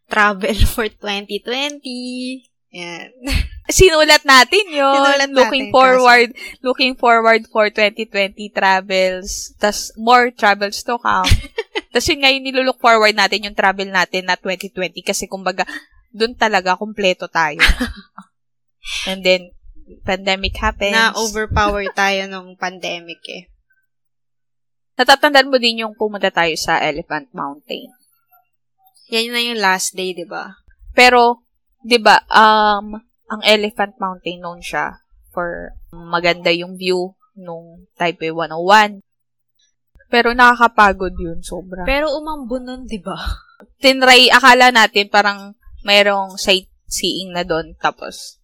travel 0.06 0.58
for 0.74 0.86
2020. 0.88 2.48
Yan. 2.72 3.08
Sinulat 3.72 4.24
natin 4.26 4.64
yun. 4.70 4.94
Sinulat 4.94 5.30
looking 5.30 5.70
natin, 5.70 5.76
forward, 5.76 6.28
looking 6.64 6.94
forward 6.98 7.42
for 7.50 7.70
2020 7.70 8.50
travels. 8.50 9.54
Tas 9.58 9.92
more 9.98 10.30
travels 10.34 10.82
to 10.82 10.98
come. 10.98 11.30
Tas 11.92 12.08
yun 12.08 12.24
nga 12.24 12.32
yung 12.32 12.42
nilulook 12.48 12.80
forward 12.80 13.12
natin, 13.12 13.44
yung 13.44 13.58
travel 13.58 13.86
natin 13.90 14.26
na 14.26 14.34
2020. 14.40 15.04
Kasi 15.04 15.28
kumbaga, 15.28 15.68
dun 16.10 16.34
talaga 16.34 16.76
kompleto 16.76 17.28
tayo. 17.28 17.60
And 19.06 19.22
then, 19.22 19.54
pandemic 20.02 20.54
happens. 20.58 20.94
Na 20.94 21.14
overpower 21.14 21.86
tayo 21.98 22.26
nung 22.28 22.54
pandemic 22.58 23.20
eh. 23.28 23.42
Natatandaan 24.96 25.48
mo 25.48 25.56
din 25.56 25.82
yung 25.82 25.96
pumunta 25.96 26.28
tayo 26.28 26.52
sa 26.54 26.78
Elephant 26.78 27.32
Mountain. 27.32 27.88
Yan 29.12 29.32
na 29.32 29.40
yung 29.40 29.60
last 29.60 29.96
day, 29.96 30.12
di 30.12 30.24
ba? 30.28 30.52
Pero, 30.92 31.44
di 31.80 31.96
ba, 31.96 32.20
um, 32.28 32.96
ang 33.32 33.40
Elephant 33.44 33.96
Mountain 33.96 34.44
noon 34.44 34.60
siya 34.60 35.00
for 35.32 35.72
maganda 35.92 36.52
yung 36.52 36.76
view 36.76 37.16
nung 37.36 37.88
Taipei 37.96 38.28
101. 38.28 39.00
Pero 40.12 40.36
nakakapagod 40.36 41.16
yun, 41.16 41.40
sobra. 41.40 41.88
Pero 41.88 42.12
umambon 42.12 42.68
nun, 42.68 42.82
di 42.84 43.00
ba? 43.00 43.16
Tinry, 43.80 44.28
akala 44.28 44.68
natin 44.68 45.08
parang 45.08 45.56
mayroong 45.88 46.36
sightseeing 46.36 47.32
na 47.32 47.48
doon. 47.48 47.72
Tapos, 47.80 48.41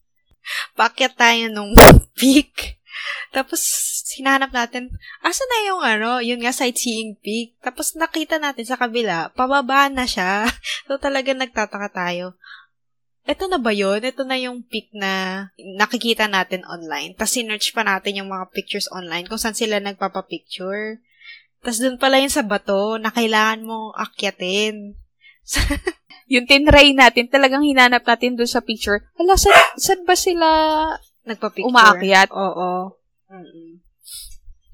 Pakyat 0.75 1.15
tayo 1.19 1.51
nung 1.51 1.75
peak. 2.19 2.79
Tapos, 3.31 3.61
sinanap 4.09 4.51
natin, 4.51 4.91
asa 5.21 5.45
na 5.45 5.59
yung 5.69 5.83
ano, 5.85 6.11
yun 6.19 6.41
nga, 6.43 6.51
sightseeing 6.51 7.15
peak. 7.21 7.55
Tapos, 7.61 7.95
nakita 7.95 8.41
natin 8.41 8.65
sa 8.65 8.81
kabila, 8.81 9.31
pababa 9.37 9.87
na 9.93 10.09
siya. 10.09 10.49
So, 10.89 10.97
talaga 10.97 11.37
nagtataka 11.37 11.93
tayo. 11.93 12.41
Ito 13.29 13.45
na 13.45 13.61
ba 13.61 13.77
yun? 13.77 14.01
Ito 14.01 14.25
na 14.25 14.41
yung 14.41 14.65
peak 14.65 14.89
na 14.97 15.45
nakikita 15.77 16.25
natin 16.33 16.65
online. 16.65 17.13
Tapos, 17.13 17.37
sinerch 17.37 17.77
pa 17.77 17.85
natin 17.85 18.25
yung 18.25 18.33
mga 18.33 18.49
pictures 18.57 18.89
online 18.89 19.29
kung 19.29 19.37
saan 19.37 19.53
sila 19.53 19.77
nagpapapicture. 19.85 21.05
Tapos, 21.61 21.77
dun 21.77 22.01
pala 22.01 22.25
yun 22.25 22.33
sa 22.33 22.41
bato 22.41 22.97
na 22.97 23.13
kailangan 23.13 23.69
mong 23.69 23.93
akyatin. 24.01 24.97
yung 26.29 26.45
tinry 26.45 26.93
natin, 26.93 27.27
talagang 27.33 27.65
hinanap 27.65 28.05
natin 28.05 28.37
doon 28.37 28.49
sa 28.49 28.61
picture. 28.61 29.01
Hala, 29.17 29.35
saan, 29.35 29.77
saan 29.81 30.05
ba 30.05 30.13
sila 30.13 30.49
Nagpapicture. 31.25 31.69
umaakyat? 31.69 32.29
Oo. 32.33 32.93
Mm-mm. 33.33 33.81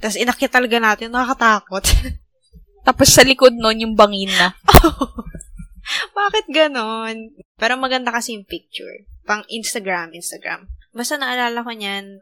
Tapos 0.02 0.18
inakyat 0.18 0.52
talaga 0.52 0.76
natin, 0.82 1.14
nakakatakot. 1.14 1.86
Tapos 2.86 3.08
sa 3.08 3.24
likod 3.24 3.54
nun, 3.54 3.80
yung 3.80 3.94
bangin 3.94 4.34
na. 4.34 4.52
Bakit 6.18 6.50
ganon? 6.50 7.32
Pero 7.56 7.78
maganda 7.78 8.10
kasi 8.12 8.36
yung 8.36 8.44
picture. 8.44 9.06
Pang 9.24 9.46
Instagram, 9.48 10.12
Instagram. 10.12 10.68
Basta 10.92 11.16
naalala 11.16 11.64
ko 11.64 11.72
niyan, 11.72 12.20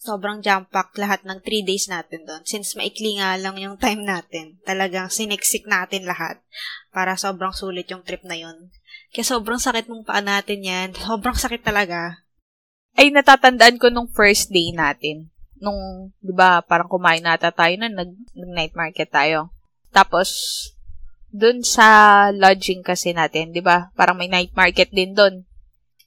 sobrang 0.00 0.40
jump-pack 0.40 0.96
lahat 0.96 1.20
ng 1.28 1.44
3 1.44 1.68
days 1.68 1.86
natin 1.92 2.24
doon. 2.24 2.40
Since 2.48 2.72
maikli 2.74 3.20
nga 3.20 3.36
lang 3.36 3.60
yung 3.60 3.76
time 3.76 4.00
natin, 4.00 4.56
talagang 4.64 5.12
siniksik 5.12 5.68
natin 5.68 6.08
lahat 6.08 6.40
para 6.88 7.20
sobrang 7.20 7.52
sulit 7.52 7.84
yung 7.92 8.00
trip 8.00 8.24
na 8.24 8.40
yun. 8.40 8.72
Kaya 9.12 9.28
sobrang 9.28 9.60
sakit 9.60 9.92
mong 9.92 10.08
paa 10.08 10.24
natin 10.24 10.64
yan. 10.64 10.88
Sobrang 10.96 11.36
sakit 11.36 11.60
talaga. 11.60 12.24
Ay, 12.96 13.12
natatandaan 13.12 13.76
ko 13.76 13.92
nung 13.92 14.08
first 14.10 14.48
day 14.48 14.72
natin. 14.72 15.28
Nung, 15.60 16.10
di 16.18 16.32
ba, 16.32 16.64
parang 16.64 16.88
kumain 16.88 17.20
nata 17.20 17.52
tayo 17.52 17.76
na 17.76 17.92
nag, 17.92 18.10
nag-night 18.32 18.72
market 18.72 19.12
tayo. 19.12 19.52
Tapos, 19.92 20.32
dun 21.30 21.62
sa 21.62 22.28
lodging 22.32 22.82
kasi 22.82 23.12
natin, 23.12 23.52
di 23.52 23.60
ba, 23.60 23.92
parang 23.94 24.16
may 24.16 24.26
night 24.26 24.56
market 24.56 24.88
din 24.90 25.12
dun. 25.12 25.44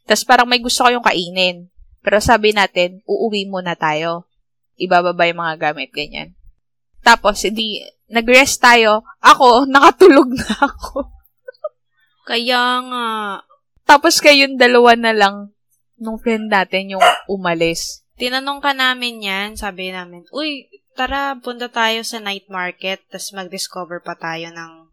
Tapos 0.03 0.27
parang 0.27 0.47
may 0.49 0.59
gusto 0.59 0.83
kayong 0.83 1.05
kainin. 1.05 1.71
Pero 2.03 2.19
sabi 2.19 2.51
natin, 2.51 2.99
uuwi 3.07 3.47
muna 3.47 3.79
tayo. 3.79 4.27
Ibababa 4.75 5.23
yung 5.25 5.39
mga 5.39 5.71
gamit, 5.71 5.95
ganyan. 5.95 6.35
Tapos, 6.99 7.39
hindi, 7.47 7.79
nag-rest 8.11 8.59
tayo. 8.59 9.07
Ako, 9.23 9.63
nakatulog 9.73 10.29
na 10.35 10.51
ako. 10.67 11.09
Kaya 12.27 12.61
nga, 12.83 13.07
Tapos 13.83 14.23
kayong 14.23 14.55
dalawa 14.55 14.95
na 14.95 15.11
lang 15.11 15.51
nung 15.99 16.15
friend 16.15 16.47
natin 16.47 16.95
yung 16.95 17.03
umalis. 17.27 18.03
tinanong 18.15 18.63
ka 18.63 18.71
namin 18.71 19.19
yan, 19.19 19.49
sabi 19.59 19.91
namin, 19.91 20.23
uy, 20.31 20.71
tara, 20.95 21.35
punta 21.35 21.67
tayo 21.67 21.99
sa 22.07 22.23
night 22.23 22.47
market, 22.47 23.03
tapos 23.11 23.35
mag-discover 23.35 23.99
pa 23.99 24.15
tayo 24.15 24.47
ng 24.55 24.87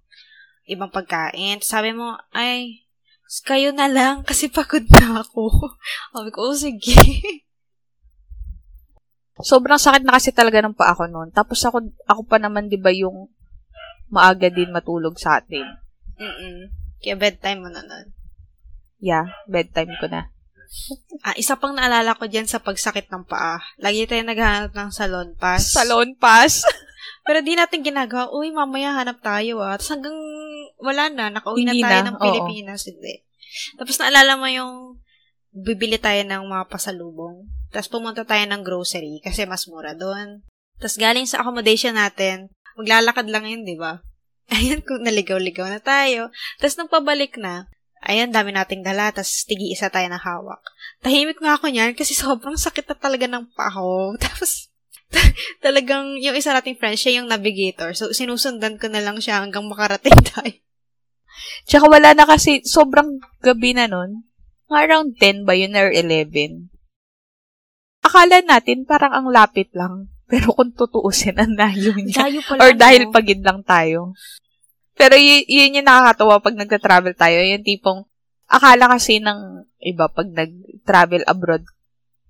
ibang 0.66 0.90
pagkain. 0.90 1.62
Sabi 1.62 1.94
mo, 1.94 2.18
ay, 2.34 2.82
kayo 3.46 3.70
na 3.70 3.86
lang, 3.86 4.26
kasi 4.26 4.50
pagod 4.50 4.82
na 4.90 5.22
ako. 5.22 5.46
Sabi 6.14 6.30
ko, 6.34 6.50
oh, 6.50 6.58
sige. 6.58 6.98
Sobrang 9.40 9.80
sakit 9.80 10.04
na 10.04 10.18
kasi 10.18 10.34
talaga 10.34 10.60
ng 10.60 10.76
paa 10.76 10.98
ko 10.98 11.06
noon. 11.06 11.30
Tapos 11.30 11.62
ako, 11.64 11.94
ako 12.04 12.26
pa 12.26 12.36
naman, 12.42 12.66
di 12.66 12.76
ba, 12.76 12.90
yung 12.90 13.30
maaga 14.10 14.50
din 14.50 14.74
matulog 14.74 15.16
sa 15.16 15.38
atin. 15.38 15.64
Mm-mm. 16.18 16.68
Kaya 17.00 17.16
bedtime 17.16 17.64
mo 17.64 17.70
na 17.72 17.80
nun. 17.80 18.12
Yeah, 19.00 19.32
bedtime 19.48 19.96
ko 19.96 20.12
na. 20.12 20.28
Ah, 21.24 21.34
isa 21.34 21.56
pang 21.56 21.74
naalala 21.74 22.14
ko 22.14 22.28
dyan 22.28 22.46
sa 22.46 22.60
pagsakit 22.60 23.08
ng 23.08 23.24
paa. 23.26 23.58
Lagi 23.80 24.06
tayo 24.06 24.22
naghahanap 24.22 24.76
ng 24.76 24.90
salon 24.92 25.34
pass. 25.34 25.72
Salon 25.72 26.14
pass. 26.14 26.62
Pero 27.26 27.40
di 27.40 27.56
natin 27.56 27.82
ginagawa, 27.82 28.30
uy, 28.30 28.52
mamaya 28.54 28.94
hanap 28.94 29.18
tayo 29.24 29.64
ah. 29.64 29.74
Tapos 29.74 29.90
hanggang 29.90 30.14
wala 30.80 31.12
na, 31.12 31.28
nakauwi 31.28 31.64
na 31.64 31.74
tayo 31.76 32.00
na, 32.02 32.08
ng 32.12 32.16
oo. 32.18 32.24
Pilipinas. 32.24 32.88
Hindi. 32.88 33.24
Tapos 33.76 33.96
naalala 33.98 34.34
mo 34.36 34.46
yung 34.48 35.00
bibili 35.50 35.98
tayo 35.98 36.22
ng 36.22 36.46
mga 36.46 36.64
pasalubong. 36.70 37.46
Tapos 37.70 37.90
pumunta 37.90 38.22
tayo 38.26 38.42
ng 38.46 38.62
grocery 38.62 39.22
kasi 39.22 39.46
mas 39.46 39.66
mura 39.66 39.94
doon. 39.94 40.42
Tapos 40.78 40.96
galing 40.96 41.26
sa 41.26 41.42
accommodation 41.42 41.94
natin, 41.94 42.50
maglalakad 42.78 43.28
lang 43.28 43.44
yun, 43.46 43.62
di 43.66 43.76
ba? 43.76 44.00
Ayun, 44.54 44.82
kung 44.82 45.04
naligaw-ligaw 45.06 45.68
na 45.68 45.78
tayo. 45.82 46.32
Tapos 46.58 46.74
nung 46.74 46.90
pabalik 46.90 47.38
na, 47.38 47.70
ayun, 48.02 48.32
dami 48.32 48.50
nating 48.50 48.80
dala, 48.80 49.12
tapos 49.12 49.44
tigi 49.44 49.70
isa 49.70 49.92
tayo 49.92 50.08
na 50.08 50.18
hawak. 50.18 50.58
Tahimik 51.04 51.38
nga 51.38 51.60
ako 51.60 51.68
niyan 51.68 51.92
kasi 51.94 52.16
sobrang 52.18 52.56
sakit 52.56 52.88
na 52.88 52.96
talaga 52.96 53.26
ng 53.28 53.52
paa 53.52 53.70
ko. 53.70 54.14
Tapos, 54.24 54.72
talagang 55.58 56.22
yung 56.22 56.38
isa 56.38 56.54
nating 56.54 56.78
friend, 56.78 56.94
siya 56.94 57.18
yung 57.20 57.26
navigator. 57.26 57.90
So, 57.98 58.14
sinusundan 58.14 58.78
ko 58.78 58.86
na 58.86 59.02
lang 59.02 59.18
siya 59.18 59.42
hanggang 59.42 59.66
makarating 59.66 60.14
tayo. 60.22 60.54
Tsaka 61.66 61.86
wala 61.88 62.14
na 62.14 62.24
kasi, 62.26 62.64
sobrang 62.64 63.20
gabi 63.41 63.76
na 63.76 63.86
nun. 63.86 64.26
Around 64.70 65.18
10 65.18 65.47
ba 65.49 65.55
yun 65.59 65.74
or 65.74 65.91
11? 65.91 66.70
Akala 68.01 68.41
natin 68.41 68.88
parang 68.88 69.12
ang 69.12 69.28
lapit 69.28 69.68
lang. 69.76 70.09
Pero 70.30 70.55
kung 70.55 70.70
tutuusin, 70.70 71.36
ang 71.36 71.59
layo 71.59 71.91
niya. 71.99 72.30
Layo 72.30 72.41
pala. 72.47 72.61
Or 72.62 72.70
no? 72.70 72.78
dahil 72.78 73.03
pagid 73.11 73.43
lang 73.43 73.66
tayo. 73.66 74.14
Pero 74.95 75.18
y- 75.18 75.49
yun 75.49 75.80
yung 75.80 75.88
nakakatawa 75.88 76.38
pag 76.38 76.55
nagta-travel 76.55 77.14
tayo. 77.18 77.43
Yung 77.43 77.66
tipong, 77.66 78.07
akala 78.47 78.86
kasi 78.95 79.18
ng 79.18 79.66
iba 79.82 80.07
pag 80.07 80.28
nag-travel 80.30 81.26
abroad 81.26 81.64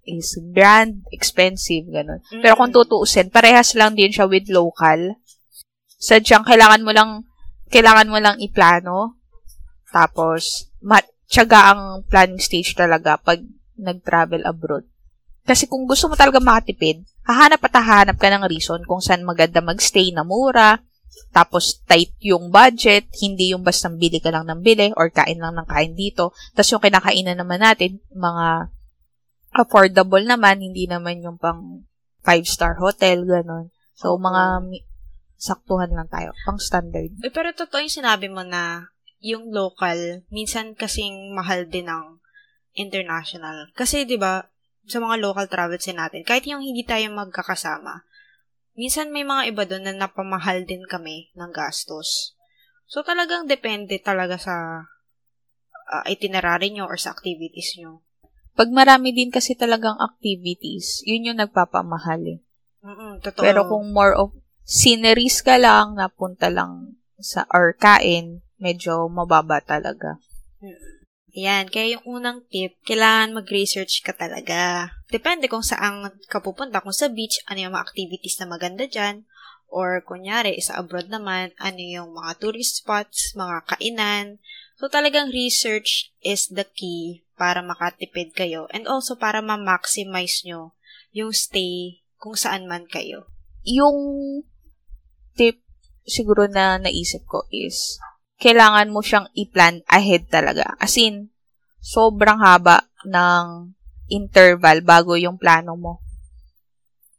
is 0.08 0.40
grand, 0.56 1.04
expensive, 1.12 1.86
ganun. 1.86 2.24
Pero 2.40 2.56
kung 2.56 2.72
Mm-mm. 2.72 2.88
tutuusin, 2.88 3.28
parehas 3.28 3.76
lang 3.76 3.94
din 3.94 4.10
siya 4.10 4.26
with 4.26 4.48
local. 4.48 5.20
Sadyang 6.00 6.42
kailangan 6.42 6.82
mo 6.82 6.90
lang, 6.90 7.28
kailangan 7.70 8.10
mo 8.10 8.18
lang 8.18 8.36
iplano. 8.42 9.16
Tapos, 9.94 10.70
mat, 10.82 11.06
tiyaga 11.30 11.74
ang 11.74 12.02
planning 12.06 12.42
stage 12.42 12.74
talaga 12.74 13.16
pag 13.16 13.38
nag-travel 13.78 14.42
abroad. 14.44 14.84
Kasi 15.46 15.70
kung 15.70 15.88
gusto 15.88 16.10
mo 16.10 16.14
talaga 16.18 16.42
makatipid, 16.42 17.06
hahanap 17.24 17.62
at 17.64 17.74
hahanap 17.80 18.16
ka 18.20 18.28
ng 18.28 18.44
reason 18.50 18.82
kung 18.84 19.00
saan 19.00 19.24
maganda 19.24 19.64
magstay 19.64 20.12
na 20.12 20.26
mura, 20.26 20.82
tapos 21.30 21.82
tight 21.86 22.14
yung 22.22 22.50
budget, 22.50 23.06
hindi 23.22 23.54
yung 23.54 23.62
basta 23.62 23.90
bili 23.90 24.18
ka 24.18 24.34
lang 24.34 24.50
ng 24.50 24.60
bili 24.62 24.90
or 24.98 25.10
kain 25.10 25.38
lang 25.38 25.54
ng 25.54 25.66
kain 25.66 25.94
dito. 25.94 26.34
Tapos 26.54 26.70
yung 26.74 26.82
kinakainan 26.82 27.38
naman 27.38 27.62
natin, 27.62 28.02
mga 28.10 28.70
affordable 29.54 30.22
naman, 30.22 30.62
hindi 30.62 30.86
naman 30.86 31.22
yung 31.22 31.38
pang 31.38 31.86
five-star 32.22 32.78
hotel, 32.78 33.26
ganun. 33.26 33.70
So, 33.94 34.14
mga 34.18 34.70
saktuhan 35.40 35.88
lang 35.96 36.04
tayo, 36.12 36.36
pang 36.44 36.60
standard. 36.60 37.16
Eh, 37.24 37.32
pero 37.32 37.56
totoo 37.56 37.80
yung 37.80 37.98
sinabi 38.04 38.28
mo 38.28 38.44
na 38.44 38.92
yung 39.24 39.48
local, 39.48 40.20
minsan 40.28 40.76
kasing 40.76 41.32
mahal 41.32 41.64
din 41.64 41.88
ng 41.88 42.20
international. 42.76 43.72
Kasi, 43.72 44.04
di 44.04 44.20
ba, 44.20 44.44
sa 44.84 45.00
mga 45.00 45.16
local 45.16 45.48
travels 45.48 45.88
din 45.88 45.96
natin, 45.96 46.28
kahit 46.28 46.44
yung 46.44 46.60
hindi 46.60 46.84
tayo 46.84 47.08
magkakasama, 47.08 48.04
minsan 48.76 49.08
may 49.08 49.24
mga 49.24 49.48
iba 49.48 49.64
doon 49.64 49.88
na 49.88 49.94
napamahal 49.96 50.68
din 50.68 50.84
kami 50.84 51.32
ng 51.32 51.50
gastos. 51.56 52.36
So, 52.84 53.00
talagang 53.00 53.48
depende 53.48 53.96
talaga 53.96 54.36
sa 54.36 54.84
uh, 55.88 56.04
itinerary 56.04 56.68
nyo 56.72 56.84
or 56.84 57.00
sa 57.00 57.16
activities 57.16 57.80
nyo. 57.80 58.04
Pag 58.56 58.68
marami 58.76 59.16
din 59.16 59.32
kasi 59.32 59.56
talagang 59.56 59.96
activities, 59.96 61.00
yun 61.08 61.32
yung 61.32 61.40
nagpapamahal 61.40 62.20
eh. 62.28 62.40
Mm-mm, 62.80 63.20
totoo. 63.20 63.44
Pero 63.44 63.60
kung 63.68 63.92
more 63.92 64.16
of 64.16 64.32
sceneries 64.70 65.42
ka 65.42 65.58
lang, 65.58 65.98
napunta 65.98 66.46
lang 66.46 66.94
sa 67.18 67.42
or 67.50 67.74
kain, 67.74 68.46
medyo 68.62 69.10
mababa 69.10 69.58
talaga. 69.58 70.22
Yan, 71.34 71.70
kaya 71.70 71.98
yung 71.98 72.22
unang 72.22 72.46
tip, 72.46 72.78
kailangan 72.86 73.34
mag-research 73.42 74.02
ka 74.06 74.14
talaga. 74.14 74.94
Depende 75.10 75.50
kung 75.50 75.66
saan 75.66 76.06
ka 76.30 76.38
pupunta, 76.38 76.82
kung 76.82 76.94
sa 76.94 77.10
beach, 77.10 77.42
ano 77.50 77.66
yung 77.66 77.74
mga 77.74 77.86
activities 77.86 78.38
na 78.38 78.50
maganda 78.50 78.86
dyan, 78.86 79.26
or 79.70 80.02
kunyari, 80.02 80.58
sa 80.58 80.82
abroad 80.82 81.06
naman, 81.06 81.54
ano 81.58 81.78
yung 81.78 82.10
mga 82.14 82.42
tourist 82.42 82.82
spots, 82.82 83.34
mga 83.38 83.62
kainan. 83.74 84.26
So, 84.78 84.90
talagang 84.90 85.30
research 85.30 86.10
is 86.18 86.50
the 86.50 86.66
key 86.66 87.22
para 87.38 87.62
makatipid 87.62 88.34
kayo 88.34 88.66
and 88.74 88.90
also 88.90 89.14
para 89.14 89.38
ma-maximize 89.38 90.42
nyo 90.42 90.74
yung 91.14 91.30
stay 91.30 92.02
kung 92.18 92.34
saan 92.34 92.66
man 92.66 92.90
kayo. 92.90 93.30
Yung 93.62 93.96
tip 95.36 95.62
siguro 96.06 96.50
na 96.50 96.80
naisip 96.80 97.22
ko 97.26 97.46
is, 97.52 98.00
kailangan 98.40 98.90
mo 98.90 99.04
siyang 99.04 99.28
i-plan 99.36 99.84
ahead 99.86 100.26
talaga. 100.32 100.74
As 100.80 100.96
in, 100.96 101.30
sobrang 101.80 102.40
haba 102.40 102.88
ng 103.06 103.76
interval 104.10 104.82
bago 104.82 105.14
yung 105.14 105.36
plano 105.38 105.76
mo. 105.76 106.02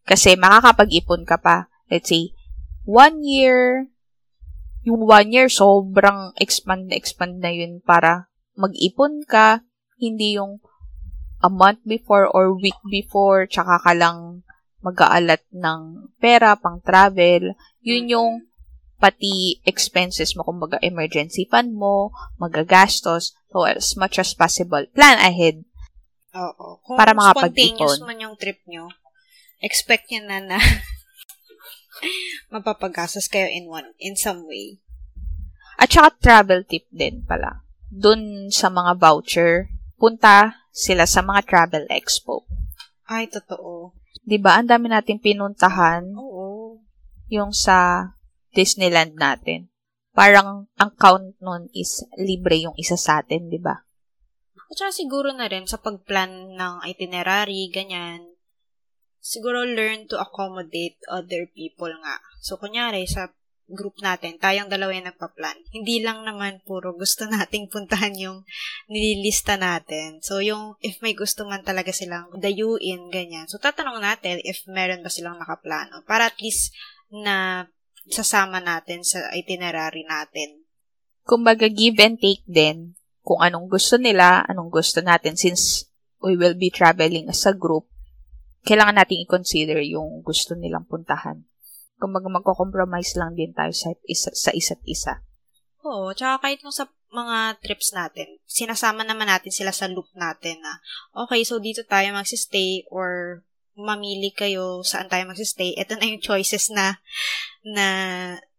Kasi 0.04 0.36
makakapag-ipon 0.36 1.24
ka 1.24 1.38
pa. 1.40 1.72
Let's 1.88 2.10
say, 2.10 2.34
one 2.84 3.24
year, 3.24 3.88
yung 4.82 5.06
one 5.06 5.30
year, 5.30 5.48
sobrang 5.48 6.34
expand 6.42 6.90
na 6.90 6.98
expand 6.98 7.40
na 7.40 7.54
yun 7.54 7.80
para 7.86 8.28
mag-ipon 8.58 9.24
ka, 9.24 9.62
hindi 10.02 10.42
yung 10.42 10.60
a 11.42 11.50
month 11.50 11.82
before 11.86 12.30
or 12.30 12.54
week 12.58 12.78
before, 12.90 13.46
tsaka 13.46 13.82
ka 13.82 13.94
lang 13.94 14.46
mag-aalat 14.82 15.42
ng 15.54 16.12
pera 16.18 16.58
pang 16.58 16.82
travel. 16.82 17.54
Yun 17.86 18.06
yung 18.10 18.32
pati 19.02 19.58
expenses 19.66 20.38
mo, 20.38 20.46
kumbaga 20.46 20.78
emergency 20.86 21.50
fund 21.50 21.74
mo, 21.74 22.14
magagastos. 22.38 23.34
So, 23.50 23.66
as 23.66 23.98
much 23.98 24.22
as 24.22 24.38
possible, 24.38 24.86
plan 24.94 25.18
ahead. 25.18 25.66
Oo. 26.38 26.80
Kung 26.86 26.98
Para 26.98 27.18
makapag-ipon. 27.18 27.82
spontaneous 27.82 28.06
man 28.06 28.22
yung 28.22 28.36
trip 28.38 28.62
nyo, 28.70 28.88
expect 29.60 30.14
nyo 30.14 30.22
na 30.30 30.38
na 30.40 30.58
mapapagastos 32.54 33.28
kayo 33.28 33.50
in 33.50 33.68
one, 33.68 33.92
in 33.98 34.14
some 34.14 34.46
way. 34.46 34.80
At 35.82 35.90
saka 35.90 36.14
travel 36.22 36.62
tip 36.70 36.86
din 36.94 37.26
pala. 37.26 37.66
Dun 37.90 38.54
sa 38.54 38.70
mga 38.70 39.02
voucher, 39.02 39.68
punta 39.98 40.62
sila 40.72 41.10
sa 41.10 41.26
mga 41.26 41.42
travel 41.44 41.84
expo. 41.90 42.46
Ay, 43.10 43.28
totoo. 43.28 43.92
'Di 44.22 44.38
ba? 44.38 44.60
Ang 44.60 44.68
dami 44.70 44.92
nating 44.92 45.24
pinuntahan 45.24 46.12
Oo. 46.16 46.80
yung 47.32 47.56
sa 47.56 48.12
Disneyland 48.52 49.16
natin. 49.16 49.72
Parang 50.12 50.68
ang 50.76 50.92
count 51.00 51.40
nun 51.40 51.72
is 51.72 52.04
libre 52.20 52.60
yung 52.60 52.76
isa 52.76 53.00
sa 53.00 53.24
atin, 53.24 53.48
'di 53.48 53.60
ba? 53.64 53.88
At 54.72 54.76
saka 54.80 54.92
siguro 54.92 55.32
na 55.36 55.52
rin 55.52 55.68
sa 55.68 55.80
pagplan 55.80 56.56
ng 56.56 56.76
itinerary, 56.88 57.68
ganyan, 57.72 58.32
siguro 59.20 59.68
learn 59.68 60.08
to 60.08 60.16
accommodate 60.16 60.96
other 61.12 61.48
people 61.52 61.92
nga. 62.02 62.24
So, 62.40 62.56
kunyari, 62.56 63.04
sa 63.04 63.36
group 63.74 64.00
natin, 64.04 64.38
tayong 64.38 64.70
dalawa 64.70 64.94
yung 64.94 65.10
nagpa-plan. 65.10 65.58
Hindi 65.72 66.04
lang 66.04 66.24
naman 66.24 66.62
puro 66.64 66.94
gusto 66.96 67.26
nating 67.28 67.72
puntahan 67.72 68.14
yung 68.16 68.44
nililista 68.92 69.56
natin. 69.56 70.20
So, 70.22 70.44
yung 70.44 70.76
if 70.84 71.00
may 71.00 71.16
gusto 71.16 71.48
man 71.48 71.64
talaga 71.64 71.90
silang 71.96 72.32
dayuin, 72.38 73.10
ganyan. 73.10 73.48
So, 73.48 73.58
tatanong 73.58 74.04
natin 74.04 74.44
if 74.44 74.64
meron 74.68 75.04
ba 75.04 75.10
silang 75.10 75.40
nakaplano. 75.40 76.04
Para 76.04 76.30
at 76.30 76.38
least 76.40 76.76
na 77.12 77.68
sasama 78.08 78.64
natin 78.64 79.06
sa 79.06 79.30
itinerary 79.36 80.08
natin. 80.08 80.66
Kumbaga 81.22 81.70
give 81.70 82.02
and 82.02 82.18
take 82.18 82.42
din 82.50 82.98
kung 83.22 83.42
anong 83.42 83.70
gusto 83.70 84.02
nila, 84.02 84.42
anong 84.50 84.74
gusto 84.74 85.00
natin 85.06 85.38
since 85.38 85.86
we 86.22 86.34
will 86.34 86.58
be 86.58 86.74
traveling 86.74 87.30
as 87.30 87.46
a 87.46 87.54
group. 87.54 87.86
Kailangan 88.66 89.02
nating 89.02 89.26
i-consider 89.26 89.82
yung 89.82 90.22
gusto 90.22 90.54
nilang 90.54 90.86
puntahan. 90.86 91.46
Kumbaga 92.02 92.26
magko-compromise 92.34 93.14
lang 93.22 93.38
din 93.38 93.54
tayo 93.54 93.70
sa, 93.70 93.94
isa, 94.10 94.34
sa 94.34 94.50
isa't 94.50 94.82
isa. 94.90 95.22
Oo, 95.86 96.18
tsaka 96.18 96.50
kahit 96.50 96.66
nung 96.66 96.74
sa 96.74 96.90
mga 97.14 97.62
trips 97.62 97.94
natin, 97.94 98.42
sinasama 98.50 99.06
naman 99.06 99.30
natin 99.30 99.54
sila 99.54 99.70
sa 99.70 99.86
loop 99.86 100.10
natin 100.18 100.58
na, 100.66 100.82
okay, 101.14 101.46
so 101.46 101.62
dito 101.62 101.86
tayo 101.86 102.10
magsistay 102.18 102.90
or 102.90 103.42
mamili 103.76 104.32
kayo 104.34 104.82
saan 104.82 105.08
tayo 105.08 105.28
magsistay. 105.30 105.78
Ito 105.78 105.98
na 105.98 106.08
yung 106.10 106.24
choices 106.24 106.74
na 106.74 107.00
na 107.66 107.86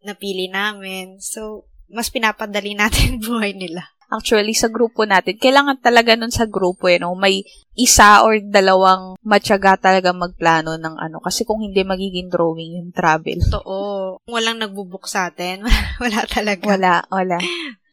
napili 0.02 0.48
namin. 0.48 1.18
So, 1.18 1.66
mas 1.92 2.08
pinapadali 2.08 2.74
natin 2.74 3.18
buhay 3.24 3.54
nila. 3.54 3.92
Actually, 4.12 4.52
sa 4.52 4.68
grupo 4.68 5.08
natin, 5.08 5.40
kailangan 5.40 5.80
talaga 5.80 6.12
nun 6.12 6.28
sa 6.28 6.44
grupo, 6.44 6.84
eh, 6.92 7.00
no? 7.00 7.16
may 7.16 7.48
isa 7.72 8.20
or 8.20 8.36
dalawang 8.44 9.16
matyaga 9.24 9.80
talaga 9.80 10.12
magplano 10.12 10.76
ng 10.76 11.00
ano. 11.00 11.16
Kasi 11.24 11.48
kung 11.48 11.64
hindi 11.64 11.80
magiging 11.80 12.28
drawing 12.28 12.76
yung 12.76 12.92
travel. 12.92 13.40
Totoo. 13.48 14.20
Walang 14.28 14.60
nagbubuk 14.60 15.08
sa 15.08 15.32
atin. 15.32 15.64
Wala 16.02 16.28
talaga. 16.28 16.60
Wala, 16.68 17.00
wala. 17.08 17.40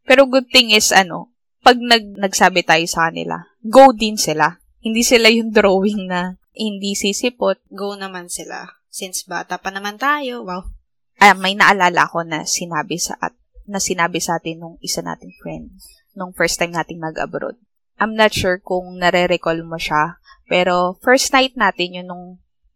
Pero 0.03 0.27
good 0.27 0.51
thing 0.51 0.75
is, 0.75 0.91
ano, 0.91 1.31
pag 1.63 1.79
nag, 1.79 2.19
nagsabi 2.19 2.67
tayo 2.67 2.83
sa 2.83 3.07
kanila, 3.07 3.39
go 3.63 3.95
din 3.95 4.19
sila. 4.19 4.59
Hindi 4.83 5.07
sila 5.07 5.31
yung 5.31 5.55
drawing 5.57 6.11
na 6.11 6.35
hindi 6.51 6.99
sisipot. 6.99 7.63
Go 7.71 7.95
naman 7.95 8.27
sila. 8.27 8.67
Since 8.91 9.23
bata 9.23 9.55
pa 9.55 9.71
naman 9.71 9.95
tayo, 9.95 10.43
wow. 10.43 10.67
Ay, 11.15 11.31
may 11.39 11.55
naalala 11.55 12.11
ko 12.11 12.27
na 12.27 12.43
sinabi 12.43 12.99
sa 12.99 13.15
at 13.23 13.39
na 13.69 13.77
sinabi 13.77 14.17
sa 14.17 14.41
atin 14.41 14.65
nung 14.65 14.75
isa 14.81 15.05
nating 15.05 15.29
friend 15.37 15.69
nung 16.13 16.33
first 16.33 16.57
time 16.57 16.73
nating 16.73 17.01
mag-abroad. 17.01 17.57
I'm 17.99 18.15
not 18.15 18.31
sure 18.31 18.63
kung 18.63 18.95
nare-recall 18.95 19.59
mo 19.67 19.75
siya, 19.75 20.17
pero 20.47 20.95
first 21.03 21.35
night 21.35 21.59
natin 21.59 21.99
yun 21.99 22.07
nung, 22.07 22.25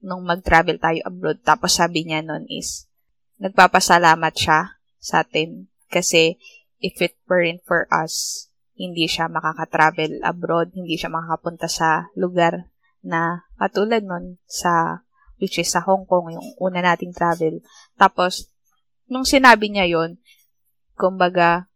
nung 0.03 0.21
mag-travel 0.27 0.77
tayo 0.77 0.99
abroad. 1.07 1.39
Tapos 1.41 1.79
sabi 1.79 2.03
niya 2.03 2.19
nun 2.21 2.43
is, 2.51 2.85
nagpapasalamat 3.39 4.33
siya 4.35 4.77
sa 4.99 5.23
atin 5.23 5.71
kasi 5.87 6.35
if 6.83 6.99
it 6.99 7.15
weren't 7.31 7.63
for 7.63 7.87
us, 7.87 8.47
hindi 8.75 9.07
siya 9.07 9.31
makaka-travel 9.31 10.19
abroad, 10.25 10.75
hindi 10.75 10.99
siya 10.99 11.07
makakapunta 11.07 11.71
sa 11.71 12.11
lugar 12.19 12.67
na 12.99 13.47
katulad 13.55 14.03
nun 14.03 14.41
sa 14.49 15.05
which 15.43 15.59
is 15.59 15.67
sa 15.67 15.83
Hong 15.83 16.07
Kong, 16.07 16.31
yung 16.31 16.47
una 16.55 16.79
nating 16.79 17.11
travel. 17.11 17.59
Tapos, 17.99 18.47
nung 19.11 19.27
sinabi 19.27 19.67
niya 19.67 19.91
yon 19.91 20.15
kumbaga, 20.95 21.67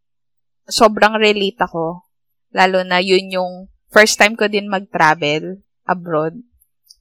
sobrang 0.68 1.18
relate 1.18 1.60
ako. 1.64 2.04
Lalo 2.52 2.84
na 2.84 3.00
yun 3.00 3.32
yung 3.32 3.54
first 3.92 4.20
time 4.20 4.36
ko 4.36 4.52
din 4.52 4.68
mag-travel 4.68 5.64
abroad. 5.88 6.36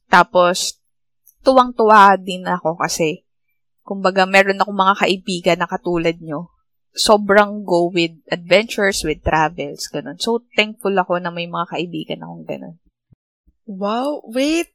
Tapos, 0.07 0.79
tuwang-tuwa 1.43 2.15
din 2.15 2.47
ako 2.47 2.79
kasi, 2.79 3.27
kumbaga, 3.83 4.23
meron 4.23 4.59
akong 4.59 4.79
mga 4.79 4.95
kaibigan 5.03 5.57
na 5.59 5.67
katulad 5.67 6.15
nyo 6.23 6.57
sobrang 6.97 7.61
go 7.61 7.93
with 7.93 8.17
adventures, 8.33 9.05
with 9.05 9.21
travels, 9.21 9.85
ganun. 9.87 10.17
So, 10.17 10.43
thankful 10.57 10.97
ako 10.97 11.21
na 11.21 11.29
may 11.29 11.45
mga 11.45 11.69
kaibigan 11.69 12.25
akong 12.25 12.43
ganun. 12.49 12.75
Wow, 13.69 14.25
wait. 14.33 14.73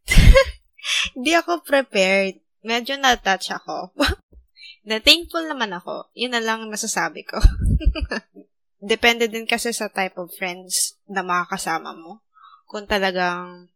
Hindi 1.18 1.34
ako 1.34 1.66
prepared. 1.66 2.38
Medyo 2.62 2.97
na-touch 3.03 3.51
ako. 3.51 3.90
na 4.88 5.03
thankful 5.03 5.43
naman 5.43 5.74
ako. 5.74 6.14
Yun 6.14 6.38
na 6.38 6.43
lang 6.43 6.70
nasasabi 6.70 7.26
ko. 7.26 7.43
Depende 8.83 9.30
din 9.30 9.47
kasi 9.47 9.70
sa 9.70 9.87
type 9.87 10.18
of 10.18 10.35
friends 10.35 10.99
na 11.07 11.22
makakasama 11.22 11.95
mo. 11.95 12.26
Kung 12.66 12.91
talagang, 12.91 13.70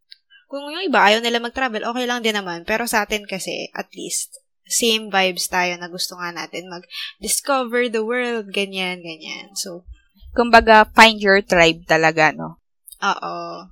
kung 0.50 0.66
yung 0.66 0.82
iba 0.82 1.06
ayaw 1.06 1.22
nila 1.22 1.38
mag-travel, 1.38 1.86
okay 1.86 2.04
lang 2.10 2.26
din 2.26 2.34
naman. 2.34 2.66
Pero 2.66 2.90
sa 2.90 3.06
atin 3.06 3.22
kasi, 3.22 3.70
at 3.70 3.86
least, 3.94 4.42
same 4.66 5.06
vibes 5.06 5.46
tayo 5.46 5.78
na 5.78 5.86
gusto 5.86 6.18
nga 6.18 6.34
natin 6.34 6.66
mag-discover 6.66 7.86
the 7.86 8.02
world, 8.02 8.50
ganyan, 8.50 8.98
ganyan. 8.98 9.54
So, 9.54 9.86
kumbaga, 10.34 10.90
find 10.90 11.22
your 11.22 11.38
tribe 11.38 11.86
talaga, 11.86 12.34
no? 12.34 12.58
Oo. 12.98 13.70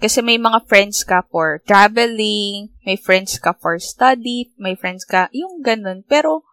Kasi 0.00 0.24
may 0.24 0.40
mga 0.40 0.64
friends 0.64 1.04
ka 1.04 1.28
for 1.28 1.60
traveling, 1.68 2.72
may 2.88 2.96
friends 2.96 3.36
ka 3.36 3.52
for 3.52 3.76
study, 3.76 4.48
may 4.56 4.72
friends 4.80 5.04
ka, 5.04 5.28
yung 5.36 5.60
ganun. 5.60 6.08
Pero, 6.08 6.47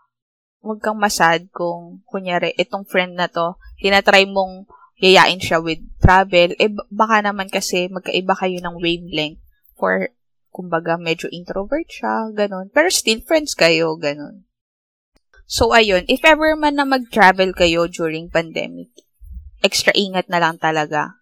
huwag 0.65 0.81
kang 0.81 0.97
masad 0.97 1.45
kung, 1.53 2.01
kunyari, 2.09 2.49
itong 2.57 2.89
friend 2.89 3.13
na 3.13 3.29
to, 3.29 3.53
tinatry 3.77 4.25
mong 4.25 4.65
yayain 4.97 5.37
siya 5.37 5.61
with 5.61 5.77
travel, 6.01 6.57
eh, 6.57 6.73
baka 6.89 7.21
naman 7.21 7.53
kasi 7.53 7.85
magkaiba 7.93 8.33
kayo 8.33 8.57
ng 8.65 8.81
wavelength 8.81 9.37
for 9.77 10.09
kumbaga 10.49 10.97
medyo 10.97 11.29
introvert 11.29 11.85
siya, 11.85 12.33
ganun. 12.33 12.73
Pero 12.73 12.89
still 12.89 13.21
friends 13.21 13.53
kayo, 13.53 13.93
ganun. 13.93 14.49
So, 15.45 15.69
ayun, 15.69 16.09
if 16.09 16.25
ever 16.25 16.57
man 16.57 16.81
na 16.81 16.89
mag-travel 16.89 17.53
kayo 17.53 17.85
during 17.85 18.33
pandemic, 18.33 18.89
extra 19.61 19.93
ingat 19.93 20.25
na 20.31 20.41
lang 20.41 20.57
talaga. 20.57 21.21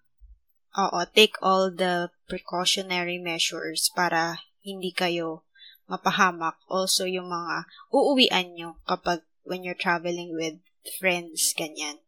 Oo, 0.72 1.04
take 1.12 1.36
all 1.44 1.68
the 1.68 2.08
precautionary 2.24 3.20
measures 3.20 3.92
para 3.92 4.40
hindi 4.64 4.96
kayo 4.96 5.44
mapahamak. 5.90 6.56
Also, 6.72 7.04
yung 7.04 7.28
mga 7.28 7.68
uuwian 7.92 8.48
nyo 8.56 8.70
kapag 8.88 9.20
when 9.44 9.62
you're 9.62 9.78
traveling 9.78 10.32
with 10.32 10.58
friends, 10.98 11.52
ganyan. 11.54 12.00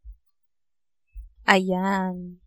Ayan. 1.47 2.41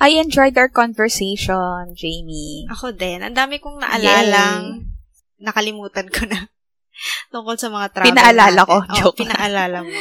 I 0.00 0.16
enjoyed 0.16 0.56
our 0.56 0.72
conversation, 0.72 1.92
Jamie. 1.92 2.64
Ako 2.72 2.96
din. 2.96 3.20
Ang 3.20 3.36
dami 3.36 3.60
kong 3.60 3.76
naalalang 3.82 4.64
Yay. 4.80 5.44
nakalimutan 5.44 6.08
ko 6.08 6.24
na 6.24 6.48
tungkol 7.32 7.60
sa 7.60 7.68
mga 7.68 7.86
travel 7.92 8.08
Pinaalala 8.08 8.62
natin. 8.64 8.68
ko. 8.70 8.76
Oh, 8.80 8.96
joke. 8.96 9.18
pinaalala 9.20 9.84
mo. 9.84 9.92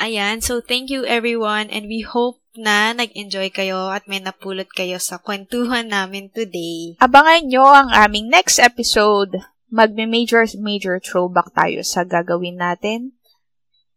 Ayan. 0.00 0.40
So, 0.40 0.64
thank 0.64 0.88
you 0.88 1.04
everyone 1.04 1.68
and 1.68 1.88
we 1.88 2.00
hope 2.00 2.40
na 2.56 2.96
nag-enjoy 2.96 3.52
kayo 3.52 3.92
at 3.92 4.08
may 4.08 4.16
napulot 4.16 4.68
kayo 4.72 4.96
sa 4.96 5.20
kwentuhan 5.20 5.92
namin 5.92 6.32
today. 6.32 6.96
Abangan 6.96 7.44
nyo 7.44 7.68
ang 7.68 7.92
aming 7.92 8.32
next 8.32 8.56
episode. 8.56 9.36
Magme-major 9.72 10.46
major 10.62 11.02
throwback 11.02 11.50
tayo 11.54 11.82
sa 11.82 12.06
gagawin 12.06 12.62
natin. 12.62 13.18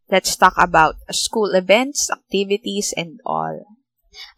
Let's 0.09 0.33
talk 0.33 0.57
about 0.57 0.97
school 1.13 1.53
events, 1.53 2.09
activities, 2.09 2.93
and 2.97 3.21
all. 3.21 3.77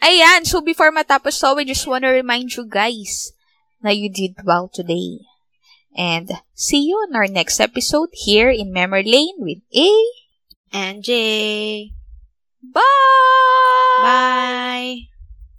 Ayan, 0.03 0.43
so 0.43 0.59
before 0.59 0.91
matapos 0.91 1.39
to, 1.39 1.55
we 1.55 1.63
just 1.63 1.87
want 1.87 2.03
to 2.03 2.11
remind 2.11 2.51
you 2.59 2.67
guys 2.67 3.31
na 3.79 3.89
you 3.89 4.11
did 4.11 4.35
well 4.43 4.67
today. 4.67 5.23
And 5.95 6.31
see 6.55 6.87
you 6.87 6.95
on 7.07 7.15
our 7.15 7.27
next 7.27 7.59
episode 7.59 8.09
here 8.11 8.49
in 8.51 8.71
Memory 8.71 9.07
Lane 9.07 9.39
with 9.39 9.63
A 9.75 9.91
and 10.71 11.03
J. 11.03 11.91
Bye! 12.63 12.81
Bye! 14.03 15.10